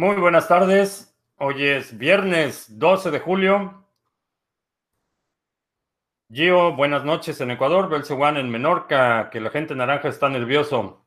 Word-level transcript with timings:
Muy 0.00 0.16
buenas 0.16 0.48
tardes. 0.48 1.14
Hoy 1.36 1.62
es 1.62 1.98
viernes 1.98 2.78
12 2.78 3.10
de 3.10 3.18
julio. 3.18 3.84
Gio, 6.32 6.74
buenas 6.74 7.04
noches 7.04 7.38
en 7.42 7.50
Ecuador. 7.50 7.90
Belcewan 7.90 8.38
en 8.38 8.48
Menorca, 8.48 9.28
que 9.28 9.40
la 9.40 9.50
gente 9.50 9.74
naranja 9.74 10.08
está 10.08 10.30
nervioso. 10.30 11.04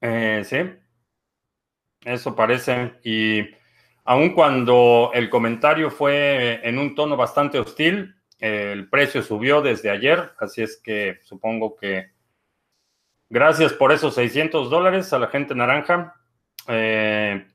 Eh, 0.00 0.42
sí, 0.44 0.56
eso 2.04 2.34
parece. 2.34 2.94
Y 3.04 3.48
aun 4.02 4.34
cuando 4.34 5.12
el 5.14 5.30
comentario 5.30 5.88
fue 5.88 6.68
en 6.68 6.80
un 6.80 6.96
tono 6.96 7.16
bastante 7.16 7.60
hostil, 7.60 8.16
el 8.40 8.88
precio 8.90 9.22
subió 9.22 9.62
desde 9.62 9.88
ayer, 9.88 10.32
así 10.40 10.62
es 10.62 10.82
que 10.82 11.20
supongo 11.22 11.76
que 11.76 12.10
gracias 13.30 13.72
por 13.72 13.92
esos 13.92 14.16
600 14.16 14.68
dólares 14.68 15.12
a 15.12 15.20
la 15.20 15.28
gente 15.28 15.54
naranja. 15.54 16.18
Eh, 16.68 17.46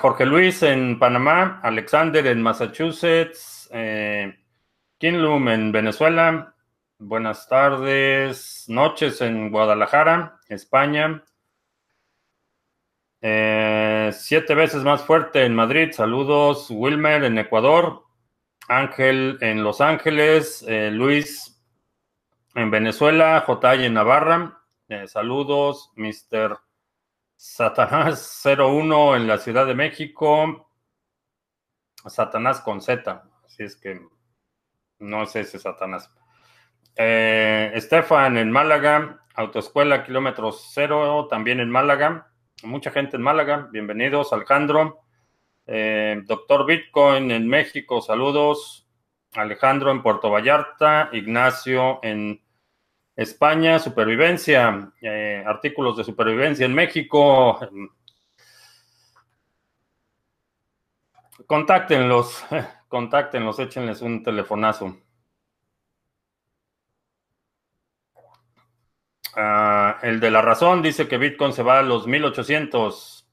Jorge 0.00 0.26
Luis 0.26 0.62
en 0.62 0.98
Panamá, 0.98 1.60
Alexander 1.62 2.26
en 2.26 2.42
Massachusetts, 2.42 3.68
eh, 3.72 4.36
Kinlum 4.98 5.48
en 5.48 5.70
Venezuela, 5.70 6.54
buenas 6.98 7.46
tardes, 7.48 8.64
noches 8.68 9.20
en 9.20 9.50
Guadalajara, 9.50 10.40
España, 10.48 11.22
eh, 13.20 14.10
siete 14.12 14.54
veces 14.54 14.82
más 14.82 15.02
fuerte 15.02 15.44
en 15.44 15.54
Madrid, 15.54 15.92
saludos, 15.92 16.68
Wilmer 16.70 17.24
en 17.24 17.38
Ecuador, 17.38 18.04
Ángel 18.68 19.38
en 19.42 19.62
Los 19.62 19.80
Ángeles, 19.80 20.64
eh, 20.66 20.90
Luis 20.90 21.62
en 22.54 22.70
Venezuela, 22.70 23.44
Jotay 23.46 23.84
en 23.84 23.94
Navarra. 23.94 24.54
Saludos, 25.06 25.92
Mr. 25.96 26.58
Satanás 27.40 28.42
01 28.44 29.14
en 29.14 29.28
la 29.28 29.38
Ciudad 29.38 29.64
de 29.64 29.74
México. 29.76 30.72
Satanás 32.04 32.60
con 32.60 32.80
Z, 32.80 33.22
así 33.44 33.62
es 33.62 33.76
que 33.76 34.00
no 34.98 35.24
sé 35.24 35.42
ese 35.42 35.60
Satanás. 35.60 36.12
Eh, 36.96 37.70
Estefan 37.74 38.38
en 38.38 38.50
Málaga, 38.50 39.24
Autoescuela 39.36 40.04
Kilómetros 40.04 40.72
Cero, 40.74 41.28
también 41.30 41.60
en 41.60 41.70
Málaga. 41.70 42.32
Mucha 42.64 42.90
gente 42.90 43.16
en 43.16 43.22
Málaga, 43.22 43.68
bienvenidos, 43.70 44.32
Alejandro. 44.32 45.02
Eh, 45.64 46.20
doctor 46.26 46.66
Bitcoin 46.66 47.30
en 47.30 47.46
México, 47.46 48.00
saludos. 48.00 48.88
Alejandro 49.34 49.92
en 49.92 50.02
Puerto 50.02 50.28
Vallarta. 50.28 51.08
Ignacio 51.12 52.00
en 52.02 52.42
España, 53.18 53.80
supervivencia. 53.80 54.92
Eh, 55.02 55.42
artículos 55.44 55.96
de 55.96 56.04
supervivencia 56.04 56.64
en 56.66 56.72
México. 56.72 57.58
Contáctenlos, 61.46 62.44
contáctenlos, 62.88 63.58
échenles 63.58 64.02
un 64.02 64.22
telefonazo. 64.22 64.96
Ah, 69.34 69.98
el 70.02 70.20
de 70.20 70.30
la 70.30 70.40
razón 70.40 70.80
dice 70.82 71.08
que 71.08 71.18
Bitcoin 71.18 71.52
se 71.52 71.64
va 71.64 71.80
a 71.80 71.82
los 71.82 72.06
1800. 72.06 73.28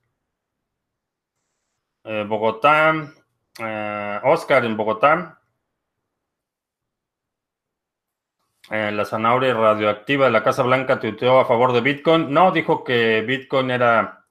Eh, 2.05 2.25
Bogotá, 2.27 3.13
eh, 3.59 4.19
Oscar 4.23 4.65
en 4.65 4.75
Bogotá. 4.77 5.39
Eh, 8.71 8.91
la 8.91 9.05
zanahoria 9.05 9.53
radioactiva 9.53 10.25
de 10.25 10.31
la 10.31 10.43
Casa 10.43 10.63
Blanca 10.63 10.99
tuiteó 10.99 11.39
a 11.39 11.45
favor 11.45 11.71
de 11.73 11.81
Bitcoin. 11.81 12.33
No, 12.33 12.51
dijo 12.51 12.83
que 12.83 13.21
Bitcoin 13.21 13.71
era 13.71 14.21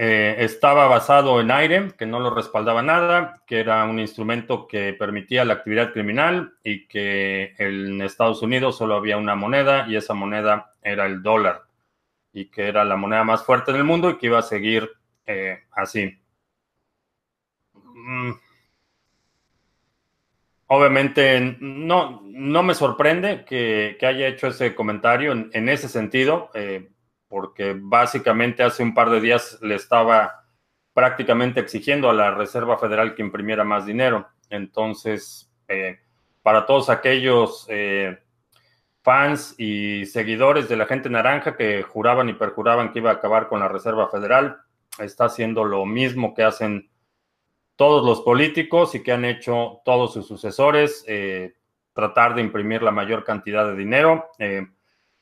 estaba 0.00 0.86
basado 0.86 1.40
en 1.40 1.50
aire, 1.50 1.88
que 1.98 2.06
no 2.06 2.20
lo 2.20 2.30
respaldaba 2.30 2.82
nada, 2.82 3.42
que 3.48 3.58
era 3.58 3.84
un 3.84 3.98
instrumento 3.98 4.68
que 4.68 4.92
permitía 4.92 5.44
la 5.44 5.54
actividad 5.54 5.92
criminal 5.92 6.54
y 6.62 6.86
que 6.86 7.56
en 7.58 8.00
Estados 8.00 8.40
Unidos 8.40 8.78
solo 8.78 8.94
había 8.94 9.16
una 9.16 9.34
moneda 9.34 9.88
y 9.88 9.96
esa 9.96 10.14
moneda 10.14 10.72
era 10.82 11.04
el 11.04 11.20
dólar 11.20 11.64
y 12.32 12.44
que 12.48 12.68
era 12.68 12.84
la 12.84 12.94
moneda 12.94 13.24
más 13.24 13.44
fuerte 13.44 13.72
del 13.72 13.82
mundo 13.82 14.10
y 14.10 14.18
que 14.18 14.26
iba 14.26 14.38
a 14.38 14.42
seguir 14.42 14.88
así. 15.72 16.16
Mm. 17.74 18.47
Obviamente 20.68 21.56
no, 21.60 22.22
no 22.24 22.62
me 22.62 22.74
sorprende 22.74 23.44
que, 23.44 23.98
haya 24.00 24.28
hecho 24.28 24.48
ese 24.48 24.74
comentario 24.74 25.32
en, 25.32 25.68
ese 25.68 25.88
sentido, 25.88 26.50
eh, 26.54 26.88
porque 27.26 27.74
básicamente 27.76 28.62
hace 28.62 28.82
un 28.82 28.94
par 28.94 29.10
de 29.10 29.20
días 29.20 29.58
le 29.60 29.74
estaba 29.74 30.44
prácticamente 30.94 31.60
exigiendo 31.60 32.08
a 32.08 32.14
la 32.14 32.30
Reserva 32.32 32.78
Federal 32.78 33.14
que 33.14 33.22
imprimiera 33.22 33.64
más 33.64 33.86
dinero. 33.86 34.28
Entonces, 34.50 35.50
eh, 35.68 35.98
para 36.42 36.66
todos 36.66 36.90
aquellos 36.90 37.66
eh, 37.68 38.18
fans 39.02 39.54
y 39.58 40.06
seguidores 40.06 40.68
de 40.68 40.76
la 40.76 40.86
gente 40.86 41.08
naranja 41.08 41.56
que 41.56 41.82
juraban 41.82 42.28
y 42.28 42.34
perjuraban 42.34 42.92
que 42.92 42.98
iba 42.98 43.10
a 43.10 43.14
acabar 43.14 43.48
con 43.48 43.60
la 43.60 43.68
Reserva 43.68 44.08
Federal, 44.08 44.58
está 44.98 45.26
haciendo 45.26 45.64
lo 45.64 45.86
mismo 45.86 46.34
que 46.34 46.42
hacen 46.42 46.87
todos 47.78 48.04
los 48.04 48.22
políticos 48.22 48.96
y 48.96 49.04
que 49.04 49.12
han 49.12 49.24
hecho 49.24 49.82
todos 49.84 50.12
sus 50.12 50.26
sucesores, 50.26 51.04
eh, 51.06 51.54
tratar 51.92 52.34
de 52.34 52.42
imprimir 52.42 52.82
la 52.82 52.90
mayor 52.90 53.22
cantidad 53.22 53.64
de 53.66 53.76
dinero. 53.76 54.30
Eh, 54.40 54.66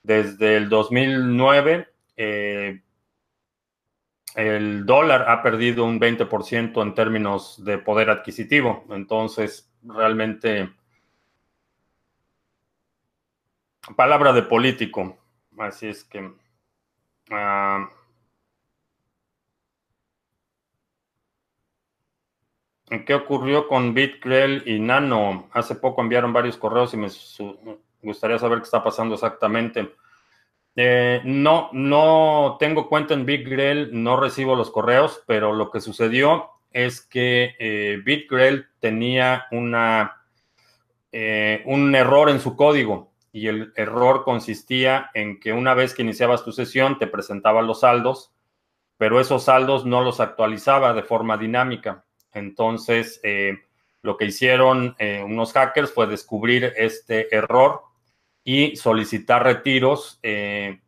desde 0.03 0.57
el 0.57 0.71
2009, 0.71 1.87
eh, 2.17 2.81
el 4.37 4.87
dólar 4.87 5.29
ha 5.29 5.43
perdido 5.43 5.85
un 5.85 6.01
20% 6.01 6.81
en 6.81 6.95
términos 6.95 7.63
de 7.63 7.77
poder 7.77 8.09
adquisitivo. 8.09 8.87
Entonces, 8.89 9.71
realmente, 9.83 10.71
palabra 13.95 14.33
de 14.33 14.43
político. 14.45 15.19
Así 15.59 15.89
es 15.89 16.05
que... 16.05 16.33
Ah, 17.31 17.91
¿Qué 23.05 23.15
ocurrió 23.15 23.67
con 23.67 23.95
BitGrel 23.95 24.63
y 24.65 24.79
Nano? 24.79 25.49
Hace 25.53 25.75
poco 25.75 26.03
enviaron 26.03 26.33
varios 26.33 26.57
correos 26.57 26.95
y 26.95 26.97
me 26.97 27.09
gustaría 28.01 28.39
saber 28.39 28.59
qué 28.59 28.65
está 28.65 28.85
pasando 28.85 29.15
exactamente. 29.15 29.93
Eh, 30.77 31.21
no, 31.25 31.71
no 31.73 32.57
tengo 32.61 32.89
cuenta 32.89 33.15
en 33.15 33.27
BitGrel, 33.27 33.91
no 34.03 34.21
recibo 34.21 34.55
los 34.55 34.71
correos, 34.71 35.23
pero 35.27 35.53
lo 35.53 35.71
que 35.71 35.81
sucedió 35.81 36.51
es 36.71 37.01
que 37.01 37.57
eh, 37.59 38.03
tenía 38.79 39.47
una, 39.51 40.23
eh, 41.11 41.63
un 41.65 41.95
error 41.95 42.31
en 42.31 42.39
su 42.39 42.55
código 42.55 43.11
y 43.33 43.49
el 43.49 43.73
error 43.75 44.23
consistía 44.23 45.11
en 45.13 45.41
que 45.41 45.53
una 45.53 45.75
vez 45.75 45.93
que 45.93 46.03
iniciabas 46.03 46.45
tu 46.45 46.53
sesión 46.53 46.99
te 46.99 47.07
presentaba 47.07 47.63
los 47.63 47.81
saldos, 47.81 48.33
pero 48.97 49.21
esos 49.21 49.45
saldos 49.45 49.85
no 49.87 50.03
los 50.03 50.21
actualizaba 50.21 50.93
de 50.93 51.03
forma 51.03 51.37
dinámica. 51.37 52.06
Entonces, 52.37 53.19
eh, 53.23 53.61
lo 54.03 54.17
que 54.19 54.27
hicieron 54.27 54.95
eh, 54.99 55.23
unos 55.25 55.55
hackers 55.55 55.91
fue 55.93 56.07
descubrir 56.07 56.75
este 56.77 57.35
error 57.35 57.81
y 58.45 58.77
solicitar 58.77 59.43
retiros. 59.43 60.21
Eh, 60.23 60.81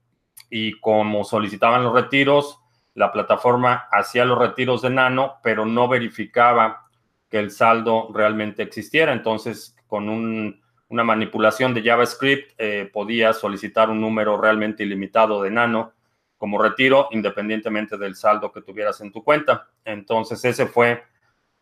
y 0.51 0.79
como 0.81 1.25
solicitaban 1.25 1.83
los 1.85 1.95
retiros, 1.95 2.61
la 2.95 3.13
plataforma 3.13 3.89
hacía 3.91 4.27
los 4.27 4.39
retiros 4.39 4.83
de 4.83 4.91
Nano, 4.91 5.37
pero 5.43 5.65
no 5.65 5.89
verificaba 5.89 6.87
que 7.31 7.39
el 7.39 7.51
saldo 7.51 8.11
realmente 8.13 8.63
existiera. 8.63 9.13
Entonces, 9.13 9.75
con 9.87 10.09
una 10.09 11.05
manipulación 11.05 11.73
de 11.75 11.83
JavaScript, 11.83 12.61
podía 12.93 13.33
solicitar 13.33 13.91
un 13.91 14.01
número 14.01 14.39
realmente 14.39 14.83
ilimitado 14.83 15.43
de 15.43 15.51
Nano 15.51 15.93
como 16.39 16.61
retiro, 16.61 17.09
independientemente 17.11 17.99
del 17.99 18.15
saldo 18.15 18.53
que 18.53 18.63
tuvieras 18.63 19.01
en 19.01 19.13
tu 19.13 19.23
cuenta. 19.23 19.69
Entonces, 19.85 20.43
ese 20.45 20.67
fue 20.67 21.03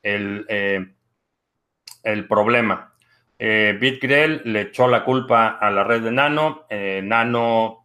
el, 0.06 0.46
eh, 0.48 0.86
el 2.04 2.28
problema. 2.28 2.94
Eh, 3.38 3.76
le 4.44 4.60
echó 4.60 4.86
la 4.88 5.04
culpa 5.04 5.58
a 5.60 5.70
la 5.70 5.84
red 5.84 6.02
de 6.02 6.12
Nano. 6.12 6.64
Eh, 6.70 7.00
Nano 7.02 7.84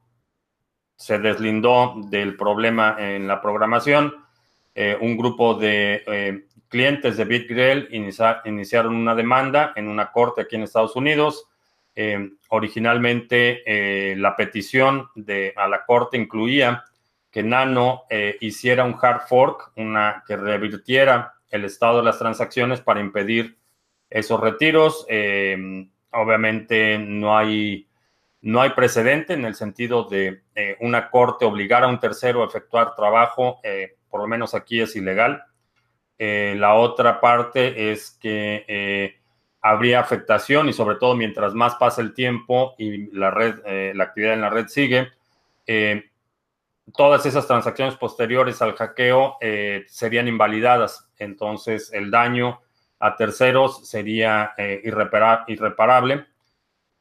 se 0.96 1.18
deslindó 1.18 1.96
del 2.10 2.38
problema 2.38 2.96
en 3.00 3.28
la 3.28 3.42
programación. 3.42 4.14
un 5.02 5.18
grupo 5.18 5.56
de 5.56 6.46
clientes 6.70 7.18
de 7.18 7.26
BitGrel 7.26 7.90
iniciaron 8.46 8.96
una 8.96 9.16
demanda 9.16 9.74
en 9.76 9.90
una 9.90 10.12
corte 10.12 10.42
aquí 10.42 10.56
en 10.56 10.64
Estados 10.64 10.96
Unidos. 10.96 11.50
originalmente 12.50 14.16
la 14.16 14.36
petición 14.36 15.10
de, 15.16 15.54
a 15.58 15.68
la 15.68 15.84
corte 15.86 16.18
incluía 16.18 16.86
que 17.32 17.44
Nano 17.44 18.04
hiciera 18.40 18.84
un 18.84 18.96
hard 19.02 19.22
fork, 19.28 19.72
una 19.76 20.24
que 20.28 20.38
revirtiera 20.38 21.34
el 21.52 21.66
estado 21.66 21.98
de 21.98 22.04
las 22.04 22.18
transacciones 22.18 22.82
para 22.82 23.02
impedir 23.02 23.58
esos 24.10 24.40
retiros. 24.40 25.06
Eh, 25.10 25.88
obviamente 26.12 26.98
no 26.98 27.38
hay 27.38 27.88
No 28.42 28.62
hay 28.62 28.72
precedente 28.72 29.34
en 29.34 29.46
el 29.46 29.54
sentido 29.54 30.06
de 30.06 30.42
una 30.80 31.12
corte 31.12 31.46
obligar 31.46 31.84
a 31.84 31.88
un 31.88 32.00
tercero 32.00 32.42
a 32.42 32.48
efectuar 32.48 32.96
trabajo, 32.96 33.62
por 34.10 34.22
lo 34.22 34.28
menos 34.28 34.56
aquí 34.56 34.82
es 34.82 34.96
ilegal. 34.96 35.44
la 36.18 36.74
otra 36.74 37.22
parte 37.22 37.92
es 37.92 38.18
que 38.20 39.20
habría 39.62 40.00
afectación 40.00 40.70
y 40.70 40.74
sobre 40.74 40.96
todo 40.96 41.16
mientras 41.16 41.54
más 41.54 41.76
pasa 41.76 42.02
el 42.02 42.16
tiempo 42.16 42.74
y 42.80 43.12
la 43.16 43.30
red, 43.30 43.94
la 43.94 44.06
actividad 44.06 44.34
en 44.34 44.42
la 44.42 44.50
red 44.50 44.68
sigue, 44.68 45.12
todas 46.96 47.26
esas 47.26 47.48
transacciones 47.48 47.96
posteriores 47.96 48.62
al 48.62 48.76
hackeo 48.76 49.38
eh, 49.42 49.86
serían 49.88 50.28
invalidadas. 50.28 51.10
Entonces, 51.22 51.92
el 51.94 52.12
daño 52.12 52.62
a 53.00 53.16
terceros 53.16 53.88
sería 53.88 54.54
eh, 54.58 54.82
irreparable. 54.84 56.26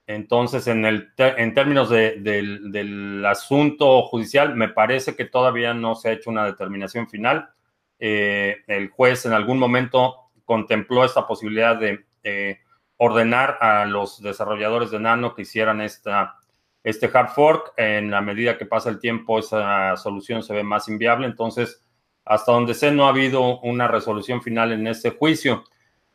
Entonces, 0.07 0.67
en, 0.67 0.85
el 0.85 1.13
en 1.17 1.55
términos 1.55 1.91
del, 1.91 3.25
asunto 3.27 4.03
judicial, 4.03 4.57
me 4.57 4.69
parece 4.69 5.15
que 5.15 5.25
todavía 5.25 5.75
no 5.75 5.95
se 5.95 6.09
ha 6.09 6.13
hecho 6.13 6.31
una 6.31 6.47
determinación 6.47 7.09
final. 7.09 7.51
Eh, 7.99 8.59
el 8.67 8.89
juez 8.91 9.27
en 9.27 9.33
algún 9.33 9.59
momento 9.59 10.31
contempló 10.45 11.05
esta 11.05 11.27
posibilidad 11.27 11.77
de 11.77 12.61
ordenar 12.97 13.59
a 13.61 13.85
los 13.87 14.21
desarrolladores 14.23 14.91
de 14.91 15.01
Nano 15.01 15.35
que 15.35 15.43
hicieran 15.43 15.81
esta 15.81 16.41
este 16.83 17.11
hard 17.13 17.29
fork, 17.31 17.73
en 17.77 18.11
la 18.11 18.21
medida 18.21 18.57
que 18.57 18.67
pasa 18.67 18.89
el 18.89 18.99
tiempo, 18.99 19.39
esa 19.39 19.97
solución 19.97 20.43
se 20.43 20.55
ve 20.55 20.63
más 20.63 20.89
inviable. 20.89 21.27
Entonces, 21.27 21.85
hasta 22.25 22.53
donde 22.53 22.75
sé, 22.75 22.93
no 22.93 23.07
ha 23.07 23.11
habido 23.11 23.61
una 23.61 23.89
resolución 23.89 24.43
final 24.43 24.73
en 24.73 24.87
este 24.87 25.11
juicio. 25.11 25.65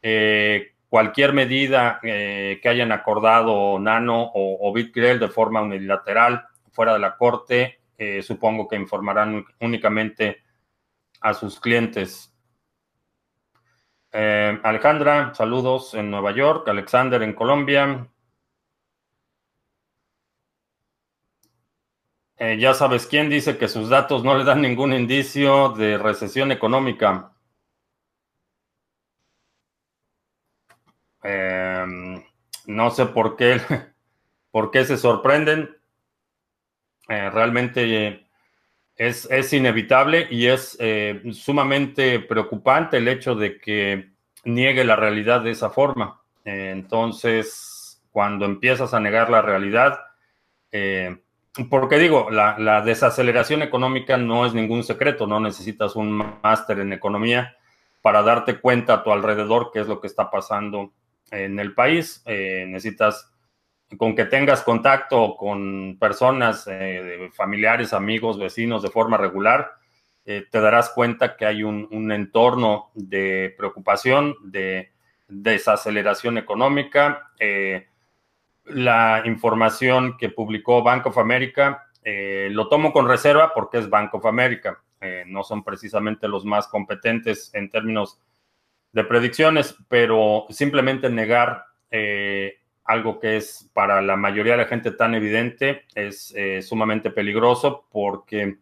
Eh, 0.02 0.74
cualquier 0.88 1.34
medida 1.34 2.00
eh, 2.04 2.60
que 2.62 2.70
hayan 2.70 2.92
acordado 2.92 3.80
Nano 3.80 4.32
o, 4.34 4.70
o 4.70 4.74
de 4.74 5.28
forma 5.28 5.62
unilateral 5.62 6.46
fuera 6.72 6.94
de 6.94 7.00
la 7.00 7.18
corte, 7.18 7.80
eh, 7.98 8.22
supongo 8.22 8.68
que 8.68 8.76
informarán 8.76 9.46
únicamente 9.60 10.44
a 11.22 11.34
sus 11.34 11.60
clientes. 11.60 12.32
Alejandra, 14.12 15.34
saludos 15.34 15.94
en 15.94 16.10
Nueva 16.10 16.32
York. 16.32 16.70
Alexander 16.70 17.22
en 17.22 17.34
Colombia. 17.34 18.08
Eh, 22.38 22.58
ya 22.60 22.74
sabes 22.74 23.08
quién 23.08 23.30
dice 23.30 23.58
que 23.58 23.70
sus 23.70 23.90
datos 23.90 24.24
no 24.24 24.38
le 24.38 24.44
dan 24.44 24.62
ningún 24.62 24.94
indicio 24.94 25.70
de 25.70 25.98
recesión 25.98 26.52
económica. 26.52 27.32
Em, 31.24 32.24
no 32.66 32.92
sé 32.92 33.06
por 33.06 33.38
qué, 33.38 33.60
por 34.52 34.70
qué 34.72 34.84
se 34.84 34.98
sorprenden. 34.98 35.78
Eh, 37.08 37.30
realmente 37.30 38.28
es, 38.96 39.30
es, 39.32 39.54
inevitable 39.54 40.28
y 40.30 40.48
es 40.48 40.76
eh, 40.80 41.22
sumamente 41.32 42.20
preocupante 42.20 42.98
el 42.98 43.08
hecho 43.08 43.36
de 43.36 43.60
que 43.60 44.12
niegue 44.44 44.84
la 44.84 44.96
realidad 44.96 45.42
de 45.42 45.52
esa 45.52 45.70
forma. 45.70 46.22
entonces, 46.44 48.02
cuando 48.12 48.46
empiezas 48.46 48.94
a 48.94 49.00
negar 49.00 49.30
la 49.30 49.42
realidad, 49.42 50.00
porque 51.70 51.98
digo, 51.98 52.30
la, 52.30 52.82
desaceleración 52.82 53.62
económica 53.62 54.18
no 54.18 54.46
es 54.46 54.54
ningún 54.54 54.84
secreto, 54.84 55.26
no 55.26 55.40
necesitas 55.40 55.96
un 55.96 56.40
máster 56.44 56.80
en 56.80 56.92
economía 56.92 57.56
para 58.02 58.22
darte 58.24 58.60
cuenta 58.60 58.96
a 58.96 59.04
tu 59.04 59.12
alrededor 59.12 59.72
qué 59.74 59.80
es 59.80 59.88
lo 59.88 60.02
que 60.02 60.08
está 60.08 60.30
pasando 60.30 60.92
en 61.32 61.60
el 61.60 61.74
país. 61.74 62.22
Eh, 62.26 62.66
necesitas, 62.68 63.32
con 63.98 64.16
que 64.16 64.26
tengas 64.26 64.64
contacto 64.64 65.38
con 65.38 65.98
personas, 65.98 66.68
eh, 66.70 67.30
familiares, 67.34 67.94
amigos, 67.94 68.38
vecinos 68.38 68.84
de 68.84 68.90
forma 68.90 69.18
regular, 69.18 69.72
eh, 70.26 70.46
te 70.52 70.60
darás 70.60 70.90
cuenta 70.90 71.38
que 71.38 71.46
hay 71.46 71.64
un, 71.64 71.88
un 71.92 72.12
entorno 72.12 72.92
de 72.96 73.54
preocupación, 73.58 74.36
de 74.44 74.92
desaceleración 75.28 76.38
económica 76.38 77.32
la 78.66 79.22
información 79.26 80.18
que 80.18 80.30
publicó 80.30 80.84
Bank 80.84 81.06
of 81.08 81.18
America. 81.18 81.88
Eh, 82.04 82.50
lo 82.52 82.68
tomo 82.68 82.92
con 82.92 83.08
reserva 83.08 83.54
porque 83.54 83.78
es 83.78 83.90
Bank 83.90 84.14
of 84.14 84.26
America. 84.26 84.82
Eh, 85.02 85.24
no 85.28 85.44
son 85.44 85.64
precisamente 85.64 86.28
los 86.28 86.46
más 86.46 86.68
competentes 86.68 87.52
en 87.54 87.70
términos 87.70 88.20
de 88.92 89.04
predicciones, 89.04 89.76
pero 89.88 90.46
simplemente 90.50 91.10
negar 91.10 91.66
eh, 91.92 92.60
algo 92.86 93.20
que 93.20 93.38
es 93.38 93.70
para 93.74 94.02
la 94.02 94.16
mayoría 94.16 94.54
de 94.54 94.64
la 94.64 94.68
gente 94.68 94.92
tan 94.92 95.16
evidente 95.16 95.86
es 95.96 96.34
sumamente 96.62 97.10
peligroso 97.10 97.88
porque 97.92 98.58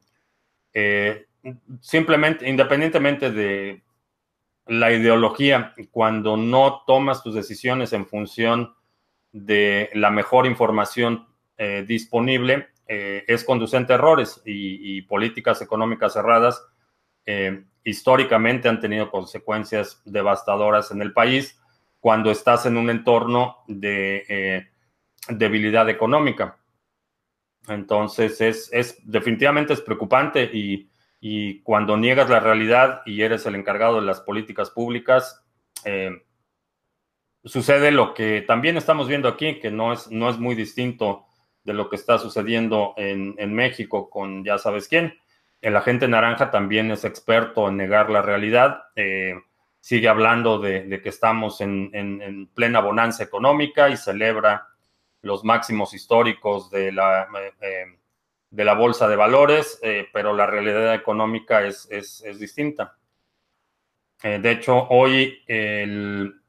simplemente, 1.82 2.50
independientemente 2.50 3.32
de 3.32 3.84
la 4.66 4.92
ideología, 4.92 5.74
cuando 5.92 6.38
no 6.38 6.84
tomas 6.88 7.22
tus 7.22 7.36
decisiones 7.36 7.92
en 7.94 8.06
función 8.06 8.74
de 9.34 9.90
la 9.96 10.12
mejor 10.12 10.46
información 10.46 11.28
eh, 11.58 11.84
disponible 11.86 12.70
eh, 12.88 13.26
es 13.28 13.44
conducente 13.44 13.92
a 13.92 13.96
errores 13.96 14.42
y, 14.46 15.02
políticas 15.04 15.62
económicas 15.62 16.14
cerradas 16.14 16.64
eh, 17.26 17.66
históricamente 17.84 18.70
han 18.70 18.80
tenido 18.80 19.10
consecuencias 19.10 20.02
devastadoras 20.06 20.92
en 20.92 21.02
el 21.02 21.14
país 21.14 21.60
cuando 22.00 22.32
estás 22.32 22.66
en 22.66 22.78
un 22.78 22.90
entorno 22.90 23.58
de 23.68 24.68
debilidad 25.30 25.90
económica. 25.90 26.58
Entonces 27.68 28.42
es, 28.42 29.00
definitivamente 29.04 29.74
es 29.74 29.82
preocupante 29.82 30.44
y, 30.44 30.90
y, 31.22 31.62
cuando 31.62 31.96
niegas 31.96 32.30
la 32.30 32.42
realidad 32.42 33.02
y 33.06 33.22
eres 33.22 33.46
el 33.46 33.56
encargado 33.56 34.02
de 34.02 34.06
las 34.06 34.20
políticas 34.20 34.70
públicas, 34.70 35.46
sucede 37.46 37.92
lo 37.92 38.14
que 38.14 38.42
también 38.42 38.78
estamos 38.78 39.08
viendo 39.08 39.28
aquí, 39.28 39.60
que 39.60 39.72
no 39.72 39.94
es, 39.94 40.10
no 40.10 40.30
es 40.30 40.38
muy 40.38 40.56
distinto 40.56 41.26
de 41.64 41.74
lo 41.74 41.90
que 41.90 41.96
está 41.96 42.18
sucediendo 42.18 42.94
en, 42.98 43.54
México 43.54 44.10
con 44.10 44.44
ya 44.44 44.58
sabes 44.58 44.88
quién. 44.88 45.18
El 45.62 45.78
agente 45.78 46.08
naranja 46.08 46.52
también 46.52 46.92
es 46.92 47.06
experto 47.06 47.70
en 47.70 47.78
negar 47.78 48.10
la 48.10 48.22
realidad. 48.22 48.84
Eh, 48.96 49.36
sigue 49.80 50.10
hablando 50.10 50.60
de, 50.60 51.02
que 51.02 51.10
estamos 51.10 51.62
en, 51.62 52.50
plena 52.54 52.82
bonanza 52.82 53.24
económica 53.24 53.90
y 53.90 53.98
celebra 53.98 54.68
los 55.22 55.46
máximos 55.46 55.94
históricos 55.94 56.70
de 56.70 56.92
la, 56.92 57.24
eh, 57.24 57.54
eh, 57.62 57.86
de 58.50 58.66
la 58.66 58.74
bolsa 58.74 59.08
de 59.08 59.16
valores, 59.16 59.80
pero 60.12 60.34
la 60.34 60.46
realidad 60.46 60.94
económica 60.94 61.66
es, 61.66 61.88
es 61.90 62.40
distinta. 62.40 62.98
de 64.22 64.52
hecho, 64.52 64.88
hoy 64.90 65.42
el, 65.48 66.43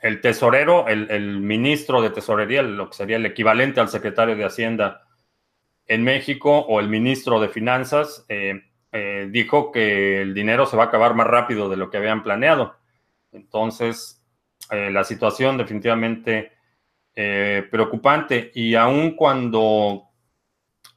el 0.00 0.20
tesorero, 0.20 0.88
el, 0.88 1.40
ministro 1.40 2.00
de 2.00 2.10
tesorería, 2.10 2.62
lo 2.62 2.88
que 2.88 2.96
sería 2.96 3.16
el 3.16 3.26
equivalente 3.26 3.80
al 3.80 3.88
secretario 3.88 4.34
de 4.34 4.44
Hacienda 4.44 5.06
en 5.86 6.04
México 6.04 6.58
o 6.60 6.80
el 6.80 6.88
ministro 6.88 7.38
de 7.40 7.48
Finanzas, 7.48 8.24
eh, 8.28 8.62
eh, 8.92 9.28
dijo 9.30 9.70
que 9.70 10.22
el 10.22 10.34
dinero 10.34 10.66
se 10.66 10.76
va 10.76 10.84
a 10.84 10.86
acabar 10.86 11.14
más 11.14 11.26
rápido 11.26 11.68
de 11.68 11.76
lo 11.76 11.90
que 11.90 11.98
habían 11.98 12.22
planeado. 12.22 12.76
Entonces, 13.32 14.24
eh, 14.70 14.90
la 14.90 15.04
situación 15.04 15.58
definitivamente 15.58 16.52
preocupante 17.70 18.50
y 18.54 18.76
aun 18.76 19.10
cuando 19.10 20.04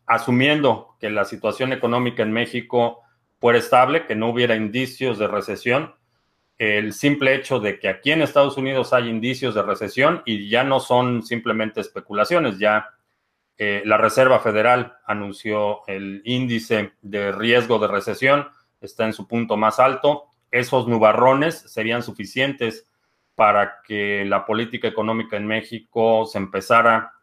asumiendo 0.05 0.95
que 0.97 1.09
la 1.09 1.25
situación 1.25 1.73
económica 1.73 2.23
en 2.23 2.31
México 2.31 3.01
fuera 3.41 3.59
estable, 3.59 4.05
que 4.05 4.15
no 4.15 4.29
hubiera 4.29 4.55
indicios 4.55 5.19
de 5.19 5.27
recesión, 5.27 5.93
el 6.57 6.93
simple 6.93 7.35
hecho 7.35 7.59
de 7.59 7.79
que 7.79 7.89
aquí 7.89 8.11
en 8.11 8.21
Estados 8.21 8.57
Unidos 8.57 8.93
hay 8.93 9.09
indicios 9.09 9.55
de 9.55 9.63
recesión 9.63 10.21
y 10.25 10.49
ya 10.49 10.63
no 10.63 10.79
son 10.79 11.23
simplemente 11.23 11.81
especulaciones, 11.81 12.59
ya 12.59 12.89
eh, 13.57 13.81
la 13.85 13.97
Reserva 13.97 14.39
Federal 14.39 14.97
anunció 15.05 15.87
el 15.87 16.21
índice 16.25 16.93
de 17.01 17.31
riesgo 17.31 17.79
de 17.79 17.87
recesión, 17.87 18.47
está 18.81 19.05
en 19.05 19.13
su 19.13 19.27
punto 19.27 19.57
más 19.57 19.79
alto. 19.79 20.25
Esos 20.51 20.87
nubarrones 20.87 21.59
serían 21.59 22.03
suficientes 22.03 22.87
para 23.35 23.81
que 23.83 24.25
la 24.25 24.45
política 24.45 24.87
económica 24.87 25.37
en 25.37 25.47
México 25.47 26.25
se 26.25 26.37
empezara 26.37 27.13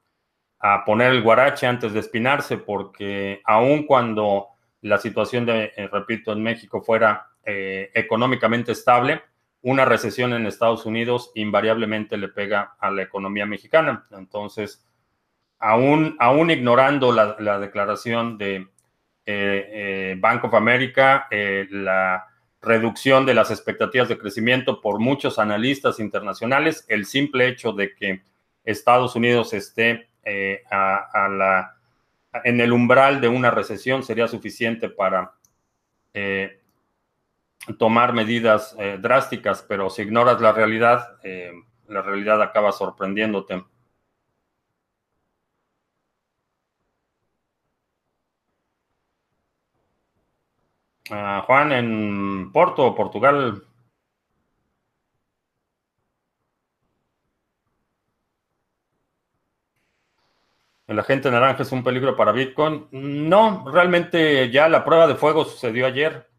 a 0.59 0.85
poner 0.85 1.13
el 1.13 1.23
guarache 1.23 1.67
antes 1.67 1.93
de 1.93 2.01
espinarse, 2.01 2.59
porque 2.59 3.41
aun 3.45 3.85
cuando 3.85 4.49
la 4.83 4.99
situación 4.99 5.47
de, 5.47 5.73
eh, 5.77 5.89
repito, 5.91 6.33
en 6.33 6.43
México 6.43 6.83
fuera 6.83 7.30
eh, 7.45 7.91
económicamente 7.95 8.73
estable, 8.73 9.23
una 9.63 9.87
recesión 9.87 10.35
en 10.35 10.47
Estados 10.47 10.85
Unidos 10.85 11.33
invariablemente 11.35 12.19
le 12.19 12.29
pega 12.29 12.75
a 12.79 12.91
la 12.91 13.03
economía 13.03 13.47
mexicana. 13.47 14.07
Entonces, 14.11 14.87
aún, 15.59 16.17
aún 16.19 16.51
ignorando 16.51 17.13
la, 17.13 17.59
declaración 17.59 18.37
de 18.37 18.57
eh, 18.57 18.67
eh, 19.27 20.17
Bank 20.19 20.45
of 20.45 20.55
America, 20.55 21.29
la 21.31 22.27
reducción 22.61 23.25
de 23.25 23.35
las 23.35 23.51
expectativas 23.51 24.09
de 24.09 24.19
crecimiento 24.19 24.81
por 24.81 24.99
muchos 24.99 25.39
analistas 25.39 25.99
internacionales, 25.99 26.85
el 26.89 27.07
simple 27.07 27.49
hecho 27.49 27.73
de 27.73 27.95
que 27.95 28.23
Estados 28.65 29.17
Unidos 29.17 29.55
esté 29.55 30.09
en 30.25 30.61
el 32.61 32.73
umbral 32.73 33.21
de 33.21 33.29
una 33.29 33.51
recesión, 33.51 34.03
sería 34.03 34.29
suficiente 34.29 34.91
para 34.91 35.33
tomar 37.79 38.13
medidas 38.13 38.77
drásticas, 39.01 39.63
pero 39.63 39.91
si 39.91 40.03
ignoras 40.03 40.41
la 40.41 40.53
realidad, 40.53 41.19
la 41.89 42.03
realidad 42.03 42.41
acaba 42.43 42.73
sorprendiéndote. 42.73 43.65
Ah, 51.11 51.43
Juan, 51.45 51.73
en 51.73 52.53
Porto, 52.53 52.95
Portugal. 52.95 53.65
¿El 60.87 60.99
agente 60.99 61.31
naranja 61.31 61.63
es 61.63 61.73
un 61.73 61.83
peligro 61.83 62.17
para 62.17 62.33
Bitcoin? 62.33 62.89
No, 62.93 63.65
realmente 63.71 64.51
ya 64.51 64.69
la 64.69 64.85
prueba 64.85 65.07
de 65.09 65.17
fuego 65.17 65.45
sucedió 65.45 65.87
ayer. 65.87 66.30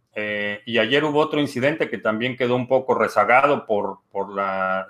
Y 0.65 0.77
ayer 0.77 1.03
hubo 1.03 1.19
otro 1.19 1.39
incidente 1.39 1.89
que 1.89 1.97
también 1.97 2.37
quedó 2.37 2.55
un 2.55 2.67
poco 2.67 2.95
rezagado 2.95 3.65
por, 3.65 3.99
por 4.11 4.33
la, 4.33 4.87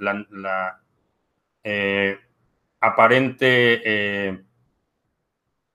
eh, 1.63 2.20
aparente 2.80 3.82
eh, 3.84 4.42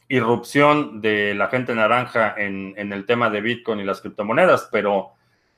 irrupción 0.09 1.01
de 1.01 1.35
la 1.35 1.49
gente 1.49 1.75
naranja 1.75 2.35
en, 2.37 2.75
el 2.77 3.07
tema 3.07 3.31
de 3.31 3.41
Bitcoin 3.41 3.81
y 3.81 3.85
las 3.85 4.01
criptomonedas, 4.01 4.69
pero 4.71 5.13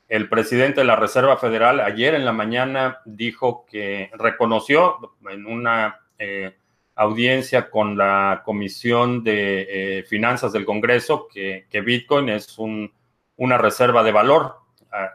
el 0.08 0.28
presidente 0.28 0.80
de 0.80 0.86
la 0.86 0.96
Reserva 0.96 1.36
Federal 1.36 1.80
ayer 1.80 2.14
en 2.14 2.24
la 2.24 2.32
mañana 2.32 3.00
dijo 3.04 3.66
que 3.70 4.10
reconoció 4.14 5.16
en 5.30 5.46
una 5.46 6.00
eh, 6.18 6.56
audiencia 6.94 7.70
con 7.70 7.96
la 7.96 8.42
Comisión 8.44 9.22
de 9.22 10.04
Finanzas 10.08 10.52
del 10.52 10.64
Congreso 10.64 11.28
que, 11.28 11.66
Bitcoin 11.84 12.30
es 12.30 12.58
una 13.38 13.56
reserva 13.56 14.02
de 14.02 14.12
valor. 14.12 14.56
Ah, 14.92 15.10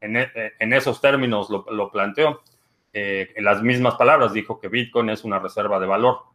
en, 0.00 0.72
esos 0.72 1.00
términos 1.00 1.48
lo, 1.48 1.90
planteó. 1.90 2.42
Eh, 2.92 3.32
en 3.36 3.44
las 3.44 3.62
mismas 3.62 3.94
palabras 3.94 4.32
dijo 4.32 4.60
que 4.60 4.68
Bitcoin 4.68 5.10
es 5.10 5.24
una 5.24 5.38
reserva 5.38 5.80
de 5.80 5.86
valor. 5.86 6.34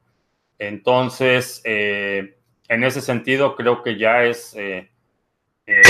Entonces, 0.59 1.61
eh, 1.63 2.37
en 2.67 2.83
ese 2.83 3.01
sentido, 3.01 3.55
creo 3.55 3.81
que 3.81 3.97
ya 3.97 4.25
es, 4.25 4.53
eh, 4.55 4.91
eh, 5.65 5.81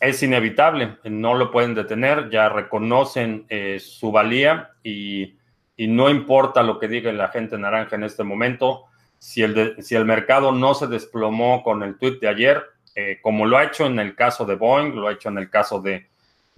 es 0.00 0.22
inevitable, 0.22 0.96
no 1.04 1.34
lo 1.34 1.50
pueden 1.50 1.74
detener, 1.74 2.30
ya 2.30 2.48
reconocen 2.48 3.46
su 3.78 4.10
valía 4.10 4.70
y, 4.82 5.38
no 5.76 6.08
importa 6.10 6.62
lo 6.62 6.78
que 6.78 6.86
diga 6.86 7.12
la 7.12 7.28
gente 7.28 7.58
naranja 7.58 7.96
en 7.96 8.04
este 8.04 8.22
momento, 8.22 8.84
si 9.18 9.42
el, 9.42 9.82
si 9.82 9.96
el 9.96 10.04
mercado 10.04 10.52
no 10.52 10.74
se 10.74 10.86
desplomó 10.86 11.64
con 11.64 11.82
el 11.82 11.98
tweet 11.98 12.20
de 12.20 12.28
ayer, 12.28 12.62
como 13.22 13.46
lo 13.46 13.56
ha 13.56 13.64
hecho 13.64 13.86
en 13.86 13.98
el 13.98 14.14
caso 14.14 14.44
de 14.44 14.54
Boeing, 14.54 14.94
lo 14.94 15.08
ha 15.08 15.12
hecho 15.12 15.28
en 15.28 15.38
el 15.38 15.48
caso 15.48 15.80
de 15.80 16.06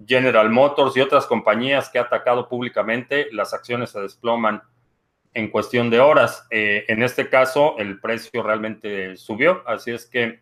General 0.04 0.50
Motors 0.50 0.96
y 0.96 1.00
otras 1.00 1.26
compañías 1.26 1.88
que 1.88 1.98
ha 1.98 2.02
atacado 2.02 2.48
públicamente, 2.48 3.28
las 3.32 3.54
acciones 3.54 3.90
se 3.90 4.00
desploman 4.00 4.62
en 5.34 5.50
cuestión 5.50 5.90
de 5.90 6.00
horas. 6.00 6.46
Eh, 6.50 6.84
en 6.88 7.02
este 7.02 7.28
caso, 7.28 7.76
el 7.78 8.00
precio 8.00 8.42
realmente 8.42 9.16
subió, 9.16 9.62
así 9.66 9.90
es 9.90 10.06
que 10.06 10.40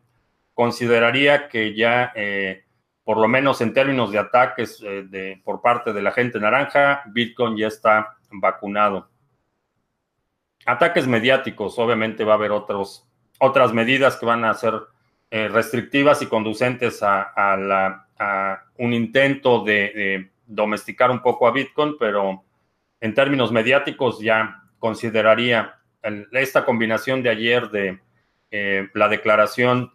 consideraría 0.54 1.48
que 1.48 1.74
ya, 1.74 2.12
eh, 2.14 2.64
por 3.04 3.18
lo 3.18 3.28
menos 3.28 3.60
en 3.60 3.72
términos 3.72 4.12
de 4.12 4.18
ataques 4.18 4.82
eh, 4.82 5.04
de, 5.08 5.40
por 5.44 5.60
parte 5.60 5.92
de 5.92 6.02
la 6.02 6.12
gente 6.12 6.38
naranja, 6.38 7.02
Bitcoin 7.06 7.56
ya 7.56 7.68
está 7.68 8.16
vacunado. 8.30 9.08
Ataques 10.64 11.06
mediáticos, 11.06 11.78
obviamente 11.78 12.24
va 12.24 12.34
a 12.34 12.36
haber 12.36 12.52
otros, 12.52 13.08
otras 13.40 13.72
medidas 13.72 14.16
que 14.16 14.26
van 14.26 14.44
a 14.44 14.54
ser 14.54 14.74
restrictivas 15.32 16.20
y 16.20 16.26
conducentes 16.26 17.02
a, 17.02 17.56
la, 17.56 18.68
un 18.76 18.92
intento 18.92 19.64
de 19.64 20.30
domesticar 20.46 21.10
un 21.10 21.22
poco 21.22 21.46
a 21.46 21.52
Bitcoin, 21.52 21.96
pero 21.98 22.44
en 23.00 23.14
términos 23.14 23.50
mediáticos 23.50 24.20
ya 24.20 24.62
consideraría 24.78 25.78
esta 26.32 26.64
combinación 26.64 27.22
de 27.22 27.30
ayer 27.30 27.70
de 27.70 28.00
eh, 28.50 28.88
la 28.94 29.08
declaración 29.08 29.92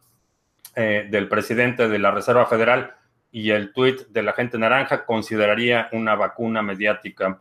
eh, 0.75 1.07
del 1.09 1.27
presidente 1.27 1.87
de 1.87 1.99
la 1.99 2.11
Reserva 2.11 2.45
Federal 2.45 2.95
y 3.31 3.51
el 3.51 3.71
tuit 3.73 4.07
de 4.07 4.23
la 4.23 4.33
gente 4.33 4.57
naranja, 4.57 5.05
consideraría 5.05 5.89
una 5.91 6.15
vacuna 6.15 6.61
mediática 6.61 7.39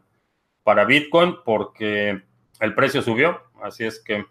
para 0.62 0.84
Bitcoin 0.84 1.36
porque 1.44 2.22
el 2.60 2.74
precio 2.74 3.02
subió, 3.02 3.40
así 3.62 3.84
es 3.84 4.00
que... 4.00 4.16
Ah, 4.16 4.26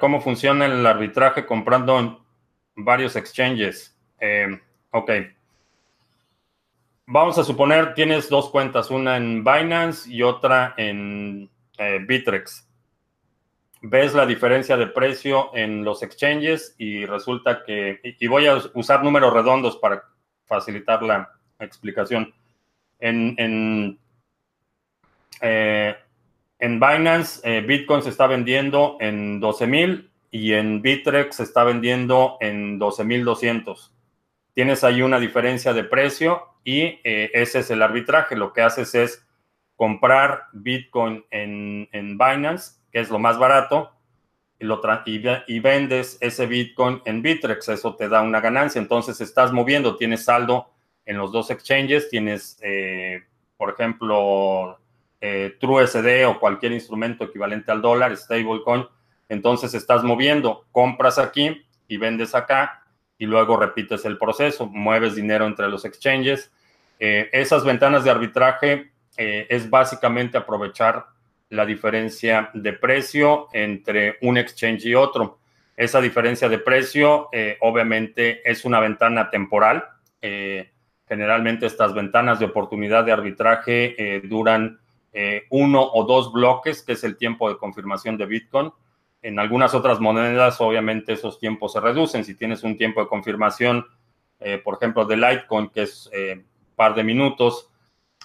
¿Cómo 0.00 0.20
funciona 0.20 0.66
el 0.66 0.86
arbitraje 0.86 1.44
comprando 1.44 2.24
varios 2.76 3.16
exchanges? 3.16 3.96
Eh, 4.20 4.60
ok. 4.90 5.10
Vamos 7.06 7.38
a 7.38 7.44
suponer 7.44 7.94
tienes 7.94 8.28
dos 8.28 8.50
cuentas, 8.50 8.90
una 8.90 9.16
en 9.16 9.44
Binance 9.44 10.10
y 10.10 10.22
otra 10.22 10.74
en 10.76 11.50
eh, 11.78 11.98
Bitrex. 12.06 12.68
Ves 13.82 14.14
la 14.14 14.26
diferencia 14.26 14.76
de 14.76 14.88
precio 14.88 15.50
en 15.54 15.84
los 15.84 16.02
exchanges 16.02 16.74
y 16.78 17.04
resulta 17.06 17.62
que, 17.64 18.00
y 18.02 18.26
voy 18.26 18.46
a 18.46 18.58
usar 18.74 19.04
números 19.04 19.32
redondos 19.32 19.76
para 19.76 20.02
facilitar 20.46 21.02
la 21.02 21.30
explicación. 21.60 22.34
En, 22.98 23.34
en, 23.38 23.98
eh, 25.40 25.96
Binance, 26.58 27.40
eh, 27.44 27.60
Bitcoin 27.60 28.02
se 28.02 28.10
está 28.10 28.26
vendiendo 28.26 28.96
en 29.00 29.40
12,000 29.40 30.10
y 30.30 30.52
en 30.52 30.82
Bitrex 30.82 31.36
se 31.36 31.42
está 31.42 31.64
vendiendo 31.64 32.36
en 32.40 32.78
12,200. 32.78 33.94
Tienes 34.54 34.84
ahí 34.84 35.02
una 35.02 35.20
diferencia 35.20 35.72
de 35.72 35.84
precio 35.84 36.42
y 36.64 36.98
eh, 37.04 37.30
ese 37.34 37.60
es 37.60 37.70
el 37.70 37.82
arbitraje. 37.82 38.36
Lo 38.36 38.52
que 38.52 38.62
haces 38.62 38.94
es 38.94 39.26
comprar 39.76 40.44
Bitcoin 40.52 41.24
en, 41.30 41.88
Binance, 41.92 42.80
que 42.90 43.00
es 43.00 43.10
lo 43.10 43.18
más 43.18 43.38
barato, 43.38 43.92
y, 44.58 44.64
lo 44.64 44.80
y, 45.46 45.60
vendes 45.60 46.16
ese 46.22 46.46
Bitcoin 46.46 47.02
en 47.04 47.20
Bitrex. 47.20 47.68
Eso 47.68 47.94
te 47.94 48.08
da 48.08 48.22
una 48.22 48.40
ganancia. 48.40 48.80
Entonces 48.80 49.20
estás 49.20 49.52
moviendo, 49.52 49.96
tienes 49.96 50.24
saldo 50.24 50.70
en 51.04 51.18
los 51.18 51.30
dos 51.30 51.50
exchanges, 51.50 52.08
tienes, 52.08 52.58
eh, 52.62 53.22
por 53.58 53.70
ejemplo, 53.70 54.78
eh, 55.20 55.56
TrueSD 55.60 56.26
o 56.26 56.38
cualquier 56.38 56.72
instrumento 56.72 57.24
equivalente 57.24 57.72
al 57.72 57.82
dólar, 57.82 58.16
stablecoin. 58.16 58.86
Entonces 59.28 59.74
estás 59.74 60.04
moviendo, 60.04 60.66
compras 60.72 61.18
aquí 61.18 61.64
y 61.88 61.96
vendes 61.96 62.34
acá 62.34 62.82
y 63.18 63.26
luego 63.26 63.56
repites 63.56 64.04
el 64.04 64.18
proceso, 64.18 64.66
mueves 64.66 65.14
dinero 65.14 65.46
entre 65.46 65.68
los 65.68 65.84
exchanges. 65.84 66.52
Eh, 66.98 67.28
esas 67.32 67.64
ventanas 67.64 68.04
de 68.04 68.10
arbitraje 68.10 68.90
eh, 69.16 69.46
es 69.48 69.68
básicamente 69.68 70.38
aprovechar 70.38 71.06
la 71.48 71.64
diferencia 71.64 72.50
de 72.54 72.72
precio 72.72 73.48
entre 73.52 74.16
un 74.22 74.36
exchange 74.36 74.86
y 74.86 74.94
otro. 74.94 75.38
Esa 75.76 76.00
diferencia 76.00 76.48
de 76.48 76.58
precio 76.58 77.28
eh, 77.32 77.56
obviamente 77.60 78.48
es 78.48 78.64
una 78.64 78.80
ventana 78.80 79.30
temporal. 79.30 79.84
generalmente 81.08 81.66
estas 81.66 81.94
ventanas 81.94 82.40
de 82.40 82.46
oportunidad 82.46 83.04
de 83.04 83.12
arbitraje 83.12 84.20
duran 84.24 84.80
uno 85.50 85.82
o 85.82 86.04
dos 86.04 86.32
bloques, 86.32 86.82
que 86.82 86.92
es 86.92 87.02
el 87.02 87.16
tiempo 87.16 87.48
de 87.48 87.56
confirmación 87.56 88.18
de 88.18 88.26
Bitcoin. 88.26 88.70
En 89.22 89.38
algunas 89.38 89.74
otras 89.74 89.98
monedas, 89.98 90.60
obviamente, 90.60 91.14
esos 91.14 91.38
tiempos 91.38 91.72
se 91.72 91.80
reducen. 91.80 92.24
Si 92.24 92.34
tienes 92.36 92.62
un 92.62 92.76
tiempo 92.76 93.00
de 93.00 93.08
confirmación, 93.08 93.84
eh, 94.38 94.58
por 94.58 94.74
ejemplo, 94.74 95.04
de 95.04 95.16
Litecoin, 95.16 95.68
que 95.70 95.82
es 95.82 96.10
eh, 96.12 96.44
par 96.74 96.94
de 96.94 97.02
minutos, 97.02 97.70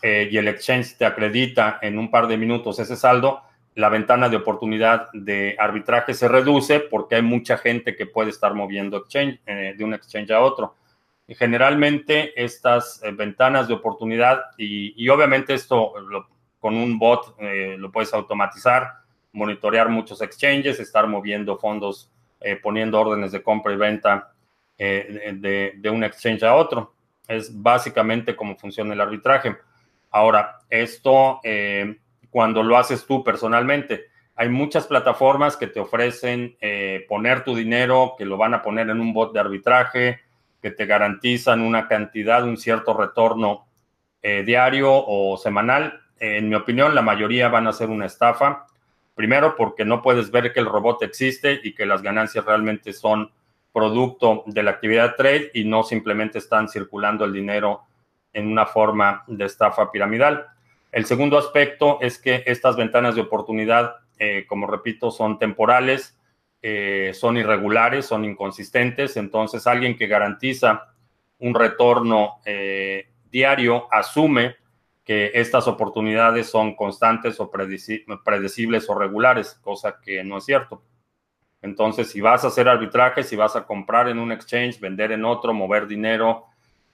eh, 0.04 0.30
y 0.32 0.38
el 0.38 0.48
exchange 0.48 0.98
te 0.98 1.06
acredita 1.06 1.80
en 1.82 1.98
un 1.98 2.12
par 2.12 2.28
de 2.28 2.38
minutos 2.38 2.80
ese 2.80 2.96
saldo, 2.96 3.42
la 3.76 3.90
ventana 3.90 4.28
de 4.28 4.38
oportunidad 4.38 5.10
de 5.14 5.56
arbitraje 5.58 6.14
se 6.14 6.28
reduce 6.28 6.82
porque 6.82 7.16
hay 7.16 7.22
mucha 7.22 7.58
gente 7.58 7.96
que 7.96 8.06
puede 8.06 8.30
estar 8.30 8.54
moviendo 8.54 9.06
de 9.10 9.84
un 9.84 9.94
exchange 9.94 10.32
a 10.32 10.42
otro. 10.42 10.76
Y 11.26 11.36
generalmente 11.36 12.34
estas 12.36 13.02
ventanas 13.14 13.70
de 13.70 13.76
oportunidad, 13.76 14.42
y, 14.58 15.08
obviamente 15.08 15.54
esto 15.54 15.94
con 16.62 16.78
un 16.78 16.98
bot 16.98 17.36
lo 17.40 17.92
puedes 17.92 18.14
automatizar, 18.14 19.02
monitorear 19.34 19.90
muchos 19.90 20.22
exchanges, 20.22 20.80
estar 20.80 21.08
moviendo 21.08 21.58
fondos, 21.58 22.10
eh, 22.40 22.56
poniendo 22.56 23.00
órdenes 23.00 23.32
de 23.32 23.42
compra 23.42 23.74
y 23.74 23.78
venta 23.78 24.32
eh, 24.78 25.34
de, 25.78 25.90
un 25.90 26.04
exchange 26.04 26.44
a 26.44 26.56
otro. 26.56 26.94
Es 27.28 27.62
básicamente 27.62 28.36
cómo 28.36 28.58
funciona 28.58 28.94
el 28.94 29.02
arbitraje. 29.02 29.56
Ahora, 30.12 30.60
esto 30.70 31.40
eh, 31.44 31.98
cuando 32.30 32.64
lo 32.64 32.78
haces 32.78 33.06
tú 33.06 33.24
personalmente, 33.24 34.06
hay 34.36 34.50
muchas 34.50 34.88
plataformas 34.88 35.56
que 35.56 35.68
te 35.68 35.80
ofrecen 35.80 36.58
poner 37.08 37.44
tu 37.44 37.54
dinero, 37.54 38.16
que 38.18 38.26
lo 38.26 38.38
van 38.38 38.56
a 38.56 38.64
poner 38.64 38.90
en 38.90 39.00
un 39.00 39.14
bot 39.14 39.34
de 39.34 39.40
arbitraje, 39.40 40.22
que 40.60 40.72
te 40.72 40.86
garantizan 40.86 41.62
una 41.62 41.88
cantidad, 41.88 42.44
un 42.44 42.58
cierto 42.58 42.96
retorno 42.96 43.68
diario 44.24 44.90
o 44.92 45.38
semanal 45.38 46.01
en 46.22 46.50
mi 46.50 46.56
opinión, 46.56 46.94
la 46.94 47.02
mayoría 47.02 47.50
van 47.50 47.68
a 47.68 47.74
ser 47.74 47.90
una 47.90 48.06
estafa. 48.06 48.68
Primero, 49.16 49.56
porque 49.56 49.84
no 49.84 50.04
puedes 50.04 50.30
ver 50.30 50.54
que 50.54 50.60
el 50.60 50.68
robot 50.68 51.02
existe 51.02 51.60
y 51.64 51.74
que 51.74 51.88
las 51.88 52.04
ganancias 52.04 52.46
realmente 52.46 52.94
son 52.94 53.32
producto 53.74 54.44
de 54.46 54.62
la 54.62 54.72
actividad 54.72 55.16
trade 55.16 55.50
y 55.56 55.64
no 55.64 55.82
simplemente 55.82 56.38
están 56.38 56.70
circulando 56.70 57.26
el 57.26 57.34
dinero 57.34 57.82
en 58.34 58.48
una 58.48 58.68
forma 58.68 59.24
de 59.26 59.46
estafa 59.46 59.92
piramidal. 59.92 60.46
El 60.92 61.06
segundo 61.06 61.40
aspecto 61.40 61.98
es 62.02 62.20
que 62.20 62.44
estas 62.46 62.76
ventanas 62.76 63.16
de 63.16 63.22
oportunidad, 63.22 63.96
eh, 64.20 64.46
como 64.48 64.68
repito, 64.68 65.10
son 65.10 65.40
temporales, 65.40 66.20
eh, 66.62 67.12
son 67.16 67.38
irregulares, 67.38 68.06
son 68.06 68.26
inconsistentes. 68.26 69.18
Entonces, 69.18 69.66
alguien 69.66 69.98
que 69.98 70.06
garantiza 70.06 70.94
un 71.40 71.56
retorno 71.56 72.42
eh, 72.46 73.10
diario 73.32 73.88
asume 73.92 74.61
que 75.04 75.32
estas 75.34 75.68
oportunidades 75.68 76.48
son 76.48 76.76
constantes 76.76 77.40
o 77.40 77.50
predecibles 77.50 78.90
o 78.90 78.96
regulares, 78.96 79.60
cosa 79.62 80.00
que 80.02 80.24
no 80.24 80.38
es 80.38 80.46
cierto. 80.46 80.84
Entonces, 81.62 82.10
si 82.10 82.22
vas 82.22 82.44
a 82.44 82.48
hacer 82.48 82.68
arbitraje, 82.68 83.24
si 83.24 83.36
vas 83.36 83.56
a 83.56 83.66
comprar 83.66 84.10
en 84.10 84.20
un 84.20 84.32
exchange, 84.32 84.80
vender 84.80 85.12
en 85.12 85.26
otro, 85.26 85.54
mover 85.54 85.88
dinero, 85.88 86.46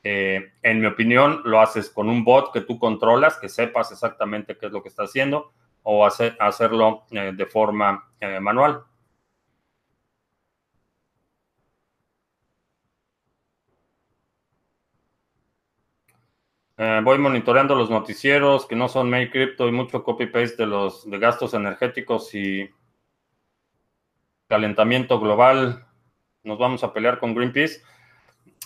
eh, 0.03 0.53
en 0.61 0.79
mi 0.79 0.87
opinión, 0.87 1.41
lo 1.45 1.59
haces 1.59 1.89
con 1.89 2.09
un 2.09 2.23
bot 2.23 2.51
que 2.53 2.61
tú 2.61 2.77
controlas, 2.77 3.37
que 3.37 3.49
sepas 3.49 3.91
exactamente 3.91 4.57
qué 4.57 4.67
es 4.67 4.71
lo 4.71 4.81
que 4.81 4.89
está 4.89 5.03
haciendo, 5.03 5.51
o 5.83 6.05
hacerlo 6.05 7.05
eh, 7.11 7.31
de 7.33 7.45
forma 7.45 8.09
eh, 8.19 8.39
manual. 8.39 8.83
Voy 16.77 17.17
monitoreando 17.17 17.75
los 17.75 17.89
noticieros 17.89 18.67
que 18.67 18.75
no 18.75 18.87
son 18.87 19.09
Make 19.09 19.31
Crypto 19.31 19.67
y 19.67 19.71
mucho 19.71 20.03
copy-paste 20.03 20.57
de 20.57 20.67
los 20.67 21.09
de 21.09 21.17
gastos 21.17 21.53
energéticos 21.55 22.33
y 22.35 22.69
calentamiento 24.47 25.19
global, 25.19 25.85
nos 26.43 26.57
vamos 26.57 26.83
a 26.83 26.93
pelear 26.93 27.19
con 27.19 27.35
Greenpeace. 27.35 27.81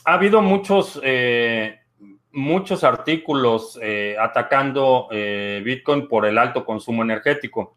Ha 0.06 0.14
habido 0.14 0.42
muchos, 0.42 1.00
eh, 1.04 1.80
muchos 2.32 2.84
artículos 2.84 3.78
eh, 3.82 4.16
atacando 4.20 5.08
eh, 5.12 5.62
Bitcoin 5.66 6.08
por 6.08 6.26
el 6.26 6.38
alto 6.38 6.64
consumo 6.64 7.04
energético. 7.04 7.76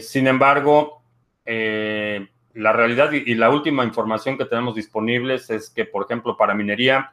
sin 0.00 0.26
embargo, 0.26 1.02
la 1.46 2.72
realidad 2.72 3.12
y, 3.12 3.34
la 3.34 3.50
última 3.50 3.84
información 3.84 4.36
que 4.36 4.44
tenemos 4.44 4.74
disponibles 4.74 5.48
es 5.50 5.70
que, 5.70 5.84
por 5.84 6.04
ejemplo, 6.04 6.36
para 6.36 6.54
minería, 6.54 7.12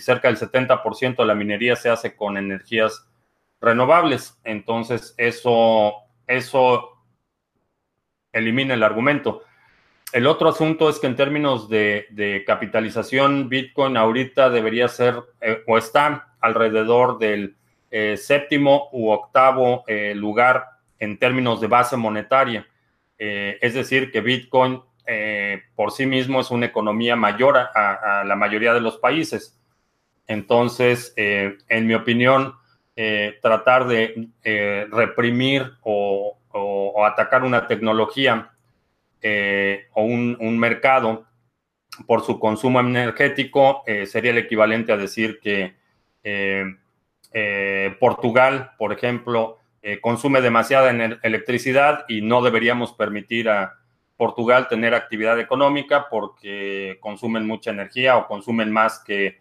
cerca 0.00 0.28
del 0.28 0.36
70% 0.36 1.16
de 1.16 1.24
la 1.24 1.34
minería 1.34 1.76
se 1.76 1.90
hace 1.90 2.16
con 2.16 2.36
energías 2.36 3.06
renovables. 3.60 4.38
Entonces, 4.44 5.14
eso, 5.16 5.94
eso 6.26 7.00
elimina 8.32 8.74
el 8.74 8.82
argumento. 8.82 9.42
El 10.12 10.26
otro 10.26 10.48
asunto 10.48 10.88
es 10.88 10.98
que 10.98 11.06
en 11.06 11.14
términos 11.14 11.68
de, 11.68 12.42
capitalización, 12.46 13.48
Bitcoin 13.48 13.96
ahorita 13.96 14.50
debería 14.50 14.88
ser 14.88 15.22
eh, 15.40 15.62
o 15.66 15.78
está 15.78 16.34
alrededor 16.40 17.18
del 17.18 17.56
eh, 17.90 18.16
séptimo 18.16 18.88
u 18.92 19.10
octavo 19.10 19.84
eh, 19.86 20.14
lugar 20.14 20.64
en 20.98 21.18
términos 21.18 21.60
de 21.60 21.66
base 21.66 21.96
monetaria. 21.96 22.66
es 23.18 23.74
decir, 23.74 24.10
que 24.10 24.20
Bitcoin 24.20 24.82
por 25.74 25.92
sí 25.92 26.06
mismo 26.06 26.40
es 26.40 26.50
una 26.50 26.66
economía 26.66 27.16
mayor 27.16 27.56
a, 27.58 28.22
la 28.24 28.36
mayoría 28.36 28.72
de 28.74 28.80
los 28.80 28.96
países. 28.98 29.59
Entonces, 30.30 31.12
en 31.16 31.86
mi 31.86 31.94
opinión, 31.94 32.54
tratar 33.42 33.88
de 33.88 34.30
reprimir 34.90 35.72
o 35.82 37.04
atacar 37.04 37.42
una 37.42 37.66
tecnología 37.66 38.52
eh, 39.22 39.88
o 39.92 40.02
un, 40.02 40.58
mercado 40.58 41.26
por 42.06 42.22
su 42.24 42.40
consumo 42.40 42.80
energético 42.80 43.82
eh, 43.86 44.06
sería 44.06 44.30
el 44.30 44.38
equivalente 44.38 44.92
a 44.92 44.96
decir 44.96 45.40
que 45.40 45.74
eh, 46.24 47.96
Portugal, 47.98 48.72
por 48.78 48.92
ejemplo, 48.92 49.58
consume 50.00 50.40
demasiada 50.40 50.90
electricidad 51.22 52.04
y 52.08 52.22
no 52.22 52.42
deberíamos 52.42 52.92
permitir 52.92 53.48
a 53.48 53.74
Portugal 54.16 54.68
tener 54.68 54.94
actividad 54.94 55.38
económica 55.38 56.08
porque 56.10 56.98
consumen 57.00 57.46
mucha 57.46 57.70
energía 57.70 58.16
o 58.16 58.26
consumen 58.26 58.70
más 58.72 59.02
que, 59.04 59.38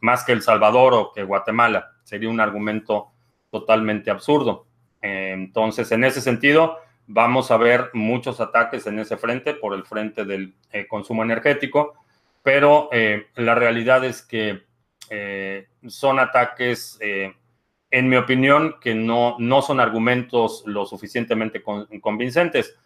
más 0.00 0.24
que 0.24 0.32
El 0.32 0.42
Salvador 0.42 0.94
o 0.94 1.12
que 1.12 1.24
Guatemala. 1.24 1.92
Sería 2.04 2.28
un 2.28 2.40
argumento 2.40 3.08
totalmente 3.50 4.10
absurdo. 4.10 4.66
Entonces, 5.00 5.90
en 5.92 6.04
ese 6.04 6.20
sentido, 6.20 6.78
vamos 7.06 7.50
a 7.50 7.56
ver 7.56 7.90
muchos 7.92 8.40
ataques 8.40 8.86
en 8.86 8.98
ese 8.98 9.16
frente, 9.16 9.54
por 9.54 9.74
el 9.74 9.84
frente 9.84 10.24
del 10.24 10.54
eh, 10.72 10.86
consumo 10.86 11.22
energético, 11.22 11.94
pero 12.42 12.88
eh, 12.92 13.26
la 13.36 13.54
realidad 13.54 14.04
es 14.04 14.22
que 14.22 14.64
eh, 15.10 15.68
son 15.86 16.18
ataques, 16.18 16.98
en 17.00 18.08
mi 18.08 18.16
opinión, 18.16 18.76
que 18.80 18.94
no, 18.94 19.36
no 19.38 19.62
son 19.62 19.80
argumentos 19.80 20.64
lo 20.66 20.84
suficientemente 20.84 21.62
convincentes. 21.62 22.76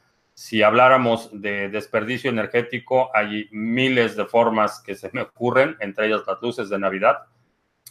Si 0.41 0.63
habláramos 0.63 1.29
de 1.39 1.69
desperdicio 1.69 2.31
energético, 2.31 3.15
hay 3.15 3.47
miles 3.51 4.17
de 4.17 4.25
formas 4.25 4.81
que 4.81 4.95
se 4.95 5.11
me 5.13 5.21
ocurren, 5.21 5.77
entre 5.81 6.07
ellas 6.07 6.23
las 6.27 6.41
luces 6.41 6.71
de 6.71 6.79
Navidad, 6.79 7.27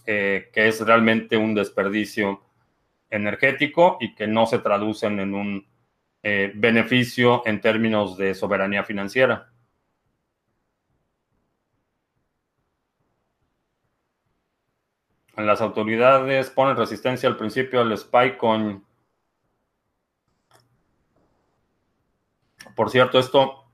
que 0.03 0.49
es 0.55 0.81
realmente 0.81 1.37
un 1.37 1.53
desperdicio 1.53 2.41
energético 3.11 3.99
y 4.01 4.15
que 4.15 4.25
no 4.25 4.47
se 4.47 4.57
traducen 4.57 5.19
en 5.19 5.35
un 5.35 5.67
eh, 6.23 6.51
beneficio 6.55 7.43
en 7.45 7.61
términos 7.61 8.17
de 8.17 8.33
soberanía 8.33 8.83
financiera. 8.83 9.51
Las 15.37 15.61
autoridades 15.61 16.49
ponen 16.49 16.75
resistencia 16.75 17.29
al 17.29 17.37
principio 17.37 17.81
al 17.81 17.95
SpyCoin. 17.95 18.88
Por 22.79 22.89
cierto, 22.89 23.19
esto 23.19 23.65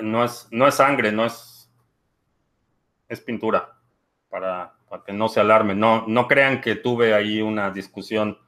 no 0.00 0.24
es, 0.24 0.48
no 0.50 0.66
es 0.66 0.76
sangre, 0.76 1.12
no 1.12 1.26
es, 1.26 1.70
es 3.10 3.20
pintura 3.20 3.76
para 4.30 4.72
para 4.88 5.04
que 5.04 5.12
no 5.12 5.28
se 5.28 5.38
alarmen. 5.38 5.78
No, 5.78 6.06
no 6.06 6.26
crean 6.26 6.62
que 6.62 6.76
tuve 6.76 7.12
ahí 7.12 7.42
una 7.42 7.70
discusión 7.70 8.38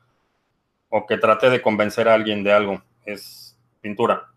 o 0.89 1.05
que 1.07 1.19
traté 1.19 1.51
de 1.51 1.61
convencer 1.61 2.09
a 2.09 2.15
alguien 2.15 2.43
de 2.43 2.53
algo. 2.55 2.83
Es 3.05 3.59
pintura. 3.83 4.32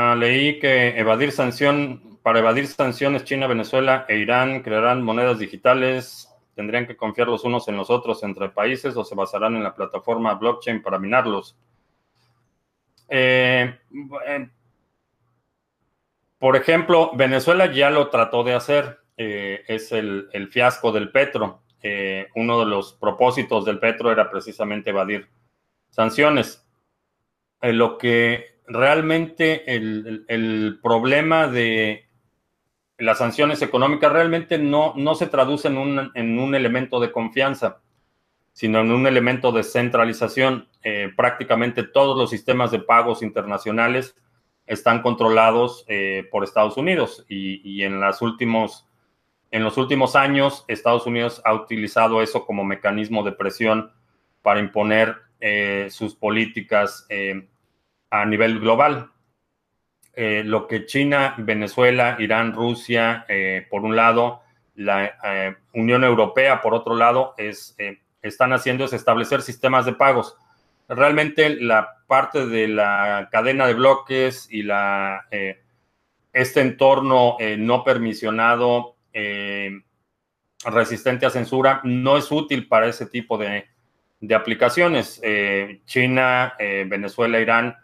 Ah, 0.00 0.14
leí 0.14 0.60
que 0.60 0.96
evadir 0.96 1.32
sanción, 1.32 2.20
para 2.22 2.38
evadir 2.38 2.68
sanciones, 2.68 3.24
China, 3.24 3.48
Venezuela 3.48 4.06
e 4.08 4.16
Irán 4.18 4.62
crearán 4.62 5.02
monedas 5.02 5.40
digitales 5.40 6.32
tendrían 6.54 6.86
que 6.86 6.96
confiar 6.96 7.26
los 7.26 7.42
unos 7.42 7.66
en 7.66 7.76
los 7.76 7.90
otros 7.90 8.22
entre 8.22 8.48
países 8.48 8.96
o 8.96 9.04
se 9.04 9.16
basarán 9.16 9.56
en 9.56 9.64
la 9.64 9.74
plataforma 9.74 10.34
blockchain 10.34 10.82
para 10.82 11.00
minarlos. 11.00 11.56
Eh, 13.08 13.76
por 16.38 16.54
ejemplo, 16.54 17.10
Venezuela 17.14 17.72
ya 17.72 17.90
lo 17.90 18.08
trató 18.08 18.44
de 18.44 18.54
hacer, 18.54 19.00
eh, 19.16 19.64
es 19.66 19.90
el, 19.90 20.48
fiasco 20.52 20.92
del 20.92 21.10
petro. 21.10 21.62
Eh, 21.82 22.28
uno 22.36 22.60
de 22.60 22.66
los 22.66 22.92
propósitos 22.92 23.64
del 23.64 23.80
petro 23.80 24.12
era 24.12 24.30
precisamente 24.30 24.90
evadir 24.90 25.28
sanciones. 25.90 26.64
lo 27.62 27.98
que 27.98 28.57
realmente 28.68 29.74
el 29.74 30.78
problema 30.82 31.48
de 31.48 32.08
las 32.98 33.18
sanciones 33.18 33.62
económicas 33.62 34.12
realmente 34.12 34.58
no, 34.58 34.92
no 34.96 35.14
se 35.14 35.28
traducen 35.28 36.10
en 36.14 36.38
un, 36.38 36.54
elemento 36.54 36.98
de 36.98 37.12
confianza, 37.12 37.80
sino 38.52 38.80
en 38.80 38.90
un 38.90 39.06
elemento 39.06 39.52
de 39.52 39.62
centralización. 39.62 40.68
Eh, 40.82 41.12
prácticamente 41.16 41.84
todos 41.84 42.18
los 42.18 42.30
sistemas 42.30 42.72
de 42.72 42.80
pagos 42.80 43.22
internacionales 43.22 44.16
están 44.66 45.00
controlados 45.00 45.84
eh, 45.88 46.28
por 46.30 46.42
Estados 46.42 46.76
Unidos 46.76 47.24
y, 47.28 47.82
en, 47.82 48.00
las 48.00 48.20
últimos, 48.20 48.86
en 49.52 49.62
los 49.62 49.78
últimos 49.78 50.16
años 50.16 50.64
Estados 50.66 51.06
Unidos 51.06 51.40
ha 51.44 51.54
utilizado 51.54 52.20
eso 52.20 52.44
como 52.44 52.64
mecanismo 52.64 53.22
de 53.22 53.32
presión 53.32 53.92
para 54.42 54.60
imponer 54.60 55.16
eh, 55.40 55.86
sus 55.90 56.16
políticas 56.16 57.06
a 58.10 58.24
nivel 58.24 58.60
global. 58.60 59.10
Eh, 60.14 60.42
lo 60.44 60.66
que 60.66 60.84
China, 60.84 61.34
Venezuela, 61.38 62.16
Irán, 62.18 62.52
Rusia, 62.52 63.24
eh, 63.28 63.66
por 63.70 63.84
un 63.84 63.94
lado, 63.94 64.42
la 64.74 65.16
eh, 65.22 65.54
Unión 65.74 66.02
Europea, 66.02 66.60
por 66.60 66.74
otro 66.74 66.96
lado, 66.96 67.34
es 67.36 67.76
están 68.20 68.52
haciendo 68.52 68.84
es 68.84 68.92
establecer 68.92 69.42
sistemas 69.42 69.86
de 69.86 69.92
pagos. 69.92 70.36
Realmente 70.88 71.50
la 71.60 72.02
parte 72.08 72.46
de 72.46 72.66
la 72.66 73.28
cadena 73.30 73.66
de 73.68 73.74
bloques 73.74 74.48
y 74.50 74.62
la, 74.64 75.28
este 76.32 76.62
entorno 76.62 77.36
no 77.58 77.84
permisionado 77.84 78.96
resistente 80.64 81.26
a 81.26 81.30
censura 81.30 81.80
no 81.84 82.16
es 82.16 82.32
útil 82.32 82.66
para 82.66 82.88
ese 82.88 83.06
tipo 83.06 83.38
de, 83.38 83.66
de 84.20 84.34
aplicaciones. 84.34 85.22
China, 85.84 86.54
Venezuela, 86.58 87.38
Irán 87.38 87.76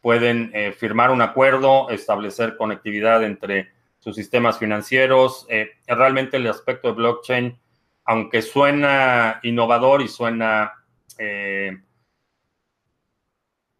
pueden 0.00 0.52
firmar 0.76 1.10
un 1.10 1.22
acuerdo, 1.22 1.90
establecer 1.90 2.56
conectividad 2.56 3.24
entre 3.24 3.72
sus 3.98 4.14
sistemas 4.14 4.58
financieros. 4.58 5.46
realmente 5.86 6.36
el 6.36 6.46
aspecto 6.46 6.88
de 6.88 6.94
blockchain 6.94 7.58
aunque 8.08 8.40
suena 8.40 9.38
innovador 9.42 10.00
y 10.00 10.08
suena 10.08 10.72
eh, 11.18 11.76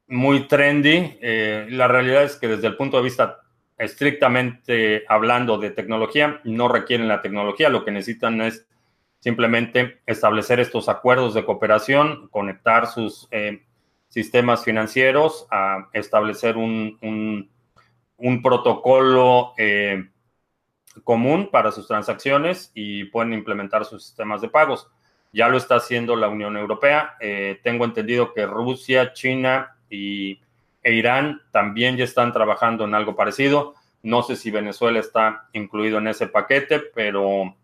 muy 0.06 0.46
trendy, 0.46 1.16
eh, 1.22 1.66
la 1.70 1.88
realidad 1.88 2.24
es 2.24 2.36
que 2.36 2.46
desde 2.46 2.66
el 2.66 2.76
punto 2.76 2.98
de 2.98 3.04
vista 3.04 3.40
estrictamente 3.78 5.04
hablando 5.08 5.56
de 5.56 5.70
tecnología, 5.70 6.42
no 6.44 6.68
requieren 6.68 7.08
la 7.08 7.22
tecnología, 7.22 7.70
lo 7.70 7.86
que 7.86 7.90
necesitan 7.90 8.42
es 8.42 8.66
simplemente 9.18 10.02
establecer 10.04 10.60
estos 10.60 10.90
acuerdos 10.90 11.32
de 11.32 11.46
cooperación, 11.46 12.28
conectar 12.28 12.86
sus 12.86 13.28
eh, 13.30 13.64
sistemas 14.08 14.64
financieros, 14.64 15.46
a 15.50 15.88
establecer 15.92 16.56
un, 16.56 16.98
un 18.16 18.42
protocolo 18.42 19.54
común 21.04 21.48
para 21.50 21.72
sus 21.72 21.86
transacciones 21.86 22.70
y 22.74 23.04
pueden 23.04 23.32
implementar 23.32 23.84
sus 23.84 24.04
sistemas 24.04 24.40
de 24.40 24.48
pagos. 24.48 24.88
Ya 25.32 25.48
lo 25.48 25.56
está 25.56 25.76
haciendo 25.76 26.16
la 26.16 26.28
Unión 26.28 26.56
Europea. 26.56 27.16
Eh, 27.20 27.60
tengo 27.62 27.84
entendido 27.84 28.32
que 28.32 28.46
Rusia, 28.46 29.12
China 29.12 29.76
y, 29.90 30.40
e 30.82 30.92
Irán 30.94 31.42
también 31.52 31.96
ya 31.96 32.04
están 32.04 32.32
trabajando 32.32 32.84
en 32.84 32.94
algo 32.94 33.14
parecido. 33.14 33.74
No 34.02 34.22
sé 34.22 34.36
si 34.36 34.50
Venezuela 34.50 35.00
está 35.00 35.48
incluido 35.52 35.98
en 35.98 36.08
ese 36.08 36.28
paquete, 36.28 36.80
pero 36.94 37.56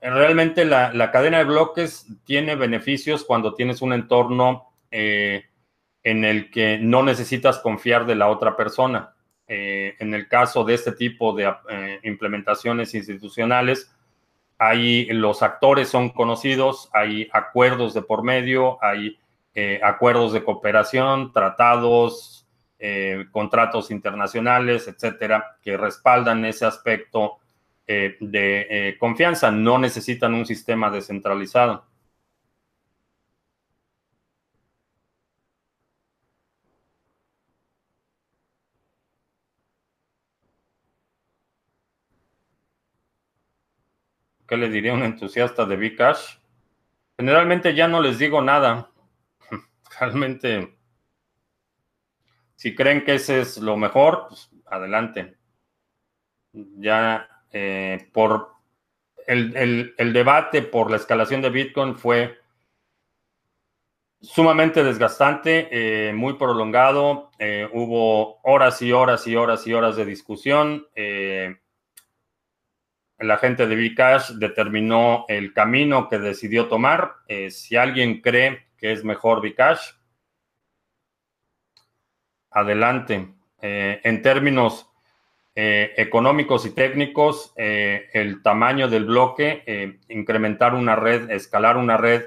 realmente 0.00 0.64
la, 0.64 1.10
cadena 1.10 1.38
de 1.38 1.44
bloques 1.44 2.06
tiene 2.24 2.54
beneficios 2.54 3.24
cuando 3.24 3.54
tienes 3.54 3.82
un 3.82 3.92
entorno 3.92 4.68
eh, 4.90 5.46
en 6.06 6.24
el 6.24 6.52
que 6.52 6.78
no 6.78 7.02
necesitas 7.02 7.58
confiar 7.58 8.06
de 8.06 8.14
la 8.14 8.28
otra 8.28 8.56
persona. 8.56 9.16
Eh, 9.48 9.96
en 9.98 10.14
el 10.14 10.28
caso 10.28 10.62
de 10.62 10.74
este 10.74 10.92
tipo 10.92 11.32
de 11.32 11.52
eh, 11.68 11.98
implementaciones 12.04 12.94
institucionales, 12.94 13.92
hay, 14.56 15.06
los 15.06 15.42
actores 15.42 15.88
son 15.88 16.10
conocidos, 16.10 16.90
hay 16.92 17.28
acuerdos 17.32 17.92
de 17.92 18.02
por 18.02 18.22
medio, 18.22 18.78
hay 18.84 19.18
eh, 19.52 19.80
acuerdos 19.82 20.32
de 20.32 20.44
cooperación, 20.44 21.32
tratados, 21.32 22.46
contratos 23.32 23.90
internacionales, 23.90 24.86
etcétera, 24.86 25.56
que 25.62 25.78
respaldan 25.78 26.44
ese 26.44 26.66
aspecto 26.66 27.38
de 27.86 28.96
confianza. 29.00 29.50
No 29.50 29.78
necesitan 29.78 30.34
un 30.34 30.44
sistema 30.44 30.90
descentralizado. 30.90 31.86
¿Qué 44.46 44.56
le 44.56 44.68
diría 44.68 44.92
un 44.92 45.02
entusiasta 45.02 45.64
de 45.64 45.76
Bcash? 45.76 46.38
Generalmente 47.18 47.74
ya 47.74 47.88
no 47.88 48.00
les 48.00 48.18
digo 48.18 48.40
nada. 48.40 48.90
Realmente, 50.00 50.76
si 52.54 52.74
creen 52.74 53.04
que 53.04 53.16
ese 53.16 53.40
es 53.40 53.58
lo 53.58 53.76
mejor, 53.76 54.26
pues 54.28 54.50
adelante. 54.66 55.36
Ya 56.52 57.28
eh, 57.50 58.08
por 58.12 58.52
el, 59.26 59.94
debate 60.12 60.62
por 60.62 60.90
la 60.90 60.96
escalación 60.96 61.42
de 61.42 61.50
Bitcoin 61.50 61.96
fue 61.96 62.38
sumamente 64.20 64.84
desgastante, 64.84 65.68
eh, 65.70 66.12
muy 66.12 66.34
prolongado. 66.34 67.30
Eh, 67.40 67.68
hubo 67.72 68.40
horas 68.42 68.80
y 68.80 68.92
horas 68.92 69.26
y 69.26 69.34
horas 69.34 69.66
y 69.66 69.74
horas 69.74 69.96
de 69.96 70.04
discusión 70.04 70.86
la 73.18 73.38
gente 73.38 73.66
de 73.66 73.76
Bcash 73.76 74.32
determinó 74.32 75.24
el 75.28 75.52
camino 75.52 76.08
que 76.08 76.18
decidió 76.18 76.66
tomar. 76.66 77.14
Eh, 77.28 77.50
si 77.50 77.76
alguien 77.76 78.20
cree 78.20 78.66
que 78.76 78.92
es 78.92 79.04
mejor 79.04 79.40
Bcash, 79.46 79.92
adelante. 82.50 83.28
Eh, 83.62 84.00
en 84.04 84.22
términos 84.22 84.90
eh, 85.54 85.94
económicos 85.96 86.66
y 86.66 86.70
técnicos, 86.70 87.54
el 87.56 88.42
tamaño 88.42 88.88
del 88.88 89.06
bloque, 89.06 89.98
incrementar 90.08 90.74
una 90.74 90.94
red, 90.94 91.30
escalar 91.30 91.78
una 91.78 91.96
red, 91.96 92.24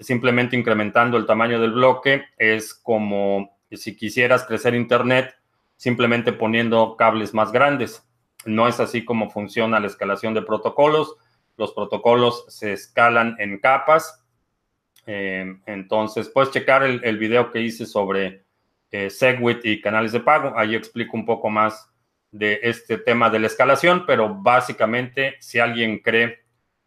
simplemente 0.00 0.56
incrementando 0.56 1.16
el 1.16 1.26
tamaño 1.26 1.60
del 1.60 1.72
bloque, 1.72 2.24
es 2.36 2.74
como 2.74 3.56
si 3.70 3.96
quisieras 3.96 4.44
crecer 4.44 4.74
Internet, 4.74 5.36
simplemente 5.76 6.32
poniendo 6.32 6.96
cables 6.96 7.32
más 7.32 7.52
grandes 7.52 8.09
no 8.44 8.68
es 8.68 8.80
así 8.80 9.04
como 9.04 9.30
funciona 9.30 9.80
la 9.80 9.86
escalación 9.86 10.34
de 10.34 10.42
protocolos. 10.42 11.16
Los 11.56 11.72
protocolos 11.72 12.44
se 12.48 12.72
escalan 12.72 13.36
en 13.38 13.58
capas. 13.58 14.24
Eh, 15.06 15.56
entonces, 15.66 16.28
puedes 16.28 16.50
checar 16.50 16.82
el, 16.84 17.18
video 17.18 17.50
que 17.50 17.60
hice 17.60 17.84
sobre 17.86 18.44
eh, 18.90 19.10
Segwit 19.10 19.64
y 19.64 19.80
canales 19.80 20.12
de 20.12 20.20
pago. 20.20 20.52
Ahí 20.56 20.74
explico 20.74 21.16
un 21.16 21.26
poco 21.26 21.50
más 21.50 21.90
de 22.30 22.60
este 22.62 22.98
tema 22.98 23.28
de 23.28 23.40
la 23.40 23.48
escalación, 23.48 24.04
pero 24.06 24.34
básicamente, 24.34 25.36
si 25.40 25.58
alguien 25.58 25.98
cree 25.98 26.44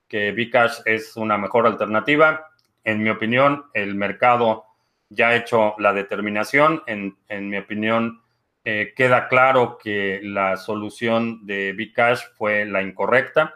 que 0.07 0.31
Bcash 0.31 0.81
es 0.85 1.17
una 1.17 1.37
mejor 1.37 1.67
alternativa, 1.67 2.47
en 2.83 3.03
mi 3.03 3.09
opinión, 3.09 3.65
el 3.73 3.95
mercado 3.95 4.65
ya 5.09 5.29
ha 5.29 5.35
hecho 5.35 5.75
la 5.77 5.93
determinación. 5.93 6.81
En, 6.87 7.17
en 7.29 7.49
mi 7.49 7.57
opinión, 7.57 8.22
eh, 8.65 8.93
queda 8.95 9.27
claro 9.27 9.77
que 9.77 10.21
la 10.23 10.55
solución 10.57 11.45
de 11.45 11.73
Bcash 11.73 12.21
fue 12.35 12.65
la 12.65 12.81
incorrecta, 12.81 13.55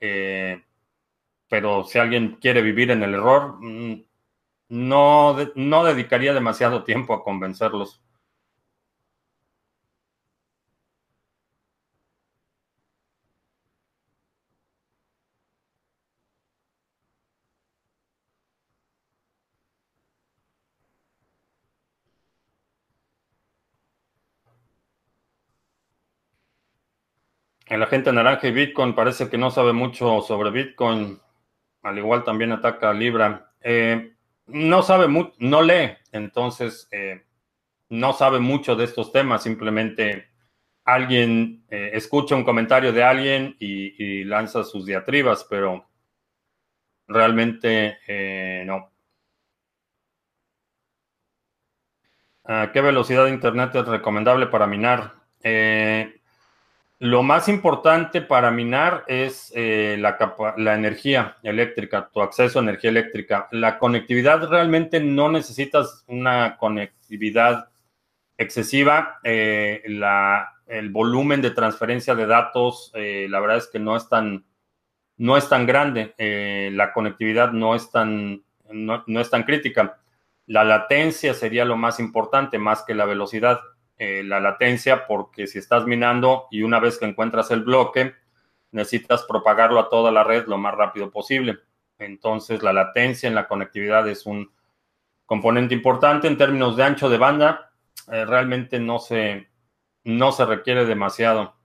eh, 0.00 0.62
pero 1.48 1.84
si 1.84 1.98
alguien 1.98 2.38
quiere 2.40 2.62
vivir 2.62 2.90
en 2.90 3.02
el 3.02 3.14
error, 3.14 3.56
mm, 3.60 4.04
no, 4.70 5.36
no 5.54 5.84
dedicaría 5.84 6.34
demasiado 6.34 6.84
tiempo 6.84 7.14
a 7.14 7.22
convencerlos. 7.22 8.02
El 27.68 27.82
agente 27.82 28.10
naranja 28.12 28.48
y 28.48 28.52
Bitcoin 28.52 28.94
parece 28.94 29.28
que 29.28 29.36
no 29.36 29.50
sabe 29.50 29.74
mucho 29.74 30.22
sobre 30.22 30.50
Bitcoin. 30.50 31.20
Al 31.82 31.98
igual 31.98 32.24
también 32.24 32.50
ataca 32.52 32.90
a 32.90 32.94
Libra. 32.94 33.52
Eh, 33.60 34.14
no 34.46 34.82
sabe 34.82 35.06
mucho, 35.06 35.34
no 35.38 35.60
lee, 35.60 35.98
entonces 36.12 36.88
eh, 36.90 37.26
no 37.90 38.14
sabe 38.14 38.38
mucho 38.38 38.74
de 38.74 38.84
estos 38.84 39.12
temas. 39.12 39.42
Simplemente 39.42 40.28
alguien 40.84 41.66
eh, 41.68 41.90
escucha 41.92 42.34
un 42.34 42.44
comentario 42.44 42.90
de 42.90 43.04
alguien 43.04 43.54
y, 43.58 44.24
lanza 44.24 44.64
sus 44.64 44.86
diatribas, 44.86 45.46
pero 45.48 45.86
realmente 47.06 47.98
no. 48.64 48.90
¿A 52.44 52.72
qué 52.72 52.80
velocidad 52.80 53.26
de 53.26 53.30
Internet 53.30 53.74
es 53.74 53.86
recomendable 53.86 54.46
para 54.46 54.66
minar? 54.66 55.14
Lo 57.00 57.22
más 57.22 57.48
importante 57.48 58.22
para 58.22 58.50
minar 58.50 59.04
es 59.06 59.52
eh, 59.54 59.96
la, 60.00 60.74
energía 60.74 61.36
eléctrica, 61.44 62.10
tu 62.12 62.20
acceso 62.20 62.58
a 62.58 62.62
energía 62.62 62.90
eléctrica. 62.90 63.46
La 63.52 63.78
conectividad 63.78 64.48
realmente 64.48 64.98
no 64.98 65.30
necesitas 65.30 66.04
una 66.08 66.56
conectividad 66.56 67.68
excesiva. 68.36 69.20
Eh, 69.22 69.80
el 70.66 70.90
volumen 70.90 71.40
de 71.40 71.52
transferencia 71.52 72.16
de 72.16 72.26
datos, 72.26 72.90
eh, 72.94 73.28
la 73.30 73.38
verdad 73.38 73.58
es 73.58 73.68
que 73.68 73.78
no 73.78 73.96
es 73.96 74.08
tan, 74.08 74.44
no 75.18 75.36
es 75.36 75.48
tan 75.48 75.66
grande. 75.66 76.14
la 76.72 76.92
conectividad 76.92 77.52
no 77.52 77.76
es 77.76 77.92
tan, 77.92 78.42
no 78.72 79.20
es 79.20 79.30
tan 79.30 79.44
crítica. 79.44 80.00
La 80.46 80.64
latencia 80.64 81.32
sería 81.32 81.64
lo 81.64 81.76
más 81.76 82.00
importante, 82.00 82.58
más 82.58 82.82
que 82.82 82.94
la 82.94 83.04
velocidad. 83.04 83.60
Eh, 83.98 84.22
la 84.22 84.38
latencia 84.38 85.06
porque 85.08 85.48
si 85.48 85.58
estás 85.58 85.84
minando 85.84 86.46
y 86.52 86.62
una 86.62 86.78
vez 86.78 86.98
que 86.98 87.06
encuentras 87.06 87.50
el 87.50 87.64
bloque, 87.64 88.14
necesitas 88.70 89.24
propagarlo 89.24 89.80
a 89.80 89.88
toda 89.88 90.12
la 90.12 90.22
red 90.24 90.46
lo 90.46 90.56
más 90.58 90.74
rápido 90.74 91.10
posible. 91.10 91.58
Entonces, 91.98 92.62
la 92.62 92.72
latencia 92.72 93.28
en 93.28 93.34
la 93.34 93.48
conectividad 93.48 94.08
es 94.08 94.24
un 94.26 94.52
componente 95.26 95.74
importante 95.74 96.28
en 96.28 96.38
términos 96.38 96.76
de 96.76 96.84
ancho 96.84 97.08
de 97.08 97.18
banda. 97.18 97.72
Eh, 98.12 98.24
realmente 98.24 98.78
no 98.78 98.98
se, 99.00 99.48
no 100.04 100.32
se 100.32 100.46
requiere 100.46 100.84
demasiado. 100.86 101.56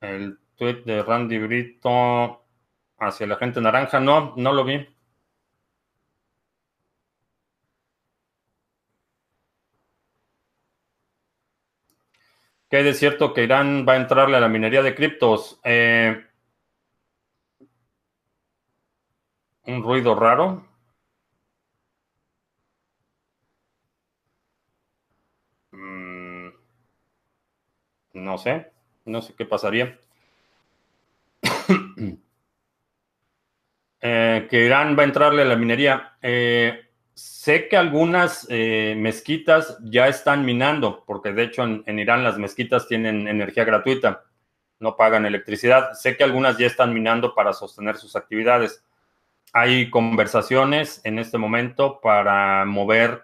El 0.00 0.41
de 0.64 1.02
Randy 1.02 1.38
Brito 1.38 2.44
hacia 2.98 3.26
la 3.26 3.36
gente 3.36 3.60
naranja, 3.60 3.98
no, 3.98 4.34
no 4.36 4.52
lo 4.52 4.64
vi. 4.64 4.86
¿Qué 12.68 12.78
hay 12.78 12.84
de 12.84 12.94
cierto 12.94 13.34
que 13.34 13.44
Irán 13.44 13.86
va 13.88 13.92
a 13.92 13.96
entrarle 13.96 14.36
a 14.36 14.40
la 14.40 14.48
minería 14.48 14.82
de 14.82 14.94
criptos? 14.94 15.60
Eh, 15.62 16.24
un 19.66 19.82
ruido 19.82 20.14
raro. 20.14 20.64
Mm, 25.74 26.52
no 28.14 28.38
sé, 28.38 28.72
no 29.04 29.20
sé 29.20 29.34
qué 29.34 29.44
pasaría. 29.44 29.98
Eh, 34.04 34.48
que 34.50 34.66
Irán 34.66 34.96
va 34.98 35.02
a 35.02 35.06
entrarle 35.06 35.42
a 35.42 35.44
la 35.44 35.54
minería. 35.54 36.14
Eh, 36.20 36.88
sé 37.14 37.68
que 37.68 37.76
algunas 37.76 38.48
eh, 38.50 38.96
mezquitas 38.98 39.78
ya 39.80 40.08
están 40.08 40.44
minando, 40.44 41.04
porque 41.06 41.32
de 41.32 41.44
hecho 41.44 41.62
en, 41.62 41.98
Irán 42.00 42.24
las 42.24 42.36
mezquitas 42.36 42.88
tienen 42.88 43.28
energía 43.28 43.64
gratuita, 43.64 44.24
no 44.80 44.96
pagan 44.96 45.24
electricidad. 45.24 45.92
Sé 45.92 46.16
que 46.16 46.24
algunas 46.24 46.58
ya 46.58 46.66
están 46.66 46.92
minando 46.92 47.32
para 47.32 47.52
sostener 47.52 47.96
sus 47.96 48.16
actividades. 48.16 48.84
Hay 49.52 49.88
conversaciones 49.88 51.00
en 51.04 51.20
este 51.20 51.38
momento 51.38 52.00
para 52.00 52.64
mover 52.64 53.22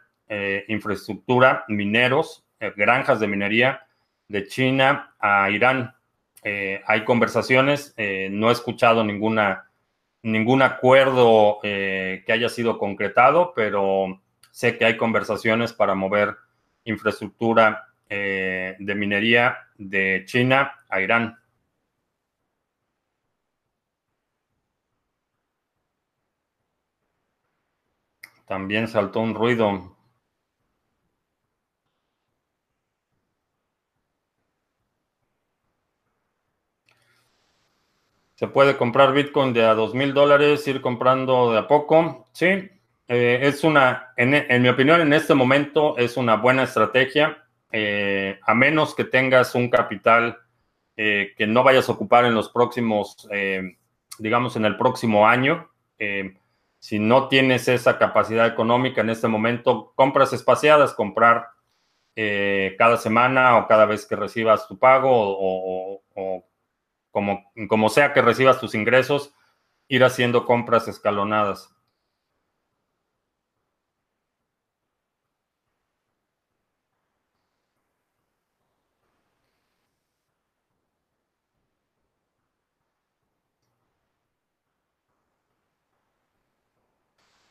infraestructura, 0.69 1.65
mineros, 1.69 2.45
granjas 2.77 3.19
de 3.19 3.27
minería 3.27 3.87
de 4.29 4.47
China 4.47 5.15
a 5.19 5.51
Irán. 5.51 5.95
hay 6.45 7.05
conversaciones, 7.05 7.95
no 7.97 8.51
he 8.51 8.53
escuchado 8.53 9.03
ninguna 9.03 9.68
ningún 10.23 10.63
acuerdo 10.63 11.59
eh, 11.63 12.23
que 12.27 12.33
haya 12.33 12.49
sido 12.49 12.79
concretado, 12.79 13.53
pero 13.55 14.21
sé 14.51 14.77
que 14.77 14.85
hay 14.85 14.97
conversaciones 14.97 15.73
para 15.73 15.95
mover 15.95 16.37
infraestructura 16.85 17.89
eh, 18.09 18.77
de 18.79 18.95
minería 18.95 19.59
de 19.77 20.25
China 20.27 20.73
a 20.89 21.01
Irán. 21.01 21.39
También 28.47 28.89
saltó 28.89 29.21
un 29.21 29.35
ruido. 29.35 29.98
Se 38.39 38.47
puede 38.47 38.77
comprar 38.77 39.15
Bitcoin 39.15 39.53
de 39.53 39.65
a 39.65 39.75
dos 39.75 39.95
mil 39.95 40.15
dólares, 40.15 40.65
ir 40.69 40.81
comprando 40.81 41.51
de 41.51 41.59
a 41.59 41.67
poco. 41.67 42.29
Sí, 42.31 42.47
eh, 43.09 43.41
es 43.43 43.65
una, 43.65 44.13
en, 44.17 44.63
mi 44.63 44.69
opinión, 44.69 45.01
en 45.01 45.13
este 45.13 45.35
momento 45.35 45.99
es 45.99 46.17
una 46.17 46.37
buena 46.37 46.63
estrategia, 46.63 47.45
eh, 47.73 48.39
a 48.47 48.55
menos 48.55 48.95
que 48.95 49.03
tengas 49.03 49.57
un 49.57 49.69
capital 49.69 50.39
eh, 50.97 51.33
que 51.37 51.49
no 51.49 51.65
vayas 51.65 51.89
a 51.89 51.93
ocupar 51.93 52.27
en 52.27 52.35
los 52.37 52.49
próximos, 52.51 53.29
digamos, 54.21 54.55
en 54.55 54.67
el 54.67 54.77
próximo 54.77 55.27
año. 55.27 55.69
si 56.79 57.01
no 57.01 57.27
tienes 57.27 57.67
esa 57.67 57.99
capacidad 57.99 58.47
económica 58.47 59.01
en 59.01 59.11
este 59.11 59.27
momento, 59.27 59.93
compras 59.97 60.33
espaciadas, 60.33 60.95
comprar 60.95 61.49
cada 62.15 62.99
semana 62.99 63.59
o 63.59 63.67
cada 63.67 63.85
vez 63.85 64.07
que 64.07 64.15
recibas 64.15 64.69
tu 64.69 64.79
pago 64.79 65.11
o, 65.11 66.03
o 66.15 66.49
como, 67.11 67.89
sea 67.91 68.13
que 68.13 68.23
recibas 68.23 68.61
tus 68.61 68.75
ingresos, 68.75 69.35
ir 69.89 70.05
haciendo 70.05 70.45
compras 70.45 70.89
escalonadas. 70.89 71.75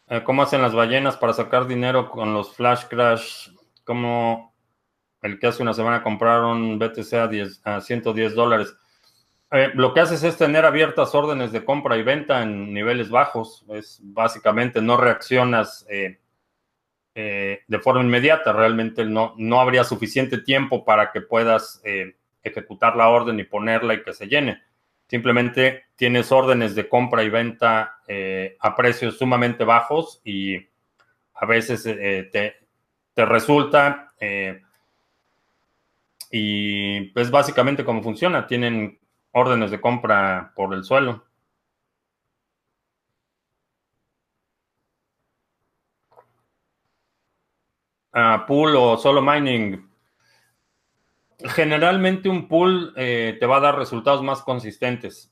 Eh, 0.10 0.24
¿Cómo 0.24 0.42
hacen 0.42 0.62
las 0.62 0.74
ballenas 0.74 1.18
para 1.18 1.34
sacar 1.34 1.68
dinero 1.68 2.10
con 2.10 2.34
los 2.34 2.56
flash 2.56 2.86
crash? 2.90 3.50
Como 3.84 4.54
el 5.22 5.40
que 5.40 5.48
hace 5.48 5.64
una 5.64 5.74
semana 5.74 6.04
compraron 6.04 6.80
BTC 6.80 7.14
a, 7.66 7.78
a 7.78 7.82
110 7.82 8.36
dólares. 8.36 8.76
Eh, 9.52 9.72
lo 9.76 9.94
que 9.94 10.02
haces 10.02 10.24
es 10.24 10.38
tener 10.38 10.66
abiertas 10.66 11.16
órdenes 11.16 11.54
de 11.54 11.64
compra 11.64 11.96
y 11.98 12.04
venta 12.04 12.44
en 12.44 12.74
niveles 12.74 13.10
bajos. 13.10 13.66
Es 13.70 14.00
básicamente 14.04 14.82
no 14.82 14.98
reaccionas 14.98 15.86
eh, 15.90 16.20
eh, 17.16 17.62
de 17.66 17.80
forma 17.80 18.02
inmediata. 18.02 18.52
Realmente 18.52 19.06
no, 19.06 19.34
no 19.38 19.62
habría 19.62 19.84
suficiente 19.84 20.40
tiempo 20.40 20.84
para 20.84 21.12
que 21.12 21.22
puedas 21.22 21.82
ejecutar 22.44 22.96
la 22.96 23.10
orden 23.10 23.40
y 23.40 23.46
ponerla 23.46 23.94
y 23.94 24.04
que 24.04 24.14
se 24.14 24.28
llene. 24.28 24.62
Simplemente 25.08 25.86
tienes 25.96 26.32
órdenes 26.32 26.76
de 26.76 26.90
compra 26.90 27.24
y 27.24 27.30
venta 27.30 28.00
a 28.60 28.76
precios 28.76 29.18
sumamente 29.18 29.64
bajos 29.64 30.22
y 30.26 30.58
a 31.34 31.46
veces 31.46 31.84
te, 31.84 32.58
te, 33.14 33.26
resulta. 33.26 34.12
y 36.30 37.02
pues 37.12 37.32
básicamente 37.32 37.86
cómo 37.86 38.04
funciona. 38.04 38.46
Tienen 38.46 39.00
órdenes 39.38 39.72
de 39.72 39.80
compra 39.82 40.52
por 40.56 40.74
el 40.74 40.84
suelo. 40.84 41.26
Uh, 48.14 48.46
pool 48.48 48.76
o 48.76 48.98
solo 48.98 49.22
mining. 49.22 49.88
Generalmente 51.40 52.30
un 52.30 52.48
pool 52.48 52.94
eh, 52.98 53.38
te 53.40 53.46
va 53.46 53.58
a 53.58 53.60
dar 53.60 53.78
resultados 53.78 54.24
más 54.24 54.42
consistentes. 54.42 55.32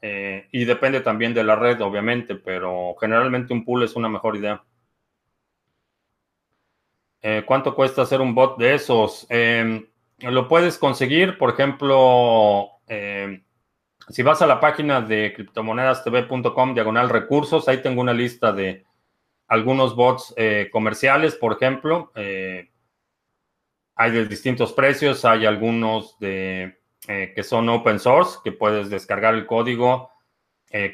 Eh, 0.00 0.48
y 0.52 0.64
depende 0.64 1.00
también 1.00 1.34
de 1.34 1.44
la 1.44 1.56
red, 1.56 1.80
obviamente, 1.82 2.34
pero 2.34 2.94
generalmente 3.00 3.52
un 3.52 3.64
pool 3.64 3.82
es 3.84 3.96
una 3.96 4.08
mejor 4.08 4.36
idea. 4.36 4.64
Eh, 7.22 7.42
¿Cuánto 7.46 7.74
cuesta 7.74 8.02
hacer 8.02 8.20
un 8.20 8.34
bot 8.34 8.58
de 8.58 8.74
esos? 8.74 9.26
Em, 9.30 9.86
lo 10.18 10.46
puedes 10.46 10.76
conseguir, 10.78 11.38
por 11.38 11.50
ejemplo, 11.50 12.73
eh, 12.86 13.42
si 14.08 14.22
vas 14.22 14.42
a 14.42 14.46
la 14.46 14.60
página 14.60 15.00
de 15.00 15.32
criptomonedastv.com, 15.34 16.74
diagonal 16.74 17.08
recursos, 17.08 17.68
ahí 17.68 17.82
tengo 17.82 18.00
una 18.00 18.12
lista 18.12 18.52
de 18.52 18.84
algunos 19.48 19.96
bots 19.96 20.34
eh, 20.36 20.68
comerciales, 20.72 21.36
por 21.36 21.52
ejemplo. 21.52 22.12
Eh, 22.14 22.70
hay 23.96 24.10
de 24.10 24.26
distintos 24.26 24.72
precios, 24.72 25.24
hay 25.24 25.46
algunos 25.46 26.18
de, 26.18 26.80
que 27.06 27.42
son 27.42 27.68
open 27.68 27.98
source, 27.98 28.38
que 28.42 28.50
puedes 28.50 28.90
descargar 28.90 29.34
el 29.34 29.46
código, 29.46 30.10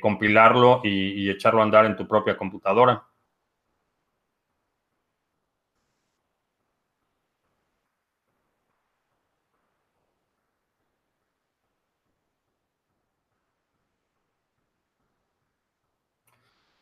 compilarlo 0.00 0.82
y 0.84 1.30
echarlo 1.30 1.60
a 1.60 1.64
andar 1.64 1.86
en 1.86 1.96
tu 1.96 2.06
propia 2.06 2.36
computadora. 2.36 3.02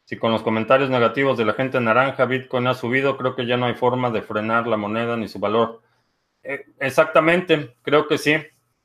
Si 0.09 0.16
con 0.16 0.33
los 0.33 0.42
comentarios 0.42 0.88
negativos 0.88 1.37
de 1.37 1.44
la 1.44 1.53
gente 1.53 1.79
naranja 1.83 2.25
Bitcoin 2.25 2.66
ha 2.66 2.73
subido, 2.73 3.18
creo 3.18 3.37
que 3.37 3.44
ya 3.44 3.59
no 3.59 3.66
hay 3.66 3.75
forma 3.75 4.11
de 4.11 4.23
frenar 4.23 4.66
la 4.66 4.79
moneda 4.79 5.18
ni 5.18 5.29
su 5.29 5.38
valor. 5.38 5.83
Eh, 6.42 6.64
exactamente, 6.81 7.75
creo 7.83 8.09
que 8.09 8.16
sí. 8.16 8.37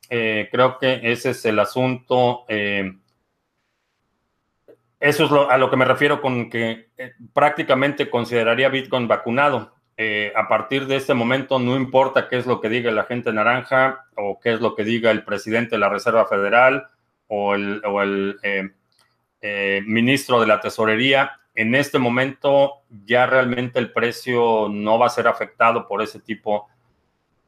Eh, 0.09 0.49
creo 0.51 0.77
que 0.79 0.99
ese 1.01 1.29
es 1.29 1.45
el 1.45 1.59
asunto. 1.59 2.43
Eh, 2.49 2.91
eso 4.99 5.23
es 5.23 5.31
a 5.49 5.57
lo 5.57 5.69
que 5.69 5.77
me 5.77 5.85
refiero 5.85 6.19
con 6.19 6.49
que 6.49 6.89
prácticamente 7.33 8.09
consideraría 8.09 8.67
Bitcoin 8.67 9.07
vacunado. 9.07 9.71
a 10.35 10.47
partir 10.49 10.87
de 10.87 10.97
este 10.97 11.13
momento, 11.13 11.57
no 11.57 11.77
importa 11.77 12.27
qué 12.27 12.35
es 12.37 12.45
lo 12.45 12.59
que 12.59 12.67
diga 12.67 12.91
la 12.91 13.05
gente 13.05 13.31
naranja 13.31 14.07
o 14.17 14.41
qué 14.41 14.51
es 14.51 14.59
lo 14.59 14.75
que 14.75 14.83
diga 14.83 15.09
el 15.09 15.23
presidente 15.23 15.75
de 15.75 15.79
la 15.79 15.87
Reserva 15.87 16.25
Federal 16.25 16.89
o 17.27 17.55
el 17.55 17.81
eh, 19.45 19.81
ministro 19.85 20.39
de 20.39 20.47
la 20.47 20.61
Tesorería, 20.61 21.33
en 21.53 21.75
este 21.75 21.99
momento 21.99 22.83
ya 23.05 23.25
realmente 23.25 23.77
el 23.77 23.91
precio 23.91 24.69
no 24.69 24.97
va 24.97 25.07
a 25.07 25.09
ser 25.09 25.27
afectado 25.27 25.85
por 25.85 26.01
ese 26.01 26.21
tipo 26.21 26.69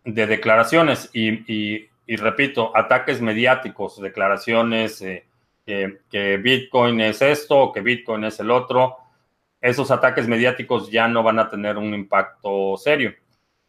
de 0.04 0.28
declaraciones 0.28 1.10
y, 1.14 1.88
repito, 2.18 2.76
ataques 2.76 3.22
mediáticos, 3.22 4.02
declaraciones 4.02 5.02
eh, 5.02 5.24
que 5.66 6.38
Bitcoin 6.38 7.00
es 7.00 7.22
esto, 7.22 7.72
que 7.72 7.80
Bitcoin 7.80 8.26
es 8.26 8.42
el 8.42 8.52
otro, 8.52 8.98
esos 9.62 9.90
ataques 9.90 10.28
mediáticos 10.28 10.92
ya 10.92 11.08
no 11.08 11.24
van 11.24 11.40
a 11.40 11.50
tener 11.50 11.78
un 11.78 11.94
impacto 11.94 12.76
serio. 12.76 13.16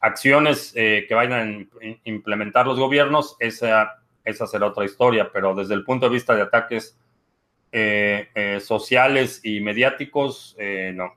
Acciones 0.00 0.72
eh, 0.74 1.06
que 1.08 1.14
vayan 1.14 1.70
a 1.80 1.86
implementar 2.02 2.66
los 2.66 2.76
gobiernos, 2.76 3.36
esa, 3.38 4.02
esa 4.24 4.48
será 4.48 4.66
otra 4.66 4.84
historia, 4.84 5.30
pero 5.32 5.54
desde 5.54 5.74
el 5.74 5.84
punto 5.84 6.06
de 6.06 6.14
vista 6.14 6.34
de 6.34 6.42
ataques 6.42 6.98
eh, 7.76 8.60
sociales 8.60 9.40
y 9.44 9.60
mediáticos, 9.60 10.56
no. 10.94 11.12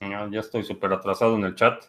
Ya, 0.00 0.28
estoy 0.38 0.62
súper 0.62 0.92
atrasado 0.92 1.34
en 1.34 1.42
el 1.42 1.56
chat. 1.56 1.84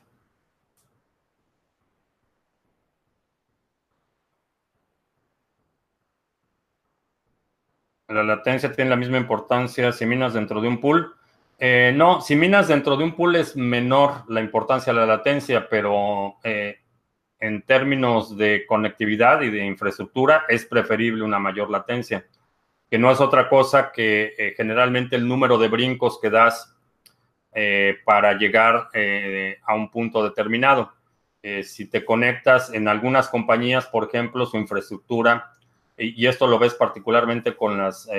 La 8.08 8.24
latencia 8.24 8.72
tiene 8.72 8.90
la 8.90 8.96
misma 8.96 9.18
importancia 9.18 9.92
si 9.92 10.08
minas 10.08 10.34
dentro 10.34 10.60
de 10.60 10.68
un 10.68 10.82
pool. 10.82 11.16
Eh, 11.58 11.94
no, 11.96 12.22
si 12.22 12.36
minas 12.36 12.68
dentro 12.68 12.98
de 12.98 13.04
un 13.04 13.16
pool 13.16 13.36
es 13.38 13.56
menor 13.56 14.24
la 14.30 14.42
importancia 14.42 14.92
de 14.92 15.00
la 15.00 15.06
latencia, 15.06 15.68
pero 15.70 16.36
eh, 16.44 16.80
en 17.40 17.62
términos 17.62 18.38
de 18.38 18.66
conectividad 18.66 19.42
y 19.42 19.50
de 19.50 19.66
infraestructura 19.66 20.44
es 20.50 20.66
preferible 20.66 21.24
una 21.24 21.40
mayor 21.40 21.70
latencia, 21.70 22.26
que 22.90 22.98
no 22.98 23.12
es 23.12 23.22
otra 23.22 23.50
cosa 23.50 23.92
que 23.92 24.34
eh, 24.38 24.54
generalmente 24.58 25.16
el 25.16 25.28
número 25.28 25.58
de 25.58 25.70
brincos 25.70 26.20
que 26.22 26.30
das 26.30 26.76
eh, 27.58 28.00
para 28.04 28.34
llegar 28.34 28.90
eh, 28.92 29.60
a 29.66 29.76
un 29.76 29.90
punto 29.90 30.22
determinado. 30.22 30.92
Eh, 31.42 31.64
si 31.64 31.86
te 31.86 32.04
conectas 32.04 32.74
en 32.74 32.90
algunas 32.90 33.30
compañías, 33.30 33.86
por 33.88 34.04
ejemplo, 34.10 34.46
su 34.46 34.58
infraestructura, 34.58 35.54
y, 35.98 36.28
esto 36.28 36.48
lo 36.48 36.60
ves 36.60 36.74
particularmente 36.74 37.56
con 37.56 37.78
las 37.78 38.10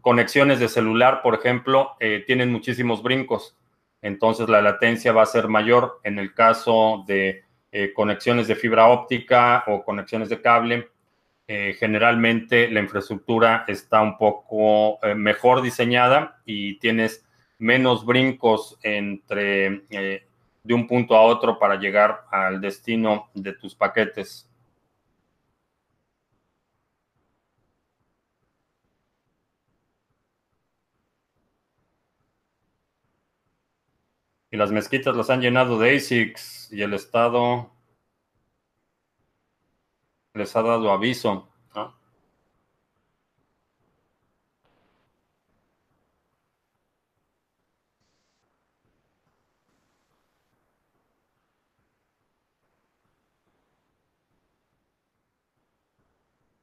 conexiones 0.00 0.60
de 0.60 0.68
celular, 0.68 1.22
por 1.22 1.34
ejemplo, 1.34 1.96
tienen 2.26 2.52
muchísimos 2.52 3.02
brincos. 3.02 3.56
Entonces 4.02 4.48
la 4.48 4.62
latencia 4.62 5.12
va 5.12 5.22
a 5.22 5.26
ser 5.26 5.48
mayor 5.48 6.00
en 6.04 6.18
el 6.18 6.34
caso 6.34 7.04
de 7.06 7.44
conexiones 7.94 8.46
de 8.46 8.54
fibra 8.54 8.88
óptica 8.88 9.64
o 9.66 9.84
conexiones 9.84 10.28
de 10.28 10.40
cable 10.40 10.88
eh, 11.48 11.76
generalmente 11.78 12.68
la 12.68 12.80
infraestructura 12.80 13.64
está 13.68 14.00
un 14.02 14.18
poco 14.18 14.98
eh, 15.04 15.14
mejor 15.14 15.62
diseñada 15.62 16.40
y 16.44 16.76
tienes 16.80 17.24
menos 17.58 18.04
brincos 18.04 18.76
entre 18.82 19.84
eh, 19.90 20.26
de 20.64 20.74
un 20.74 20.88
punto 20.88 21.14
a 21.14 21.22
otro 21.22 21.60
para 21.60 21.76
llegar 21.76 22.24
al 22.32 22.60
destino 22.60 23.30
de 23.32 23.52
tus 23.52 23.76
paquetes. 23.76 24.50
Y 34.50 34.56
las 34.56 34.70
mezquitas 34.70 35.16
las 35.16 35.30
han 35.30 35.40
llenado 35.40 35.78
de 35.78 35.96
ASICs 35.96 36.72
y 36.72 36.82
el 36.82 36.94
Estado 36.94 37.70
les 40.34 40.54
ha 40.54 40.62
dado 40.62 40.92
aviso. 40.92 41.48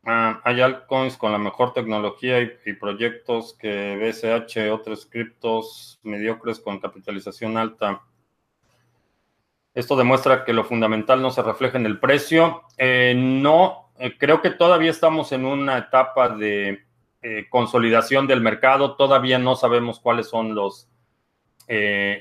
Ah, 0.06 0.42
hay 0.44 0.60
altcoins 0.60 1.16
con 1.16 1.32
la 1.32 1.38
mejor 1.38 1.72
tecnología 1.72 2.42
y, 2.42 2.74
proyectos 2.74 3.54
que 3.58 3.96
BSH, 3.96 4.70
otros 4.70 5.06
criptos 5.06 6.00
mediocres 6.04 6.60
con 6.60 6.80
capitalización 6.80 7.58
alta. 7.58 8.02
Esto 9.74 9.96
demuestra 9.96 10.44
que 10.44 10.52
lo 10.52 10.66
fundamental 10.66 11.22
no 11.22 11.32
se 11.32 11.42
refleja 11.42 11.78
en 11.78 11.86
el 11.86 12.00
precio. 12.00 12.63
Eh, 12.78 13.13
no, 13.16 13.94
eh, 13.98 14.18
creo 14.18 14.42
que 14.42 14.50
todavía 14.50 14.92
estamos 14.92 15.32
en 15.32 15.46
una 15.46 15.78
etapa 15.78 16.30
de 16.30 16.84
eh, 17.22 17.48
consolidación 17.50 18.28
del 18.28 18.42
mercado. 18.42 18.98
Todavía 18.98 19.39
no 19.39 19.56
sabemos 19.56 20.02
cuáles 20.02 20.28
son 20.28 20.54
los, 20.54 20.89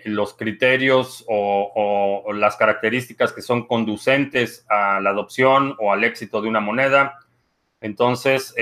los 0.05 0.35
criterios 0.35 1.25
o, 1.29 2.33
las 2.33 2.57
características 2.57 3.33
que 3.33 3.43
son 3.43 3.67
conducentes 3.67 4.65
a 4.71 5.01
la 5.01 5.11
adopción 5.11 5.77
o 5.81 5.93
al 5.93 6.05
éxito 6.05 6.41
de 6.41 6.49
una 6.49 6.61
moneda. 6.61 7.19
Entonces, 7.83 8.55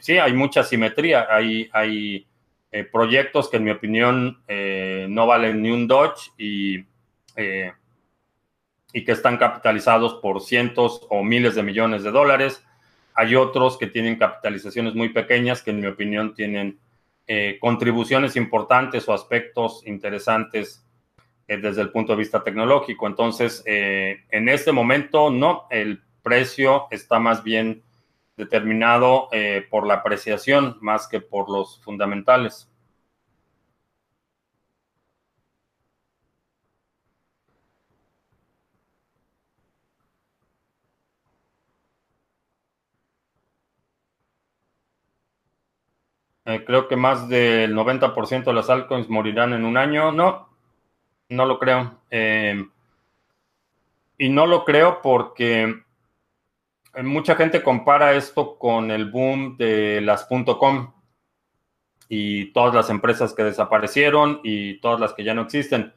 sí, 0.00 0.18
hay 0.18 0.32
mucha 0.32 0.62
simetría. 0.62 1.26
Hay, 1.28 1.68
hay 1.72 2.26
proyectos 2.90 3.50
que, 3.50 3.58
en 3.58 3.64
mi 3.64 3.70
opinión, 3.70 4.42
no 5.08 5.26
valen 5.26 5.60
ni 5.62 5.70
un 5.70 5.86
Dodge 5.86 6.30
y 6.38 6.84
y 8.92 9.04
que 9.04 9.12
están 9.12 9.36
capitalizados 9.36 10.14
por 10.14 10.40
cientos 10.40 11.06
o 11.10 11.22
miles 11.22 11.54
de 11.54 11.62
millones 11.62 12.02
de 12.02 12.10
dólares. 12.10 12.64
Hay 13.14 13.34
otros 13.34 13.78
que 13.78 13.86
tienen 13.86 14.16
capitalizaciones 14.16 14.94
muy 14.94 15.10
pequeñas 15.10 15.62
que 15.62 15.70
en 15.70 15.80
mi 15.80 15.86
opinión 15.86 16.34
tienen 16.34 16.78
eh, 17.26 17.58
contribuciones 17.60 18.36
importantes 18.36 19.08
o 19.08 19.12
aspectos 19.12 19.82
interesantes 19.86 20.84
eh, 21.46 21.58
desde 21.58 21.82
el 21.82 21.90
punto 21.90 22.12
de 22.12 22.18
vista 22.18 22.42
tecnológico. 22.42 23.06
Entonces, 23.06 23.62
eh, 23.66 24.24
en 24.30 24.48
este 24.48 24.72
momento, 24.72 25.30
no, 25.30 25.66
el 25.70 26.02
precio 26.22 26.86
está 26.90 27.18
más 27.18 27.44
bien 27.44 27.82
determinado 28.40 29.28
por 29.70 29.86
la 29.86 29.94
apreciación 29.94 30.78
más 30.80 31.06
que 31.06 31.20
por 31.20 31.48
los 31.50 31.80
fundamentales. 31.82 32.70
Eh, 46.50 46.64
creo 46.64 46.88
que 46.88 46.96
más 46.96 47.28
del 47.28 47.74
90% 47.74 48.50
de 48.50 48.54
las 48.54 48.70
altcoins 48.70 49.08
morirán 49.08 49.52
en 49.52 49.64
un 49.64 49.76
año. 49.76 50.10
No, 50.10 50.48
no 51.28 51.46
lo 51.46 51.58
creo. 51.58 52.00
Eh, 52.10 52.64
y 54.18 54.28
no 54.28 54.46
lo 54.46 54.64
creo 54.64 55.00
porque 55.02 55.82
mucha 57.02 57.34
gente 57.34 57.62
compara 57.62 58.14
esto 58.14 58.58
con 58.58 58.90
el 58.90 59.10
boom 59.10 59.56
de 59.56 60.00
las 60.00 60.26
.com 60.26 60.92
y 62.08 62.52
todas 62.52 62.74
las 62.74 62.90
empresas 62.90 63.34
que 63.34 63.44
desaparecieron 63.44 64.40
y 64.42 64.80
todas 64.80 65.00
las 65.00 65.12
que 65.14 65.24
ya 65.24 65.34
no 65.34 65.42
existen. 65.42 65.94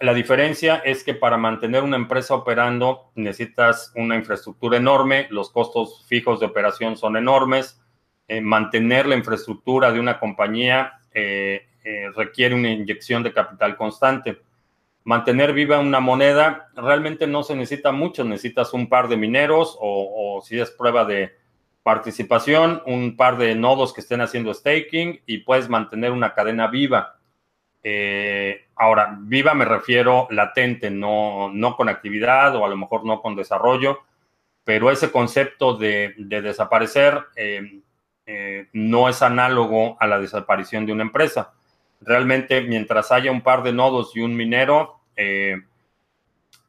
La 0.00 0.14
diferencia 0.14 0.76
es 0.76 1.02
que 1.02 1.14
para 1.14 1.36
mantener 1.38 1.82
una 1.82 1.96
empresa 1.96 2.34
operando 2.34 3.10
necesitas 3.16 3.92
una 3.96 4.14
infraestructura 4.14 4.76
enorme, 4.76 5.26
los 5.30 5.50
costos 5.50 6.06
fijos 6.06 6.38
de 6.38 6.46
operación 6.46 6.96
son 6.96 7.16
enormes, 7.16 7.80
eh, 8.28 8.40
mantener 8.40 9.06
la 9.06 9.16
infraestructura 9.16 9.90
de 9.90 9.98
una 9.98 10.20
compañía 10.20 11.00
eh, 11.12 11.66
eh, 11.82 12.10
requiere 12.14 12.54
una 12.54 12.70
inyección 12.70 13.22
de 13.22 13.32
capital 13.32 13.76
constante. 13.76 14.42
Mantener 15.08 15.54
viva 15.54 15.78
una 15.78 16.00
moneda 16.00 16.68
realmente 16.76 17.26
no 17.26 17.42
se 17.42 17.56
necesita 17.56 17.92
mucho, 17.92 18.24
necesitas 18.24 18.74
un 18.74 18.90
par 18.90 19.08
de 19.08 19.16
mineros 19.16 19.74
o, 19.80 20.42
si 20.44 20.60
es 20.60 20.70
prueba 20.70 21.06
de 21.06 21.34
participación, 21.82 22.82
un 22.84 23.16
par 23.16 23.38
de 23.38 23.54
nodos 23.54 23.94
que 23.94 24.02
estén 24.02 24.20
haciendo 24.20 24.52
staking 24.52 25.22
y 25.24 25.38
puedes 25.38 25.70
mantener 25.70 26.12
una 26.12 26.34
cadena 26.34 26.66
viva. 26.66 27.16
ahora, 28.76 29.16
viva 29.18 29.54
me 29.54 29.64
refiero 29.64 30.28
latente, 30.28 30.90
no, 30.90 31.50
no 31.54 31.74
con 31.74 31.88
actividad 31.88 32.54
o 32.56 32.66
a 32.66 32.68
lo 32.68 32.76
mejor 32.76 33.06
no 33.06 33.22
con 33.22 33.34
desarrollo, 33.34 34.00
pero 34.62 34.90
ese 34.90 35.10
concepto 35.10 35.72
de, 35.72 36.16
de 36.18 36.42
desaparecer 36.42 37.18
eh, 37.34 38.68
no 38.74 39.08
es 39.08 39.22
análogo 39.22 39.96
a 40.00 40.06
la 40.06 40.20
desaparición 40.20 40.84
de 40.84 40.92
una 40.92 41.04
empresa. 41.04 41.54
Realmente, 42.02 42.60
mientras 42.60 43.10
haya 43.10 43.32
un 43.32 43.40
par 43.40 43.62
de 43.62 43.72
nodos 43.72 44.14
y 44.14 44.20
un 44.20 44.36
minero, 44.36 44.97
eh, 45.18 45.56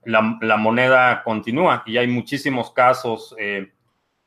la, 0.04 0.58
moneda 0.58 1.22
continúa 1.24 1.84
y 1.86 1.98
hay 1.98 2.08
muchísimos 2.08 2.72
casos 2.72 3.36
eh, 3.38 3.70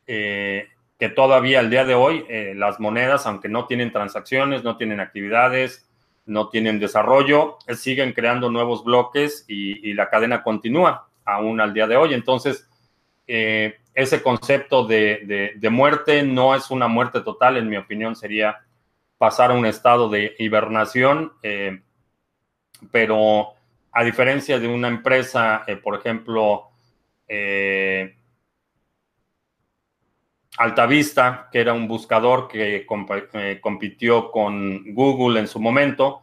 que 0.06 1.08
todavía 1.08 1.58
al 1.58 1.70
día 1.70 1.84
de 1.84 1.94
hoy 1.94 2.24
las 2.54 2.78
monedas, 2.78 3.26
aunque 3.26 3.48
no 3.48 3.66
tienen 3.66 3.90
transacciones, 3.90 4.62
no 4.62 4.76
tienen 4.76 5.00
actividades, 5.00 5.88
no 6.24 6.48
tienen 6.48 6.78
desarrollo, 6.78 7.58
siguen 7.74 8.12
creando 8.12 8.48
nuevos 8.48 8.84
bloques 8.84 9.44
y, 9.48 9.90
y 9.90 9.94
la 9.94 10.08
cadena 10.08 10.44
continúa 10.44 11.08
aún 11.24 11.60
al 11.60 11.74
día 11.74 11.88
de 11.88 11.96
hoy. 11.96 12.14
Entonces, 12.14 12.68
ese 13.26 14.22
concepto 14.22 14.86
de, 14.86 15.58
muerte 15.70 16.22
no 16.22 16.54
es 16.54 16.70
una 16.70 16.86
muerte 16.86 17.20
total, 17.20 17.56
en 17.56 17.68
mi 17.68 17.76
opinión 17.76 18.14
sería 18.14 18.60
pasar 19.18 19.50
a 19.50 19.54
un 19.54 19.66
estado 19.66 20.08
de 20.08 20.34
hibernación, 20.38 21.32
pero 22.90 23.54
a 23.92 24.04
diferencia 24.04 24.58
de 24.58 24.68
una 24.68 24.88
empresa, 24.88 25.64
por 25.82 25.96
ejemplo, 25.96 26.70
Altavista, 30.58 31.48
que 31.50 31.60
era 31.60 31.72
un 31.72 31.88
buscador 31.88 32.46
que 32.46 32.86
eh, 32.86 33.60
compitió 33.60 34.30
con 34.30 34.94
Google 34.94 35.40
en 35.40 35.48
su 35.48 35.58
momento. 35.58 36.22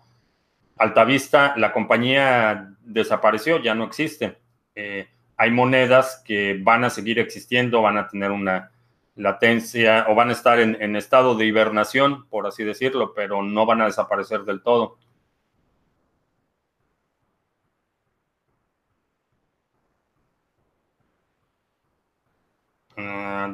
Altavista, 0.77 1.55
la 1.57 1.73
compañía 1.73 2.75
desapareció, 2.81 3.59
ya 3.59 3.73
no 3.73 3.85
existe. 3.85 4.37
Eh, 4.75 5.07
hay 5.35 5.51
monedas 5.51 6.21
que 6.23 6.59
van 6.61 6.83
a 6.83 6.89
seguir 6.89 7.17
existiendo, 7.17 7.81
van 7.81 7.97
a 7.97 8.07
tener 8.07 8.31
una 8.31 8.71
latencia 9.15 10.05
o 10.07 10.15
van 10.15 10.29
a 10.29 10.33
estar 10.33 10.59
en 10.59 10.95
estado 10.95 11.35
de 11.35 11.45
hibernación, 11.45 12.27
por 12.29 12.47
así 12.47 12.63
decirlo, 12.63 13.13
pero 13.13 13.41
no 13.41 13.65
van 13.65 13.81
a 13.81 13.85
desaparecer 13.85 14.43
del 14.43 14.61
todo. 14.61 14.97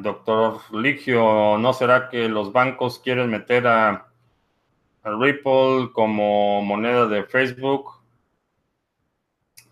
Doctor 0.02 0.60
Ligio, 0.72 1.58
¿no 1.58 1.72
será 1.72 2.08
que 2.08 2.28
los 2.28 2.52
bancos 2.52 2.98
quieren 2.98 3.30
meter 3.30 3.66
a, 3.66 4.06
Ripple 5.04 5.90
como 5.92 6.62
moneda 6.62 7.06
de 7.06 7.22
Facebook? 7.22 7.92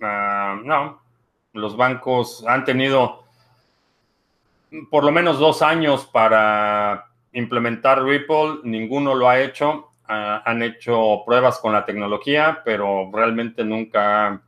Ah, 0.00 0.60
no, 0.62 1.00
los 1.52 1.76
bancos 1.76 2.44
han 2.46 2.64
tenido 2.64 3.24
por 4.90 5.02
lo 5.02 5.10
menos 5.10 5.40
dos 5.40 5.60
años 5.60 6.06
para 6.06 7.06
implementar 7.32 8.04
Ripple, 8.04 8.60
ninguno 8.62 9.14
lo 9.14 9.28
ha 9.28 9.40
hecho. 9.40 9.90
Ah, 10.06 10.42
han 10.44 10.62
hecho 10.62 11.22
pruebas 11.26 11.58
con 11.58 11.72
la 11.72 11.84
tecnología, 11.84 12.62
pero 12.64 13.10
realmente 13.12 13.64
nunca 13.64 14.40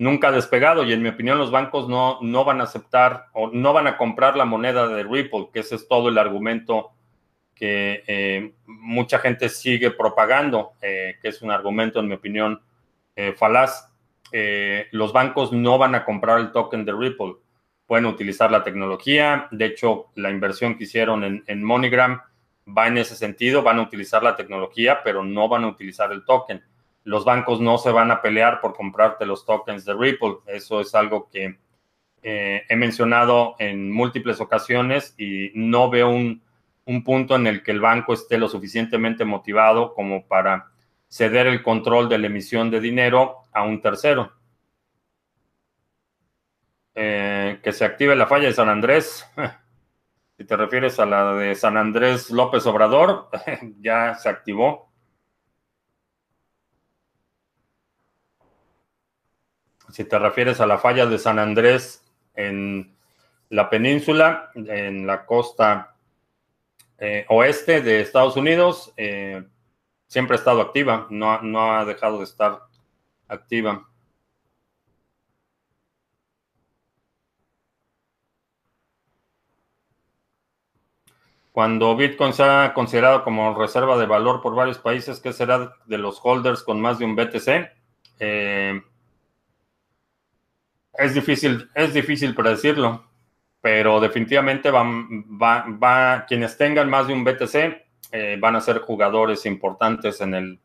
nunca 0.00 0.28
ha 0.28 0.32
despegado 0.32 0.82
y 0.82 0.94
en 0.94 1.02
mi 1.02 1.10
opinión 1.10 1.36
los 1.36 1.50
bancos 1.50 1.86
no, 1.86 2.18
no 2.22 2.42
van 2.42 2.62
a 2.62 2.64
aceptar 2.64 3.26
o 3.34 3.48
no 3.48 3.74
van 3.74 3.86
a 3.86 3.98
comprar 3.98 4.34
la 4.34 4.46
moneda 4.46 4.88
de 4.88 5.02
Ripple, 5.02 5.50
que 5.52 5.60
ese 5.60 5.74
es 5.74 5.86
todo 5.86 6.08
el 6.08 6.16
argumento 6.16 6.92
que 7.54 8.02
eh, 8.06 8.54
mucha 8.64 9.18
gente 9.18 9.50
sigue 9.50 9.90
propagando, 9.90 10.72
eh, 10.80 11.18
que 11.20 11.28
es 11.28 11.42
un 11.42 11.50
argumento 11.50 12.00
en 12.00 12.08
mi 12.08 12.14
opinión 12.14 12.62
eh, 13.14 13.34
falaz. 13.34 13.92
los 14.90 15.12
bancos 15.12 15.52
no 15.52 15.76
van 15.76 15.94
a 15.94 16.06
comprar 16.06 16.40
el 16.40 16.50
token 16.50 16.86
de 16.86 16.92
Ripple, 16.94 17.34
pueden 17.84 18.06
utilizar 18.06 18.50
la 18.50 18.64
tecnología, 18.64 19.48
de 19.50 19.66
hecho 19.66 20.06
la 20.14 20.30
inversión 20.30 20.78
que 20.78 20.84
hicieron 20.84 21.24
en, 21.24 21.44
en 21.46 21.62
MoneyGram 21.62 22.22
va 22.66 22.88
en 22.88 22.96
ese 22.96 23.16
sentido, 23.16 23.62
van 23.62 23.78
a 23.78 23.82
utilizar 23.82 24.22
la 24.22 24.34
tecnología, 24.34 25.02
pero 25.04 25.22
no 25.22 25.46
van 25.46 25.64
a 25.64 25.68
utilizar 25.68 26.10
el 26.10 26.24
token 26.24 26.62
los 27.04 27.24
bancos 27.24 27.60
no 27.60 27.78
se 27.78 27.90
van 27.90 28.10
a 28.10 28.20
pelear 28.20 28.60
por 28.60 28.74
comprarte 28.74 29.26
los 29.26 29.44
tokens 29.44 29.84
de 29.84 29.94
Ripple. 29.94 30.36
Eso 30.46 30.80
es 30.80 30.94
algo 30.94 31.28
que 31.30 31.58
eh, 32.22 32.62
he 32.68 32.76
mencionado 32.76 33.56
en 33.58 33.90
múltiples 33.90 34.40
ocasiones 34.40 35.14
y 35.16 35.50
no 35.54 35.88
veo 35.88 36.10
un, 36.10 36.42
punto 37.04 37.36
en 37.36 37.46
el 37.46 37.62
que 37.62 37.70
el 37.70 37.80
banco 37.80 38.12
esté 38.12 38.36
lo 38.36 38.48
suficientemente 38.48 39.24
motivado 39.24 39.94
como 39.94 40.26
para 40.26 40.72
ceder 41.08 41.46
el 41.46 41.62
control 41.62 42.08
de 42.08 42.18
la 42.18 42.26
emisión 42.26 42.68
de 42.68 42.80
dinero 42.80 43.44
a 43.52 43.62
un 43.62 43.80
tercero. 43.80 44.32
Eh, 46.96 47.60
que 47.62 47.72
se 47.72 47.84
active 47.84 48.16
la 48.16 48.26
falla 48.26 48.48
de 48.48 48.54
San 48.54 48.68
Andrés. 48.68 49.26
Si 50.36 50.46
te 50.46 50.56
refieres 50.56 50.98
a 50.98 51.04
la 51.04 51.34
de 51.34 51.54
San 51.54 51.76
Andrés 51.76 52.30
López 52.30 52.64
Obrador, 52.64 53.28
ya 53.82 54.14
se 54.14 54.30
activó. 54.30 54.89
Si 59.92 60.04
te 60.04 60.18
refieres 60.18 60.60
a 60.60 60.66
la 60.66 60.78
falla 60.78 61.06
de 61.06 61.18
San 61.18 61.38
Andrés 61.38 62.04
en 62.34 62.96
la 63.48 63.68
península, 63.68 64.50
en 64.54 65.06
la 65.06 65.26
costa 65.26 65.94
eh, 66.98 67.24
oeste 67.28 67.80
de 67.80 68.00
Estados 68.00 68.36
Unidos, 68.36 68.92
eh, 68.96 69.42
siempre 70.06 70.36
ha 70.36 70.38
estado 70.38 70.60
activa, 70.60 71.06
no, 71.10 71.40
no 71.42 71.72
ha 71.74 71.84
dejado 71.84 72.18
de 72.18 72.24
estar 72.24 72.60
activa. 73.28 73.86
Cuando 81.52 81.96
Bitcoin 81.96 82.32
se 82.32 82.44
ha 82.44 82.72
considerado 82.74 83.24
como 83.24 83.54
reserva 83.54 83.98
de 83.98 84.06
valor 84.06 84.40
por 84.40 84.54
varios 84.54 84.78
países, 84.78 85.20
¿qué 85.20 85.32
será 85.32 85.74
de 85.86 85.98
los 85.98 86.20
holders 86.22 86.62
con 86.62 86.80
más 86.80 86.98
de 86.98 87.04
un 87.04 87.16
BTC? 87.16 87.70
Eh, 88.20 88.82
es 90.94 91.14
difícil, 91.14 91.68
es 91.74 91.94
difícil 91.94 92.34
predecirlo, 92.34 93.04
pero 93.60 94.00
definitivamente 94.00 94.70
van, 94.70 95.24
va, 95.40 96.24
quienes 96.26 96.56
tengan 96.56 96.88
más 96.88 97.06
de 97.06 97.14
un 97.14 97.24
BTC 97.24 97.54
eh, 98.12 98.36
van 98.40 98.56
a 98.56 98.60
ser 98.60 98.80
jugadores 98.80 99.46
importantes 99.46 100.20
en 100.20 100.34
el 100.34 100.60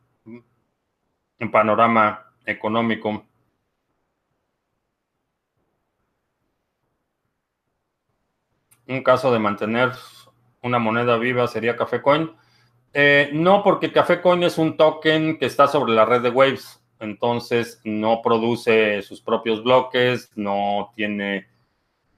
panorama 1.50 2.32
económico. 2.44 3.24
Un 8.88 9.02
caso 9.02 9.32
de 9.32 9.38
mantener 9.38 9.92
una 10.62 10.78
moneda 10.78 11.16
viva 11.16 11.46
sería 11.48 11.76
Café 11.76 12.00
Coin. 12.00 12.30
Eh, 12.92 13.30
no, 13.32 13.62
porque 13.62 13.92
Café 13.92 14.20
Coin 14.20 14.42
es 14.44 14.58
un 14.58 14.76
token 14.76 15.38
que 15.38 15.46
está 15.46 15.66
sobre 15.66 15.92
la 15.92 16.04
red 16.04 16.22
de 16.22 16.30
Waves 16.30 16.80
entonces 17.00 17.80
no 17.84 18.22
produce 18.22 19.02
sus 19.02 19.20
propios 19.20 19.62
bloques, 19.62 20.30
no 20.34 20.92
tiene 20.94 21.46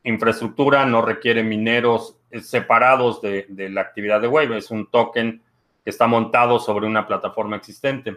infraestructura, 0.04 0.86
no 0.86 1.02
requiere 1.02 1.42
mineros 1.42 2.16
separados 2.42 3.20
de, 3.20 3.46
la 3.70 3.80
actividad 3.80 4.20
de 4.20 4.28
Wave. 4.28 4.58
Es 4.58 4.70
un 4.70 4.90
token 4.90 5.42
que 5.84 5.90
está 5.90 6.06
montado 6.06 6.58
sobre 6.58 6.86
una 6.86 7.06
plataforma 7.06 7.56
existente. 7.56 8.16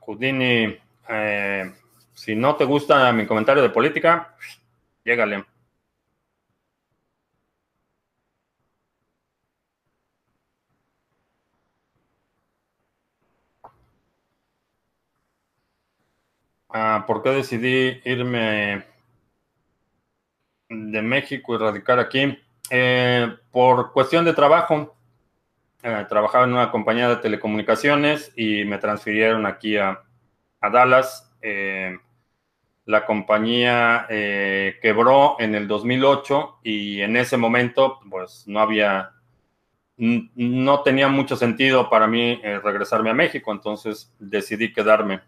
Houdini, 0.00 0.76
eh, 1.08 1.72
si 2.12 2.34
no 2.34 2.56
te 2.56 2.64
gusta 2.64 3.12
mi 3.12 3.26
comentario 3.26 3.62
de 3.62 3.70
política, 3.70 4.34
llégale. 5.04 5.51
¿Por 17.06 17.22
qué 17.22 17.30
decidí 17.30 18.00
irme 18.04 18.84
de 20.68 21.02
México 21.02 21.54
y 21.54 21.58
radicar 21.58 21.98
aquí? 21.98 22.38
Eh, 22.70 23.34
por 23.50 23.92
cuestión 23.92 24.24
de 24.24 24.32
trabajo. 24.32 24.96
Eh, 25.82 26.06
trabajaba 26.08 26.44
en 26.44 26.52
una 26.52 26.70
compañía 26.70 27.08
de 27.08 27.16
telecomunicaciones 27.16 28.32
y 28.36 28.64
me 28.64 28.78
transfirieron 28.78 29.46
aquí 29.46 29.76
a, 29.76 30.02
Dallas. 30.60 31.34
Eh, 31.42 31.98
la 32.84 33.04
compañía 33.04 34.06
quebró 34.08 35.36
en 35.38 35.54
el 35.54 35.68
2008 35.68 36.60
y 36.64 37.00
en 37.00 37.16
ese 37.16 37.36
momento 37.36 38.00
pues 38.10 38.44
no 38.46 38.60
había, 38.60 39.12
no 39.96 40.82
tenía 40.82 41.08
mucho 41.08 41.36
sentido 41.36 41.88
para 41.88 42.06
mí 42.06 42.40
regresarme 42.62 43.10
a 43.10 43.14
México, 43.14 43.52
entonces 43.52 44.12
decidí 44.18 44.72
quedarme. 44.72 45.20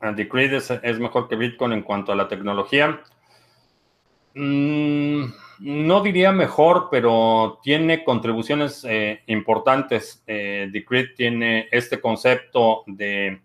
Decreed 0.00 0.54
es, 0.54 0.98
mejor 0.98 1.28
que 1.28 1.36
Bitcoin 1.36 1.72
en 1.72 1.82
cuanto 1.82 2.12
a 2.12 2.16
la 2.16 2.26
tecnología. 2.26 3.02
Mm, 4.34 5.24
no 5.60 6.02
diría 6.02 6.32
mejor, 6.32 6.88
pero 6.90 7.60
tiene 7.62 8.02
contribuciones 8.02 8.84
eh, 8.88 9.22
importantes. 9.26 10.22
Eh, 10.26 10.68
Decreed 10.72 11.14
tiene 11.16 11.68
este 11.70 12.00
concepto 12.00 12.82
de 12.86 13.42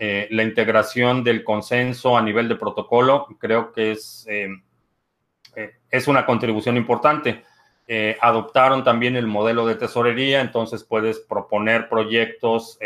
eh, 0.00 0.28
la 0.32 0.42
integración 0.42 1.22
del 1.22 1.44
consenso 1.44 2.16
a 2.16 2.22
nivel 2.22 2.48
de 2.48 2.56
protocolo. 2.56 3.28
Creo 3.38 3.72
que 3.72 3.92
es, 3.92 4.26
es 5.90 6.08
una 6.08 6.26
contribución 6.26 6.76
importante. 6.76 7.44
adoptaron 8.20 8.82
también 8.82 9.14
el 9.14 9.28
modelo 9.28 9.64
de 9.64 9.76
tesorería, 9.76 10.40
entonces 10.40 10.82
puedes 10.82 11.20
proponer 11.20 11.88
proyectos 11.88 12.78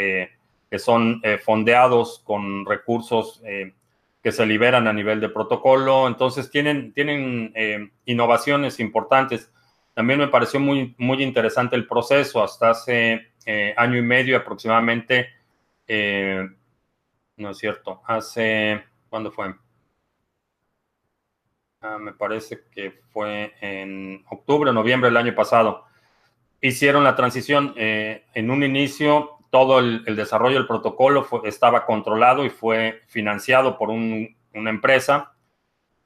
que 0.72 0.78
son 0.78 1.20
eh, 1.22 1.36
fondeados 1.36 2.22
con 2.24 2.64
recursos 2.64 3.42
eh, 3.44 3.74
que 4.22 4.32
se 4.32 4.46
liberan 4.46 4.88
a 4.88 4.92
nivel 4.94 5.20
de 5.20 5.28
protocolo. 5.28 6.08
Entonces 6.08 6.50
tienen, 6.50 6.94
tienen 6.94 7.52
eh, 7.54 7.90
innovaciones 8.06 8.80
importantes. 8.80 9.52
También 9.92 10.18
me 10.18 10.28
pareció 10.28 10.60
muy, 10.60 10.94
muy 10.96 11.22
interesante 11.22 11.76
el 11.76 11.86
proceso. 11.86 12.42
Hasta 12.42 12.70
hace 12.70 13.32
año 13.76 13.98
y 13.98 14.00
medio 14.00 14.34
aproximadamente, 14.38 15.28
no 17.36 17.50
es 17.50 17.58
cierto, 17.58 18.00
hace, 18.06 18.82
¿cuándo 19.10 19.30
fue? 19.30 19.54
Ah, 21.82 21.98
me 21.98 22.14
parece 22.14 22.62
que 22.70 23.02
fue 23.12 23.52
en 23.60 24.24
octubre 24.30 24.72
noviembre 24.72 25.10
del 25.10 25.18
año 25.18 25.34
pasado. 25.34 25.84
Hicieron 26.62 27.04
la 27.04 27.14
transición. 27.14 27.74
en 27.76 28.50
un 28.50 28.62
inicio 28.62 29.41
todo 29.52 29.80
el, 29.80 30.16
desarrollo 30.16 30.56
del 30.56 30.66
protocolo 30.66 31.28
estaba 31.44 31.84
controlado 31.84 32.46
y 32.46 32.48
fue 32.48 33.02
financiado 33.08 33.76
por 33.76 33.90
una 33.90 34.70
empresa. 34.70 35.34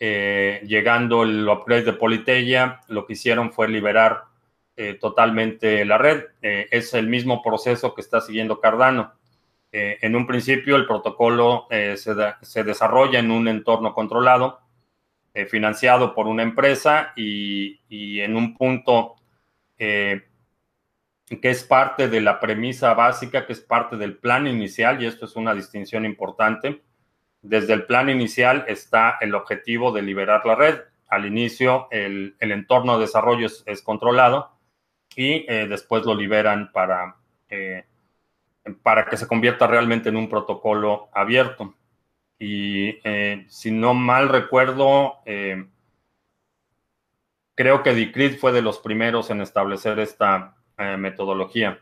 Eh, 0.01 0.63
llegando 0.67 1.23
el 1.23 1.49
upgrade 1.49 1.85
de 1.85 1.93
Politeia, 1.93 2.81
lo 2.89 3.07
que 3.07 3.13
hicieron 3.13 3.53
fue 3.53 3.69
liberar 3.69 4.25
eh, 4.77 4.95
totalmente 4.95 5.85
la 5.85 5.97
red. 5.97 6.25
Eh, 6.43 6.67
es 6.73 6.93
el 6.93 7.07
mismo 7.07 7.41
proceso 7.41 7.95
que 7.95 8.01
está 8.01 8.21
siguiendo 8.21 8.61
Cardano. 8.61 9.13
en 9.71 10.17
un 10.17 10.27
principio, 10.27 10.75
el 10.75 10.87
protocolo 10.87 11.69
se, 11.71 12.65
desarrolla 12.65 13.21
en 13.21 13.31
un 13.31 13.47
entorno 13.47 13.95
controlado, 13.95 14.59
financiado 15.49 16.15
por 16.15 16.27
una 16.27 16.43
empresa 16.43 17.13
y, 17.15 17.79
y 17.89 18.21
en 18.23 18.37
un 18.37 18.57
punto 18.57 19.15
que 21.27 21.51
es 21.51 21.65
parte 21.65 22.09
de 22.09 22.21
la 22.21 22.39
premisa 22.39 22.95
básica, 22.95 23.47
que 23.47 23.53
es 23.53 23.61
parte 23.61 23.97
del 23.97 24.17
plan 24.17 24.47
inicial, 24.47 25.03
y 25.03 25.07
esto 25.07 25.25
es 25.25 25.35
una 25.35 25.55
distinción 25.55 26.05
importante. 26.05 26.83
Desde 27.43 27.73
el 27.73 27.85
plan 27.85 28.09
inicial 28.09 28.65
está 28.69 29.19
el 29.21 29.35
objetivo 29.35 29.91
de 29.91 30.03
liberar 30.03 30.47
la 30.47 30.55
red. 30.55 30.81
Al 31.09 31.27
inicio, 31.27 31.89
el, 31.91 32.37
entorno 32.41 32.95
de 32.95 33.07
desarrollo 33.07 33.49
es, 33.67 33.83
controlado 33.83 34.53
y 35.17 35.45
eh, 35.49 35.67
después 35.69 36.05
lo 36.05 36.15
liberan 36.15 36.71
para, 36.73 37.17
eh, 37.49 37.85
para 38.83 39.07
que 39.07 39.17
se 39.17 39.27
convierta 39.27 39.67
realmente 39.67 40.09
en 40.09 40.17
un 40.17 40.29
protocolo 40.29 41.09
abierto. 41.13 41.75
Y 42.39 42.99
eh, 43.03 43.47
si 43.49 43.71
no 43.71 43.95
mal 43.95 44.29
recuerdo, 44.29 45.21
creo 47.55 47.83
que 47.83 47.95
Decred 47.95 48.39
fue 48.39 48.53
de 48.53 48.63
los 48.63 48.79
primeros 48.79 49.31
en 49.31 49.41
establecer 49.41 49.99
esta 49.99 50.56
eh, 50.79 50.97
metodología. 50.99 51.81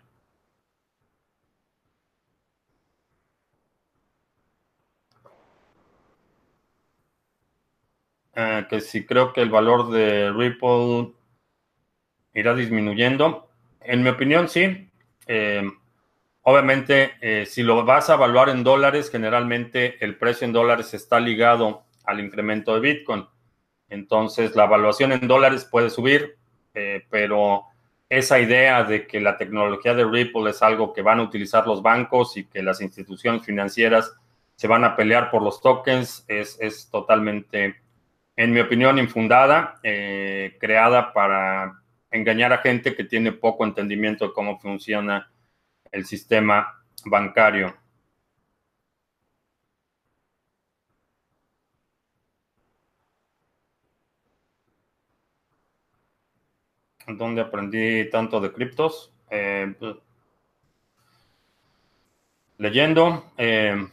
Eh, 8.37 8.67
que 8.69 8.81
si 8.81 9.05
creo 9.05 9.33
que 9.33 9.41
el 9.41 9.51
valor 9.51 9.91
de 9.91 10.31
Ripple 10.33 11.13
irá 12.35 12.55
disminuyendo. 12.55 13.49
En 13.81 14.03
mi 14.03 14.11
opinión, 14.11 14.49
sí. 14.49 14.89
Eh, 15.27 15.69
obviamente, 16.43 17.47
si 17.47 17.63
lo 17.63 17.85
vas 17.85 18.11
a 18.11 18.15
evaluar 18.15 18.49
en 18.49 18.65
dólares, 18.65 19.11
generalmente 19.11 20.05
el 20.05 20.17
precio 20.19 20.45
en 20.47 20.53
dólares 20.53 20.95
está 20.95 21.21
ligado 21.21 21.85
al 22.05 22.21
incremento 22.21 22.75
de 22.75 22.81
Bitcoin. 22.81 23.27
Entonces, 23.89 24.55
la 24.57 24.65
evaluación 24.65 25.13
en 25.13 25.29
dólares 25.29 25.65
puede 25.65 25.91
subir, 25.91 26.39
pero 27.11 27.67
esa 28.19 28.39
idea 28.39 28.85
de 28.85 29.07
que 29.07 29.21
la 29.21 29.37
tecnología 29.37 29.95
de 29.95 30.05
Ripple 30.05 30.51
es 30.51 30.63
algo 30.63 30.93
que 30.93 31.03
van 31.03 31.19
a 31.19 31.23
utilizar 31.23 31.67
los 31.67 31.83
bancos 31.83 32.37
y 32.37 32.45
que 32.45 32.63
las 32.63 32.81
instituciones 32.81 33.45
financieras 33.45 34.15
se 34.57 34.69
van 34.69 34.85
a 34.85 34.95
pelear 34.95 35.31
por 35.31 35.43
los 35.43 35.61
tokens 35.61 36.25
es, 36.29 36.89
totalmente, 36.91 37.77
en 38.37 38.53
mi 38.53 38.61
opinión, 38.61 38.99
infundada, 38.99 39.81
eh, 39.83 40.57
creada 40.61 41.13
para 41.13 41.83
engañar 42.11 42.53
a 42.53 42.59
gente 42.59 42.95
que 42.95 43.05
tiene 43.05 43.33
poco 43.33 43.65
entendimiento 43.65 44.29
de 44.29 44.33
cómo 44.33 44.61
funciona 44.61 45.31
el 45.91 46.05
sistema 46.05 46.85
bancario. 47.05 47.75
Donde 57.07 57.43
aprendí 57.43 58.09
tanto 58.11 58.41
de 58.41 58.53
criptos. 58.53 59.13
Eh, 59.31 59.75
pues, 59.79 59.97
leyendo. 62.59 63.25
Eh, 63.37 63.87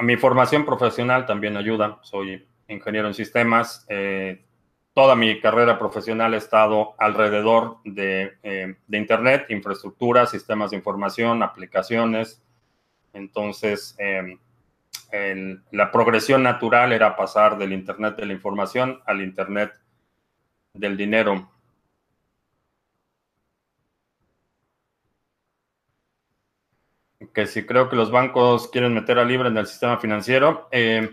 mi 0.00 0.16
formación 0.16 0.64
profesional 0.64 1.26
también 1.26 1.56
ayuda. 1.56 1.98
Soy 2.02 2.46
ingeniero 2.68 3.08
en 3.08 3.14
sistemas. 3.14 3.84
Eh, 3.88 4.44
toda 4.94 5.16
mi 5.16 5.40
carrera 5.40 5.78
profesional 5.78 6.34
ha 6.34 6.36
estado 6.36 6.94
alrededor 6.98 7.78
de, 7.84 8.76
Internet, 8.90 9.46
infraestructura, 9.48 10.26
sistemas 10.26 10.70
de 10.70 10.76
información, 10.76 11.42
aplicaciones. 11.42 12.42
Entonces, 13.12 13.96
la 15.70 15.90
progresión 15.92 16.42
natural 16.42 16.92
era 16.92 17.16
pasar 17.16 17.58
del 17.58 17.72
Internet 17.72 18.16
de 18.16 18.26
la 18.26 18.32
información 18.32 19.00
al 19.06 19.22
Internet 19.22 19.72
del 20.74 20.96
dinero. 20.96 21.50
Que 27.32 27.46
si 27.46 27.66
creo 27.66 27.88
que 27.88 27.96
los 27.96 28.10
bancos 28.10 28.68
quieren 28.68 28.94
meter 28.94 29.18
a 29.18 29.24
libre 29.24 29.48
en 29.48 29.56
el 29.58 29.66
sistema 29.66 29.98
financiero, 29.98 30.68
eh, 30.70 31.10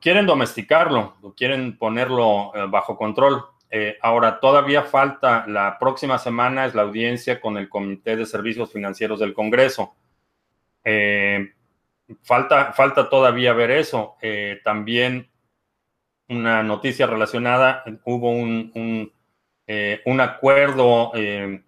quieren 0.00 0.26
domesticarlo, 0.26 1.16
quieren 1.36 1.78
ponerlo 1.78 2.52
eh, 2.54 2.66
bajo 2.68 2.96
control. 2.96 3.44
Eh, 3.70 3.96
ahora, 4.02 4.38
todavía 4.38 4.82
falta, 4.82 5.46
la 5.46 5.78
próxima 5.78 6.18
semana 6.18 6.66
es 6.66 6.74
la 6.74 6.82
audiencia 6.82 7.40
con 7.40 7.56
el 7.56 7.68
Comité 7.68 8.16
de 8.16 8.26
Servicios 8.26 8.72
Financieros 8.72 9.20
del 9.20 9.32
Congreso. 9.32 9.94
falta, 12.22 12.72
falta 12.72 13.08
todavía 13.08 13.52
ver 13.54 13.70
eso. 13.70 14.16
también 14.64 15.31
una 16.32 16.62
noticia 16.62 17.06
relacionada, 17.06 17.84
hubo 18.04 18.30
un, 18.30 19.12
eh, 19.66 20.02
acuerdo 20.20 21.12
eh, 21.14 21.62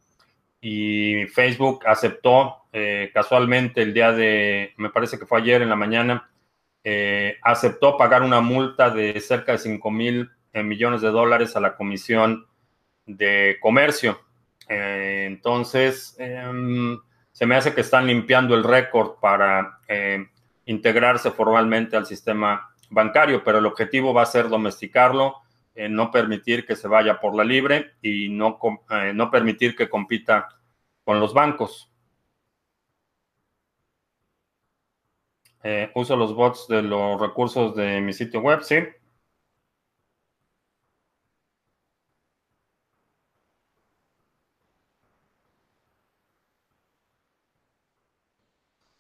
y 0.60 1.26
Facebook 1.26 1.84
aceptó 1.86 2.64
eh, 2.72 3.10
casualmente 3.14 3.82
el 3.82 3.94
día 3.94 4.12
de, 4.12 4.72
me 4.76 4.90
parece 4.90 5.18
que 5.18 5.26
fue 5.26 5.40
ayer 5.40 5.62
en 5.62 5.68
la 5.68 5.76
mañana, 5.76 6.30
aceptó 7.42 7.96
pagar 7.96 8.22
una 8.22 8.42
multa 8.42 8.90
de 8.90 9.18
cerca 9.18 9.52
de 9.52 9.58
5 9.58 9.90
mil 9.90 10.30
millones 10.52 11.00
de 11.00 11.08
dólares 11.08 11.56
a 11.56 11.60
la 11.60 11.76
Comisión 11.76 12.46
de 13.06 13.56
Comercio. 13.62 14.20
entonces, 14.68 16.14
em, 16.18 17.00
se 17.32 17.46
me 17.46 17.56
hace 17.56 17.74
que 17.74 17.80
están 17.80 18.06
limpiando 18.06 18.54
el 18.54 18.64
récord 18.64 19.18
para 19.18 19.80
integrarse 20.66 21.30
formalmente 21.30 21.96
al 21.96 22.04
sistema 22.04 22.73
bancario, 22.94 23.42
pero 23.44 23.58
el 23.58 23.66
objetivo 23.66 24.14
va 24.14 24.22
a 24.22 24.26
ser 24.26 24.48
domesticarlo, 24.48 25.36
eh, 25.74 25.88
no 25.88 26.10
permitir 26.10 26.64
que 26.66 26.76
se 26.76 26.88
vaya 26.88 27.20
por 27.20 27.34
la 27.34 27.44
libre 27.44 27.92
y 28.00 28.28
no, 28.28 28.58
eh, 28.90 29.12
no 29.14 29.30
permitir 29.30 29.76
que 29.76 29.88
compita 29.88 30.48
con 31.04 31.20
los 31.20 31.34
bancos. 31.34 31.90
Eh, 35.64 35.90
uso 35.94 36.14
los 36.16 36.34
bots 36.34 36.68
de 36.68 36.82
los 36.82 37.20
recursos 37.20 37.74
de 37.74 38.00
mi 38.00 38.12
sitio 38.12 38.40
web, 38.40 38.62
sí. 38.62 38.76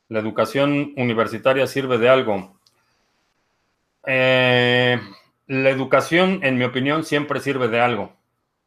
¿La 0.08 0.20
educación 0.20 0.94
universitaria 0.96 1.66
sirve 1.66 1.98
de 1.98 2.08
algo? 2.08 2.58
Eh, 4.06 5.00
la 5.46 5.70
educación, 5.70 6.40
en 6.42 6.56
mi 6.56 6.64
opinión, 6.64 7.04
siempre 7.04 7.40
sirve 7.40 7.68
de 7.68 7.80
algo. 7.80 8.12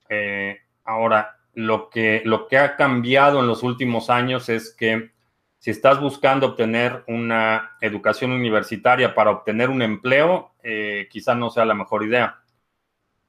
Eh, 0.10 0.60
ahora, 0.84 1.38
lo 1.54 1.90
que, 1.90 2.22
lo 2.26 2.48
que 2.48 2.58
ha 2.58 2.76
cambiado 2.76 3.40
en 3.40 3.48
los 3.48 3.64
últimos 3.64 4.10
años 4.10 4.50
es 4.50 4.74
que 4.74 5.12
si 5.60 5.72
estás 5.72 6.00
buscando 6.00 6.48
obtener 6.48 7.04
una 7.08 7.78
educación 7.82 8.32
universitaria 8.32 9.16
para 9.16 9.32
obtener 9.32 9.70
un 9.70 9.82
empleo, 9.82 10.52
eh, 10.64 11.08
quizá 11.10 11.34
no 11.34 11.50
sea 11.50 11.66
la 11.66 11.74
mejor 11.74 12.04
idea. 12.04 12.40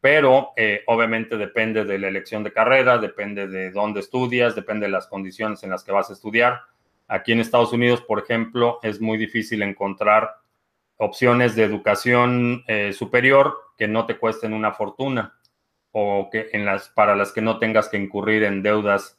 Pero 0.01 0.53
obviamente 0.87 1.37
depende 1.37 1.85
de 1.85 1.99
la 1.99 2.07
elección 2.07 2.45
de 2.45 2.53
carrera, 2.53 2.99
depende 2.99 3.49
de 3.49 3.73
dónde 3.73 3.99
estudias, 3.99 4.55
depende 4.55 4.87
de 4.87 4.93
las 4.93 5.09
condiciones 5.09 5.65
en 5.65 5.71
las 5.71 5.83
que 5.83 5.91
vas 5.91 6.09
a 6.11 6.13
estudiar. 6.13 6.61
Aquí 7.09 7.33
en 7.33 7.41
Estados 7.41 7.73
Unidos, 7.73 8.03
por 8.03 8.21
ejemplo, 8.21 8.79
es 8.83 9.01
muy 9.01 9.19
difícil 9.19 9.63
encontrar 9.63 10.37
opciones 10.99 11.55
de 11.55 11.65
educación 11.65 12.65
eh, 12.67 12.93
superior 12.93 13.57
que 13.77 13.89
no 13.89 14.05
te 14.07 14.19
cuesten 14.19 14.53
una 14.53 14.73
fortuna 14.73 15.39
o 15.93 16.29
que 16.31 16.51
en 16.53 16.65
las, 16.65 16.91
para 16.91 17.17
las 17.17 17.33
que 17.33 17.41
no 17.41 17.59
tengas 17.59 17.89
que 17.89 17.97
incurrir 17.97 18.43
en 18.43 18.63
deudas 18.63 19.19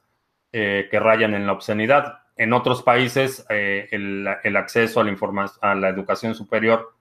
eh, 0.52 0.88
que 0.92 1.00
rayan 1.00 1.34
en 1.34 1.48
la 1.48 1.54
obscenidad. 1.54 2.20
en 2.36 2.54
otros 2.54 2.84
países 2.84 3.46
el, 3.50 4.28
acceso 4.28 5.00
a 5.00 5.04
la, 5.04 5.52
a 5.62 5.76
la 5.76 5.90
educación 5.90 6.36
superior 6.36 6.94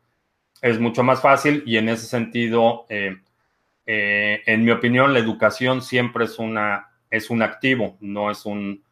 es 0.62 0.80
mucho 0.80 1.02
más 1.02 1.20
fácil 1.20 1.62
y 1.66 1.76
en 1.76 1.88
ese 1.88 2.06
sentido, 2.06 2.86
en 2.88 4.64
mi 4.64 4.70
opinión, 4.72 5.12
la 5.12 5.20
educación 5.20 5.82
siempre 5.82 6.24
es, 6.24 6.38
una, 6.40 6.88
es 7.10 7.30
un 7.30 7.42
activo, 7.42 7.96
no 8.00 8.30
es 8.30 8.44
un, 8.44 8.82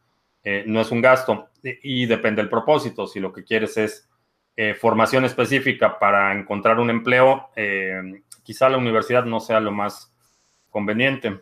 no 0.66 0.80
es 0.80 0.90
un 0.92 1.00
gasto 1.00 1.48
y 1.64 2.06
depende 2.06 2.40
del 2.40 2.48
propósito. 2.48 3.08
Si 3.08 3.18
lo 3.18 3.32
que 3.32 3.42
quieres 3.42 3.76
es 3.76 4.08
formación 4.78 5.24
específica 5.24 5.98
para 5.98 6.32
encontrar 6.32 6.78
un 6.78 6.88
empleo, 6.90 7.50
quizá 8.42 8.68
la 8.68 8.78
universidad 8.78 9.24
no 9.24 9.40
sea 9.40 9.60
lo 9.60 9.70
más 9.70 10.14
conveniente. 10.70 11.40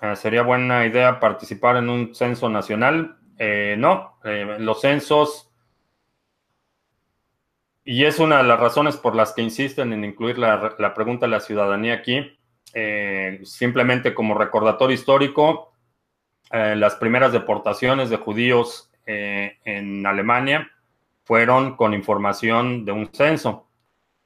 Ah, 0.00 0.14
¿Sería 0.14 0.42
buena 0.42 0.84
idea 0.84 1.18
participar 1.20 1.76
en 1.76 1.88
un 1.88 2.14
censo 2.14 2.50
nacional? 2.50 3.18
Eh, 3.38 3.76
no, 3.78 4.18
eh, 4.24 4.56
los 4.58 4.80
censos, 4.80 5.50
y 7.84 8.04
es 8.04 8.18
una 8.18 8.38
de 8.38 8.44
las 8.44 8.60
razones 8.60 8.96
por 8.96 9.14
las 9.14 9.32
que 9.32 9.42
insisten 9.42 9.92
en 9.92 10.04
incluir 10.04 10.38
la, 10.38 10.94
pregunta 10.94 11.26
de 11.26 11.30
la 11.30 11.40
ciudadanía 11.40 11.94
aquí, 11.94 12.38
eh, 12.74 13.40
simplemente 13.44 14.14
como 14.14 14.34
recordatorio 14.34 14.94
histórico, 14.94 15.72
las 16.50 16.94
primeras 16.94 17.32
deportaciones 17.32 18.08
de 18.08 18.18
judíos 18.18 18.92
en 19.06 20.04
Alemania 20.04 20.70
fueron 21.26 21.76
con 21.76 21.92
información 21.92 22.84
de 22.84 22.92
un 22.92 23.12
censo. 23.12 23.66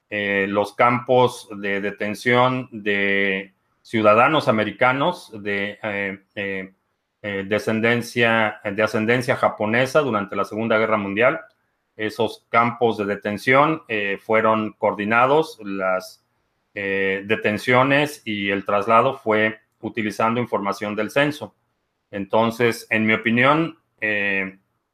Eh, 0.07 0.45
los 0.47 0.75
campos 0.75 1.49
de 1.57 1.81
detención 1.81 2.69
de 2.71 3.55
ciudadanos 3.81 4.47
americanos 4.47 5.31
de 5.33 5.79
eh, 5.81 6.19
eh, 6.35 7.45
descendencia, 7.47 8.61
de 8.63 8.83
ascendencia 8.83 9.35
japonesa 9.35 10.01
durante 10.01 10.35
la 10.35 10.45
Segunda 10.45 10.77
Guerra 10.77 10.97
Mundial. 10.97 11.39
Esos 11.95 12.45
campos 12.49 12.97
de 12.97 13.05
detención 13.05 13.83
fueron 14.21 14.73
coordinados, 14.73 15.59
las 15.63 16.23
detenciones 16.73 18.21
y 18.25 18.49
el 18.49 18.65
traslado 18.65 19.17
fue 19.17 19.59
utilizando 19.81 20.39
información 20.39 20.95
del 20.95 21.11
censo. 21.11 21.53
Entonces, 22.09 22.87
en 22.89 23.05
mi 23.05 23.13
opinión, 23.13 23.77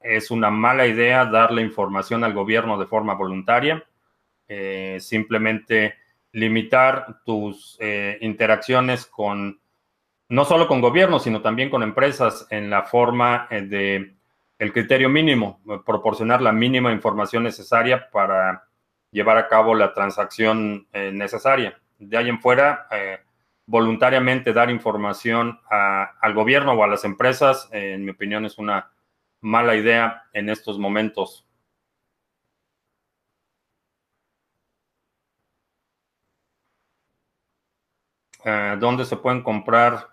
es 0.08 0.32
una 0.32 0.50
mala 0.50 0.88
idea 0.88 1.26
darle 1.26 1.62
información 1.62 2.24
al 2.24 2.34
gobierno 2.34 2.78
de 2.78 2.86
forma 2.86 3.14
voluntaria. 3.14 3.84
Eh, 4.48 4.98
simplemente 5.02 5.96
limitar 6.32 7.20
tus 7.26 7.78
eh, 7.82 8.18
interacciones 8.22 9.06
con, 9.06 9.60
no 10.30 10.46
solo 10.46 10.68
con 10.68 10.80
gobiernos, 10.80 11.24
sino 11.24 11.42
también 11.42 11.70
con 11.70 11.84
empresas 11.84 12.48
en 12.50 12.70
la 12.70 12.84
forma 12.84 13.48
eh, 13.50 13.62
de 13.64 14.16
el 14.58 14.74
criterio 14.74 15.10
mínimo, 15.10 15.62
proporcionar 15.86 16.42
la 16.42 16.52
mínima 16.52 16.92
información 16.92 17.44
necesaria 17.44 18.10
para 18.10 18.64
llevar 19.12 19.38
a 19.38 19.48
cabo 19.48 19.76
la 19.76 19.94
transacción 19.94 20.88
necesaria. 20.92 21.80
De 22.00 22.18
ahí 22.18 22.28
en 22.28 22.42
fuera, 22.42 22.88
voluntariamente 23.68 24.54
dar 24.54 24.72
información 24.72 25.60
al 25.70 26.34
gobierno 26.34 26.74
o 26.74 26.84
a 26.84 26.88
las 26.88 27.06
empresas, 27.06 27.70
en 27.72 28.04
mi 28.04 28.10
opinión, 28.10 28.46
es 28.46 28.58
una 28.58 28.90
mala 29.42 29.76
idea 29.76 30.24
en 30.34 30.50
estos 30.50 30.78
momentos. 30.80 31.48
Eh, 38.44 38.78
¿Dónde 38.80 39.06
se 39.06 39.18
pueden 39.18 39.44
comprar 39.44 40.08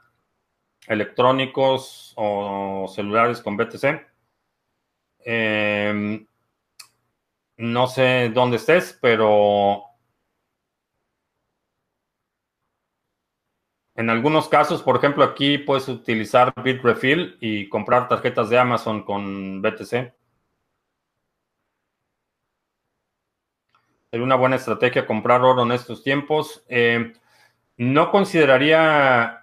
electrónicos 0.87 2.13
o 2.17 2.87
celulares 2.89 3.41
con 3.41 3.57
BTC? 3.57 4.07
Em, 5.21 6.27
no 7.57 7.87
sé 7.87 8.31
dónde 8.35 8.57
estés, 8.57 8.99
pero 9.01 9.85
En 13.97 14.11
algunos 14.11 14.49
casos, 14.49 14.83
por 14.83 14.97
ejemplo, 14.97 15.23
aquí 15.25 15.59
puedes 15.59 15.89
utilizar 15.89 16.53
Bitrefill 16.63 17.37
y 17.41 17.69
comprar 17.69 18.09
tarjetas 18.09 18.51
de 18.51 18.59
Amazon 18.59 19.05
con 19.05 19.63
BTC. 19.63 20.13
Es 24.11 24.21
una 24.21 24.35
buena 24.37 24.57
estrategia 24.57 25.07
comprar 25.07 25.43
oro 25.43 25.63
en 25.63 25.73
estos 25.73 26.03
tiempos. 26.03 26.65
Eh, 26.69 27.13
no 27.77 28.11
consideraría 28.11 29.43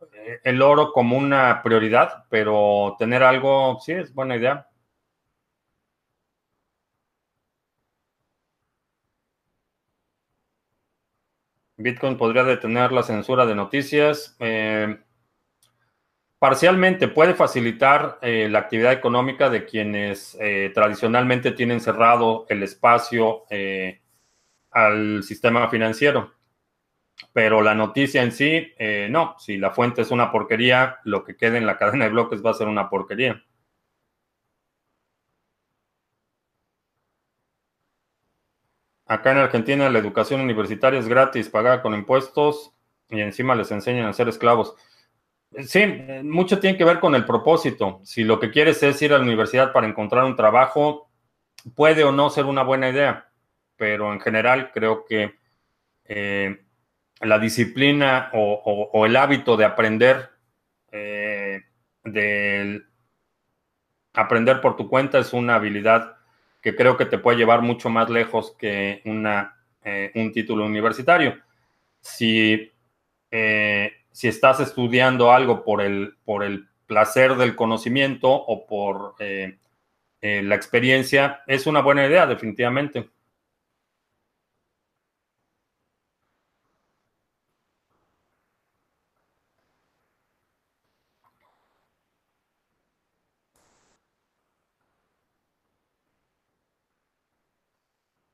eh, 0.00 0.40
el 0.44 0.62
oro 0.62 0.92
como 0.92 1.16
una 1.16 1.62
prioridad, 1.62 2.24
pero 2.30 2.96
tener 2.98 3.22
algo 3.22 3.78
sí 3.80 3.92
es 3.92 4.12
buena 4.14 4.36
idea. 4.36 4.68
Bitcoin 11.86 12.16
podría 12.16 12.42
detener 12.42 12.90
la 12.90 13.04
censura 13.04 13.46
de 13.46 13.54
noticias. 13.54 14.36
Eh, 14.40 14.98
parcialmente 16.40 17.06
puede 17.06 17.34
facilitar 17.34 18.18
eh, 18.22 18.48
la 18.50 18.58
actividad 18.58 18.92
económica 18.92 19.48
de 19.50 19.64
quienes 19.64 20.36
eh, 20.40 20.72
tradicionalmente 20.74 21.52
tienen 21.52 21.80
cerrado 21.80 22.44
el 22.48 22.64
espacio 22.64 23.44
al 24.72 25.22
sistema 25.22 25.68
financiero. 25.68 26.32
Pero 27.32 27.62
la 27.62 27.74
noticia 27.74 28.22
en 28.22 28.32
sí, 28.32 28.74
no. 29.08 29.36
Si 29.38 29.56
la 29.56 29.70
fuente 29.70 30.02
es 30.02 30.10
una 30.10 30.32
porquería, 30.32 30.98
lo 31.04 31.22
que 31.22 31.36
quede 31.36 31.58
en 31.58 31.66
la 31.66 31.78
cadena 31.78 32.06
de 32.06 32.10
bloques 32.10 32.44
va 32.44 32.50
a 32.50 32.54
ser 32.54 32.66
una 32.66 32.90
porquería. 32.90 33.45
Acá 39.06 39.32
en 39.32 39.38
Argentina 39.38 39.88
la 39.88 39.98
educación 40.00 40.40
universitaria 40.40 40.98
es 40.98 41.08
gratis, 41.08 41.48
pagada 41.48 41.80
con 41.80 41.94
impuestos 41.94 42.72
y 43.08 43.20
encima 43.20 43.54
les 43.54 43.70
enseñan 43.70 44.06
a 44.06 44.12
ser 44.12 44.28
esclavos. 44.28 44.74
Sí, 45.64 45.86
mucho 46.24 46.58
tiene 46.58 46.76
que 46.76 46.84
ver 46.84 46.98
con 46.98 47.14
el 47.14 47.24
propósito. 47.24 48.00
Si 48.02 48.24
lo 48.24 48.40
que 48.40 48.50
quieres 48.50 48.82
es 48.82 49.00
ir 49.00 49.12
a 49.12 49.18
la 49.18 49.24
universidad 49.24 49.72
para 49.72 49.86
encontrar 49.86 50.24
un 50.24 50.34
trabajo, 50.34 51.08
puede 51.74 52.02
o 52.04 52.10
no 52.10 52.30
ser 52.30 52.46
una 52.46 52.62
buena 52.62 52.90
idea, 52.90 53.30
pero 53.76 54.12
en 54.12 54.20
general 54.20 54.70
creo 54.72 55.04
que 55.04 55.36
eh, 56.04 56.64
la 57.20 57.38
disciplina 57.38 58.30
o, 58.34 59.06
el 59.06 59.16
hábito 59.16 59.56
de 59.56 59.64
aprender, 59.64 60.30
eh, 60.90 61.62
de 62.02 62.82
aprender 64.12 64.60
por 64.60 64.76
tu 64.76 64.88
cuenta 64.88 65.18
es 65.18 65.32
una 65.32 65.54
habilidad 65.54 66.15
que 66.66 66.74
creo 66.74 66.96
que 66.96 67.06
te 67.06 67.18
puede 67.18 67.38
llevar 67.38 67.62
mucho 67.62 67.88
más 67.88 68.10
lejos 68.10 68.56
que 68.58 69.00
una, 69.04 69.56
eh, 69.84 70.10
un 70.16 70.32
título 70.32 70.66
universitario. 70.66 71.40
Si, 72.00 72.72
eh, 73.30 73.92
si 74.10 74.26
estás 74.26 74.58
estudiando 74.58 75.30
algo 75.30 75.62
por 75.62 75.80
el, 75.80 76.16
por 76.24 76.42
el 76.42 76.66
placer 76.86 77.36
del 77.36 77.54
conocimiento 77.54 78.32
o 78.32 78.66
por 78.66 79.14
eh, 79.20 79.58
la 80.20 80.56
experiencia, 80.56 81.44
es 81.46 81.68
una 81.68 81.82
buena 81.82 82.04
idea, 82.04 82.26
definitivamente. 82.26 83.10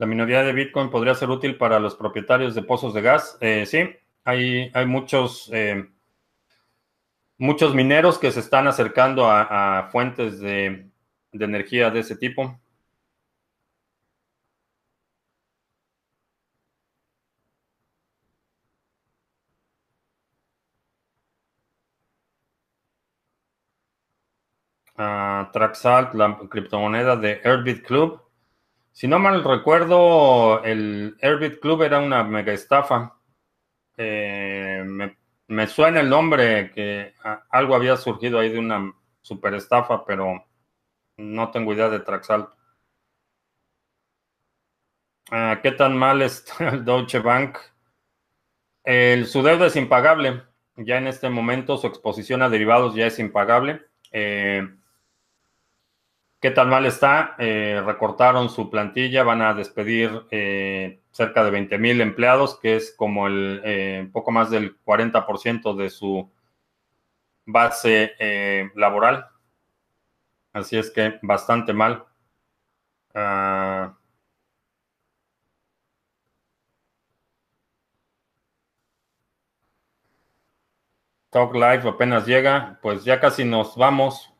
La 0.02 0.08
minoría 0.08 0.42
de 0.42 0.52
Bitcoin 0.52 0.90
podría 0.90 1.14
ser 1.14 1.30
útil 1.30 1.56
para 1.56 1.78
los 1.78 1.94
propietarios 1.94 2.56
de 2.56 2.62
pozos 2.62 2.92
de 2.92 3.02
gas. 3.02 3.38
Eh, 3.40 3.66
sí, 3.66 3.88
hay, 4.24 4.72
muchos, 4.84 5.48
eh, 5.52 5.88
muchos 7.38 7.72
mineros 7.72 8.18
que 8.18 8.32
se 8.32 8.40
están 8.40 8.66
acercando 8.66 9.30
a, 9.30 9.88
fuentes 9.92 10.40
de, 10.40 10.90
energía 11.32 11.90
de 11.90 12.00
ese 12.00 12.16
tipo. 12.16 12.58
Uh, 24.98 25.50
Traxalt, 25.52 26.14
la 26.14 26.36
criptomoneda 26.50 27.14
de 27.16 27.40
Airbit 27.44 27.86
Club, 27.86 28.20
si 28.92 29.08
no 29.08 29.18
mal 29.18 29.42
recuerdo, 29.42 30.62
el 30.64 31.16
Airbit 31.20 31.60
Club 31.60 31.82
era 31.82 31.98
una 31.98 32.22
mega 32.24 32.52
estafa. 32.52 33.16
Eh, 33.96 34.84
me, 35.48 35.66
suena 35.66 36.00
el 36.00 36.10
nombre 36.10 36.70
que 36.72 37.14
algo 37.50 37.74
había 37.74 37.96
surgido 37.96 38.38
ahí 38.38 38.50
de 38.50 38.58
una 38.58 38.92
super 39.22 39.54
estafa, 39.54 40.04
pero 40.04 40.44
no 41.16 41.50
tengo 41.50 41.72
idea 41.72 41.88
de 41.88 42.00
Traxal. 42.00 42.48
Ah, 45.30 45.60
¿Qué 45.62 45.72
tan 45.72 45.96
mal 45.96 46.20
está 46.22 46.68
el 46.68 46.84
Deutsche 46.84 47.20
Bank? 47.20 47.58
Su 48.84 49.42
deuda 49.42 49.66
es 49.66 49.76
impagable. 49.76 50.42
Ya 50.76 50.98
en 50.98 51.06
este 51.06 51.28
momento 51.28 51.76
su 51.76 51.86
exposición 51.86 52.42
a 52.42 52.48
derivados 52.48 52.94
ya 52.94 53.06
es 53.06 53.18
impagable. 53.18 53.86
Eh, 54.10 54.68
¿Qué 56.42 56.50
tan 56.50 56.68
mal 56.68 56.84
está? 56.86 57.36
Eh, 57.38 57.80
recortaron 57.86 58.50
su 58.50 58.68
plantilla, 58.68 59.22
van 59.22 59.42
a 59.42 59.54
despedir 59.54 60.26
eh, 60.32 61.00
cerca 61.12 61.44
de 61.44 61.52
20 61.52 61.78
mil 61.78 62.00
empleados, 62.00 62.58
que 62.58 62.74
es 62.74 62.92
como 62.96 63.28
el 63.28 64.10
poco 64.12 64.32
más 64.32 64.50
del 64.50 64.76
40% 64.84 65.74
de 65.76 65.88
su 65.88 66.28
base 67.46 68.16
laboral. 68.74 69.28
Así 70.52 70.76
es 70.76 70.90
que 70.90 71.18
bastante 71.22 71.72
mal. 71.72 72.06
Ah, 73.14 73.96
Talk 81.30 81.54
Live 81.54 81.88
apenas 81.88 82.26
llega, 82.26 82.78
pues 82.82 83.04
ya 83.04 83.20
casi 83.20 83.44
nos 83.44 83.76
vamos. 83.76 84.31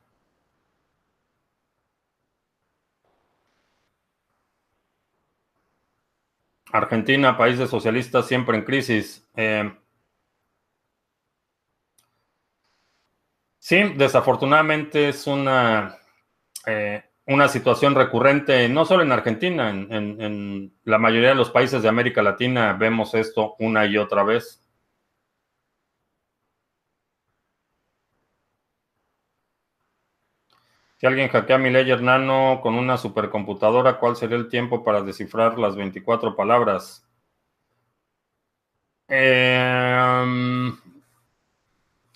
Argentina, 6.73 7.37
país 7.37 7.59
de 7.59 7.67
socialistas, 7.67 8.27
siempre 8.27 8.57
en 8.57 8.65
crisis. 8.65 9.29
Eh, 9.37 9.73
sí, 13.59 13.83
desafortunadamente 13.97 15.11
es 15.11 15.27
una, 15.27 15.99
eh, 16.67 17.05
una 17.27 17.49
situación 17.49 17.95
recurrente, 17.95 18.69
no 18.69 18.85
solo 18.85 19.03
en 19.03 19.13
Argentina, 19.13 19.71
en 19.71 20.75
la 20.85 20.99
mayoría 20.99 21.31
de 21.31 21.35
los 21.35 21.51
países 21.51 21.83
de 21.83 21.89
América 21.89 22.23
Latina 22.23 22.73
vemos 22.73 23.15
esto 23.15 23.55
una 23.59 23.87
y 23.87 23.99
otra 23.99 24.25
vez. 24.25 24.62
Si 31.03 31.07
alguien 31.09 31.31
hackea 31.31 31.59
mi 31.59 31.69
Ledger 31.69 32.01
Nano 32.01 32.61
con 32.63 32.77
una 32.77 32.97
supercomputadora, 32.97 33.99
¿cuál 33.99 34.15
sería 34.15 34.37
el 34.37 34.49
tiempo 34.49 34.85
para 34.85 35.03
descifrar 35.03 35.59
las 35.59 35.75
24 35.75 36.37
palabras? 36.37 37.05
Em, 39.09 40.79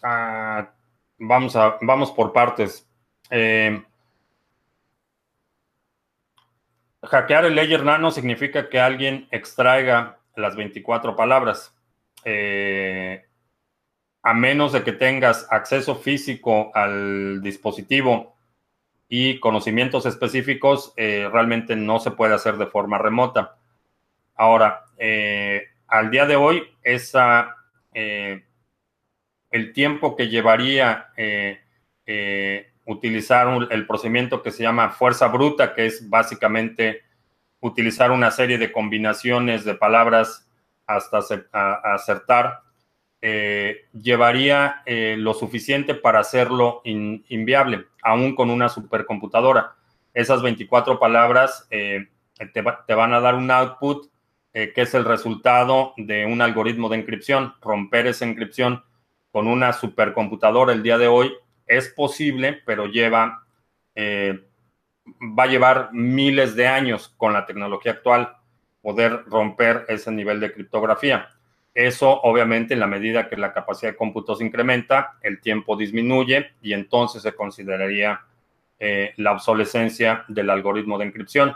ah, 0.04 0.70
vamos, 1.18 2.12
por 2.12 2.32
partes. 2.32 2.88
Em, 3.28 3.84
hackear 7.02 7.46
el 7.46 7.56
Ledger 7.56 7.82
Nano 7.82 8.12
significa 8.12 8.68
que 8.68 8.78
alguien 8.78 9.26
extraiga 9.32 10.20
las 10.36 10.54
24 10.54 11.16
palabras. 11.16 11.74
Eh, 12.24 13.24
a 14.22 14.32
menos 14.32 14.72
de 14.72 14.84
que 14.84 14.92
tengas 14.92 15.48
acceso 15.50 15.96
físico 15.96 16.70
al 16.72 17.42
dispositivo 17.42 18.35
y 19.08 19.38
conocimientos 19.38 20.06
específicos 20.06 20.92
eh, 20.96 21.28
realmente 21.32 21.76
no 21.76 21.98
se 21.98 22.10
puede 22.10 22.34
hacer 22.34 22.56
de 22.56 22.66
forma 22.66 22.98
remota. 22.98 23.56
Ahora, 24.34 24.84
eh, 24.98 25.68
al 25.86 26.10
día 26.10 26.26
de 26.26 26.36
hoy, 26.36 26.62
esa, 26.82 27.56
eh, 27.94 28.44
el 29.50 29.72
tiempo 29.72 30.16
que 30.16 30.28
llevaría 30.28 31.12
utilizar 32.84 33.48
el 33.70 33.86
procedimiento 33.86 34.42
que 34.42 34.52
se 34.52 34.62
llama 34.62 34.90
fuerza 34.90 35.28
bruta, 35.28 35.74
que 35.74 35.86
es 35.86 36.08
básicamente 36.08 37.02
utilizar 37.60 38.10
una 38.10 38.30
serie 38.30 38.58
de 38.58 38.70
combinaciones 38.70 39.64
de 39.64 39.74
palabras 39.74 40.48
hasta 40.86 41.18
acertar 41.94 42.60
eh, 43.22 43.86
llevaría 43.92 44.82
eh, 44.84 45.16
lo 45.18 45.32
suficiente 45.34 45.94
para 45.94 46.20
hacerlo 46.20 46.82
inviable, 46.84 47.86
aún 48.02 48.34
con 48.34 48.50
una 48.50 48.68
supercomputadora. 48.68 49.74
Esas 50.12 50.42
24 50.42 50.98
palabras 50.98 51.66
eh, 51.70 52.08
te, 52.52 52.62
van 52.94 53.14
a 53.14 53.20
dar 53.20 53.34
un 53.34 53.50
output 53.50 54.10
que 54.52 54.72
es 54.80 54.94
el 54.94 55.04
resultado 55.04 55.92
de 55.98 56.24
un 56.24 56.40
algoritmo 56.40 56.88
de 56.88 56.96
encripción. 56.96 57.52
Romper 57.60 58.06
esa 58.06 58.24
encripción 58.24 58.82
con 59.30 59.48
una 59.48 59.74
supercomputadora 59.74 60.72
el 60.72 60.82
día 60.82 60.96
de 60.96 61.08
hoy 61.08 61.30
es 61.66 61.88
posible, 61.88 62.62
pero 62.64 62.86
lleva, 62.86 63.44
va 63.94 65.42
a 65.42 65.46
llevar 65.46 65.90
miles 65.92 66.56
de 66.56 66.68
años 66.68 67.12
con 67.18 67.34
la 67.34 67.44
tecnología 67.44 67.92
actual 67.92 68.34
poder 68.80 69.24
romper 69.26 69.84
ese 69.88 70.10
nivel 70.10 70.40
de 70.40 70.54
criptografía. 70.54 71.35
Eso, 71.76 72.22
obviamente, 72.22 72.72
en 72.72 72.80
la 72.80 72.86
medida 72.86 73.28
que 73.28 73.36
la 73.36 73.52
capacidad 73.52 73.92
de 73.92 73.98
cómputo 73.98 74.34
se 74.34 74.46
incrementa, 74.46 75.18
el 75.20 75.42
tiempo 75.42 75.76
disminuye 75.76 76.52
y 76.62 76.72
entonces 76.72 77.20
se 77.20 77.34
consideraría 77.34 78.22
eh, 78.78 79.12
la 79.18 79.32
obsolescencia 79.32 80.24
del 80.26 80.48
algoritmo 80.48 80.96
de 80.96 81.04
encripción. 81.04 81.54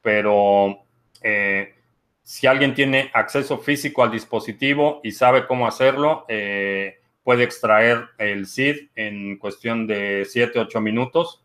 Pero 0.00 0.84
eh, 1.22 1.74
si 2.22 2.46
alguien 2.46 2.72
tiene 2.72 3.10
acceso 3.12 3.58
físico 3.58 4.04
al 4.04 4.12
dispositivo 4.12 5.00
y 5.02 5.10
sabe 5.10 5.48
cómo 5.48 5.66
hacerlo, 5.66 6.24
eh, 6.28 7.00
puede 7.24 7.42
extraer 7.42 8.10
el 8.16 8.46
SID 8.46 8.90
en 8.94 9.38
cuestión 9.38 9.88
de 9.88 10.24
7, 10.24 10.56
8 10.60 10.80
minutos. 10.80 11.42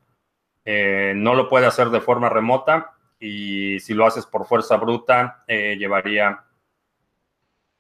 no 0.66 1.34
lo 1.34 1.50
puede 1.50 1.66
hacer 1.66 1.90
de 1.90 2.00
forma 2.00 2.30
remota 2.30 2.92
y 3.20 3.80
si 3.80 3.96
lo 3.96 4.06
haces 4.06 4.28
por 4.28 4.46
fuerza 4.46 4.78
bruta, 4.78 5.44
llevaría 5.48 6.44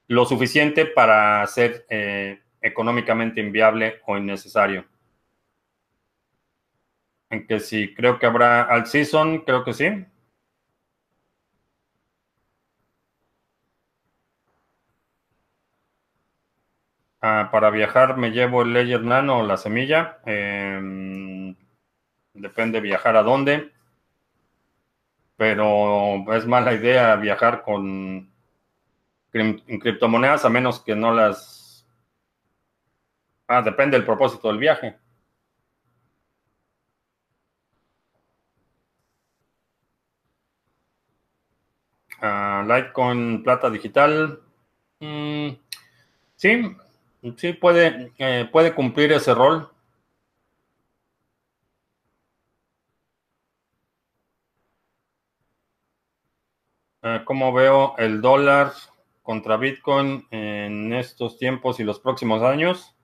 lo 0.07 0.25
suficiente 0.25 0.85
para 0.85 1.45
ser 1.47 1.85
eh, 1.89 2.41
económicamente 2.61 3.41
inviable 3.41 4.01
o 4.05 4.17
innecesario. 4.17 4.85
En 7.29 7.45
que 7.45 7.59
sí, 7.59 7.93
creo 7.93 8.17
que 8.17 8.25
habrá 8.25 8.61
al 8.63 8.87
season, 8.87 9.39
creo 9.39 9.65
que 9.65 9.73
sí. 9.73 10.05
Ah, 17.21 17.49
para 17.51 17.69
viajar 17.71 18.17
me 18.17 18.29
llevo 18.31 18.61
el 18.61 18.73
Ledger 18.73 19.01
Nano 19.01 19.39
o 19.39 19.43
la 19.43 19.57
semilla. 19.57 20.19
Em, 20.25 21.55
depende 22.33 22.81
viajar 22.81 23.15
a 23.17 23.23
dónde. 23.23 23.71
Pero 25.37 26.33
es 26.33 26.47
mala 26.47 26.73
idea 26.73 27.15
viajar 27.17 27.61
con 27.61 28.32
en 29.33 29.79
criptomonedas 29.79 30.45
a 30.45 30.49
menos 30.49 30.79
que 30.81 30.95
no 30.95 31.13
las... 31.13 31.85
Ah, 33.47 33.61
depende 33.61 33.97
del 33.97 34.05
propósito 34.05 34.47
del 34.47 34.57
viaje. 34.57 34.97
Uh, 42.21 42.63
Litecoin 42.63 43.43
plata 43.43 43.69
digital. 43.69 44.39
Mm, 45.01 45.49
sí, 46.35 46.77
sí 47.35 47.53
puede, 47.53 48.13
eh, 48.17 48.47
puede 48.51 48.73
cumplir 48.73 49.11
ese 49.11 49.33
rol. 49.33 49.69
Uh, 57.03 57.25
¿Cómo 57.25 57.51
veo 57.51 57.95
el 57.97 58.21
dólar? 58.21 58.71
Contra 59.23 59.57
Bitcoin 59.57 60.27
en 60.31 60.93
estos 60.93 61.37
tiempos 61.39 61.79
y 61.79 61.83
los 61.83 61.99
próximos 61.99 62.43
años. 62.43 62.95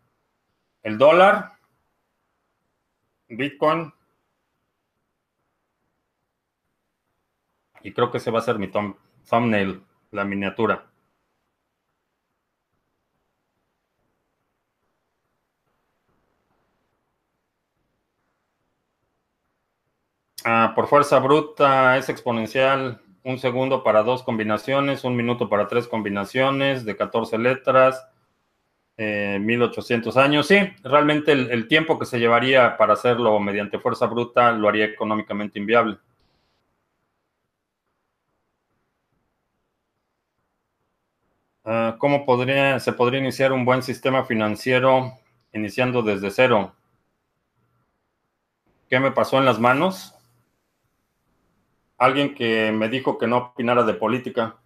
El 0.84 0.98
dólar, 0.98 1.54
Bitcoin. 3.30 3.94
Y 7.82 7.94
creo 7.94 8.12
que 8.12 8.18
ese 8.18 8.32
va 8.32 8.40
a 8.40 8.42
ser 8.42 8.60
mi 8.60 8.70
thumbnail, 8.70 9.84
la 10.12 10.26
miniatura. 10.26 10.86
Ah, 20.46 20.74
por 20.76 20.88
fuerza 20.88 21.20
bruta 21.20 21.98
es 21.98 22.10
exponencial 22.10 23.02
un 23.30 23.38
segundo 23.38 23.84
para 23.84 24.02
dos 24.04 24.24
combinaciones, 24.24 25.04
un 25.04 25.16
minuto 25.16 25.50
para 25.50 25.68
tres 25.68 25.88
combinaciones 25.88 26.84
de 26.84 26.98
14 26.98 27.38
letras, 27.38 28.08
1800 28.98 30.16
eh, 30.16 30.20
años. 30.20 30.48
Sí, 30.48 30.58
realmente 30.84 31.32
el, 31.32 31.68
tiempo 31.68 32.00
que 32.00 32.06
se 32.06 32.20
llevaría 32.20 32.76
para 32.76 32.94
hacerlo 32.94 33.40
mediante 33.40 33.80
fuerza 33.80 34.08
bruta 34.08 34.52
lo 34.52 34.68
haría 34.68 34.86
económicamente 34.86 35.60
inviable. 35.60 35.98
Ah, 41.64 41.96
¿Cómo 42.00 42.26
podría, 42.26 42.80
se 42.80 42.94
podría 42.94 43.20
iniciar 43.20 43.52
un 43.54 43.64
buen 43.64 43.84
sistema 43.84 44.26
financiero 44.26 45.14
iniciando 45.54 46.02
desde 46.02 46.32
cero? 46.32 46.74
¿Qué 48.90 49.00
me 49.00 49.12
pasó 49.12 49.38
en 49.38 49.46
las 49.46 49.60
manos? 49.60 50.19
alguien 52.00 52.34
que 52.34 52.72
me 52.72 52.90
dijo 52.90 53.18
que 53.18 53.28
no 53.28 53.38
opinara 53.38 53.84
de 53.84 53.94
política. 53.94 54.58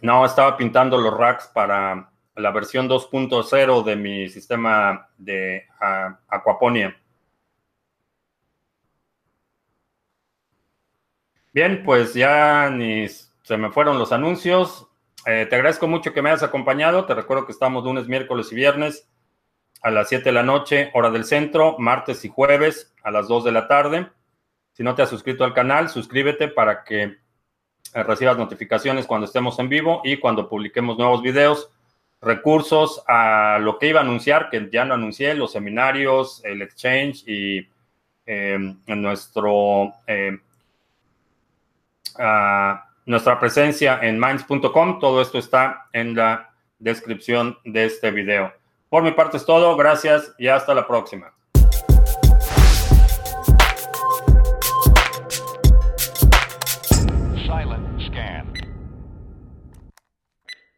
No, 0.00 0.24
estaba 0.24 0.56
pintando 0.56 0.98
los 0.98 1.16
racks 1.16 1.46
para 1.48 2.10
la 2.36 2.50
versión 2.50 2.88
2.0 2.88 3.84
de 3.84 3.96
mi 3.96 4.28
sistema 4.28 5.08
de 5.16 5.64
uh. 5.80 6.92
Bien, 11.52 11.82
pues 11.84 12.14
ya 12.14 12.68
ni 12.70 13.08
se 13.08 13.56
me 13.56 13.70
fueron 13.70 13.98
los 13.98 14.12
anuncios. 14.12 14.88
Eh, 15.26 15.46
te 15.48 15.56
agradezco 15.56 15.86
mucho 15.86 16.12
que 16.12 16.22
me 16.22 16.30
hayas 16.30 16.42
acompañado. 16.42 17.06
Te 17.06 17.14
recuerdo 17.14 17.46
que 17.46 17.52
estamos 17.52 17.84
lunes, 17.84 18.08
miércoles 18.08 18.52
y 18.52 18.54
viernes 18.54 19.08
a 19.82 19.90
las 19.90 20.08
7 20.08 20.24
de 20.24 20.32
la 20.32 20.42
noche, 20.42 20.90
hora 20.94 21.10
del 21.10 21.24
centro, 21.24 21.76
martes 21.78 22.24
y 22.24 22.28
jueves 22.28 22.94
a 23.02 23.10
las 23.10 23.28
2 23.28 23.44
de 23.44 23.52
la 23.52 23.68
tarde. 23.68 24.08
Si 24.72 24.82
no 24.82 24.94
te 24.94 25.02
has 25.02 25.10
suscrito 25.10 25.44
al 25.44 25.54
canal, 25.54 25.88
suscríbete 25.88 26.48
para 26.48 26.84
que 26.84 27.02
eh, 27.02 28.02
recibas 28.02 28.36
notificaciones 28.36 29.06
cuando 29.06 29.26
estemos 29.26 29.58
en 29.58 29.68
vivo 29.68 30.00
y 30.04 30.18
cuando 30.18 30.48
publiquemos 30.48 30.98
nuevos 30.98 31.22
videos, 31.22 31.70
recursos 32.20 33.02
a 33.06 33.58
lo 33.60 33.78
que 33.78 33.88
iba 33.88 34.00
a 34.00 34.02
anunciar, 34.02 34.48
que 34.48 34.68
ya 34.72 34.84
no 34.84 34.94
anuncié, 34.94 35.34
los 35.34 35.52
seminarios, 35.52 36.42
el 36.44 36.62
exchange 36.62 37.24
y 37.26 37.68
eh, 38.26 38.58
nuestro 38.86 39.92
nuestra 43.06 43.38
presencia 43.38 43.98
en 44.02 44.18
minds.com. 44.18 44.98
Todo 44.98 45.20
esto 45.20 45.38
está 45.38 45.86
en 45.92 46.14
la 46.14 46.50
descripción 46.78 47.58
de 47.64 47.86
este 47.86 48.10
video. 48.10 48.52
Por 48.88 49.02
mi 49.02 49.12
parte 49.12 49.36
es 49.36 49.44
todo. 49.44 49.76
Gracias 49.76 50.34
y 50.38 50.48
hasta 50.48 50.74
la 50.74 50.86
próxima. 50.86 51.32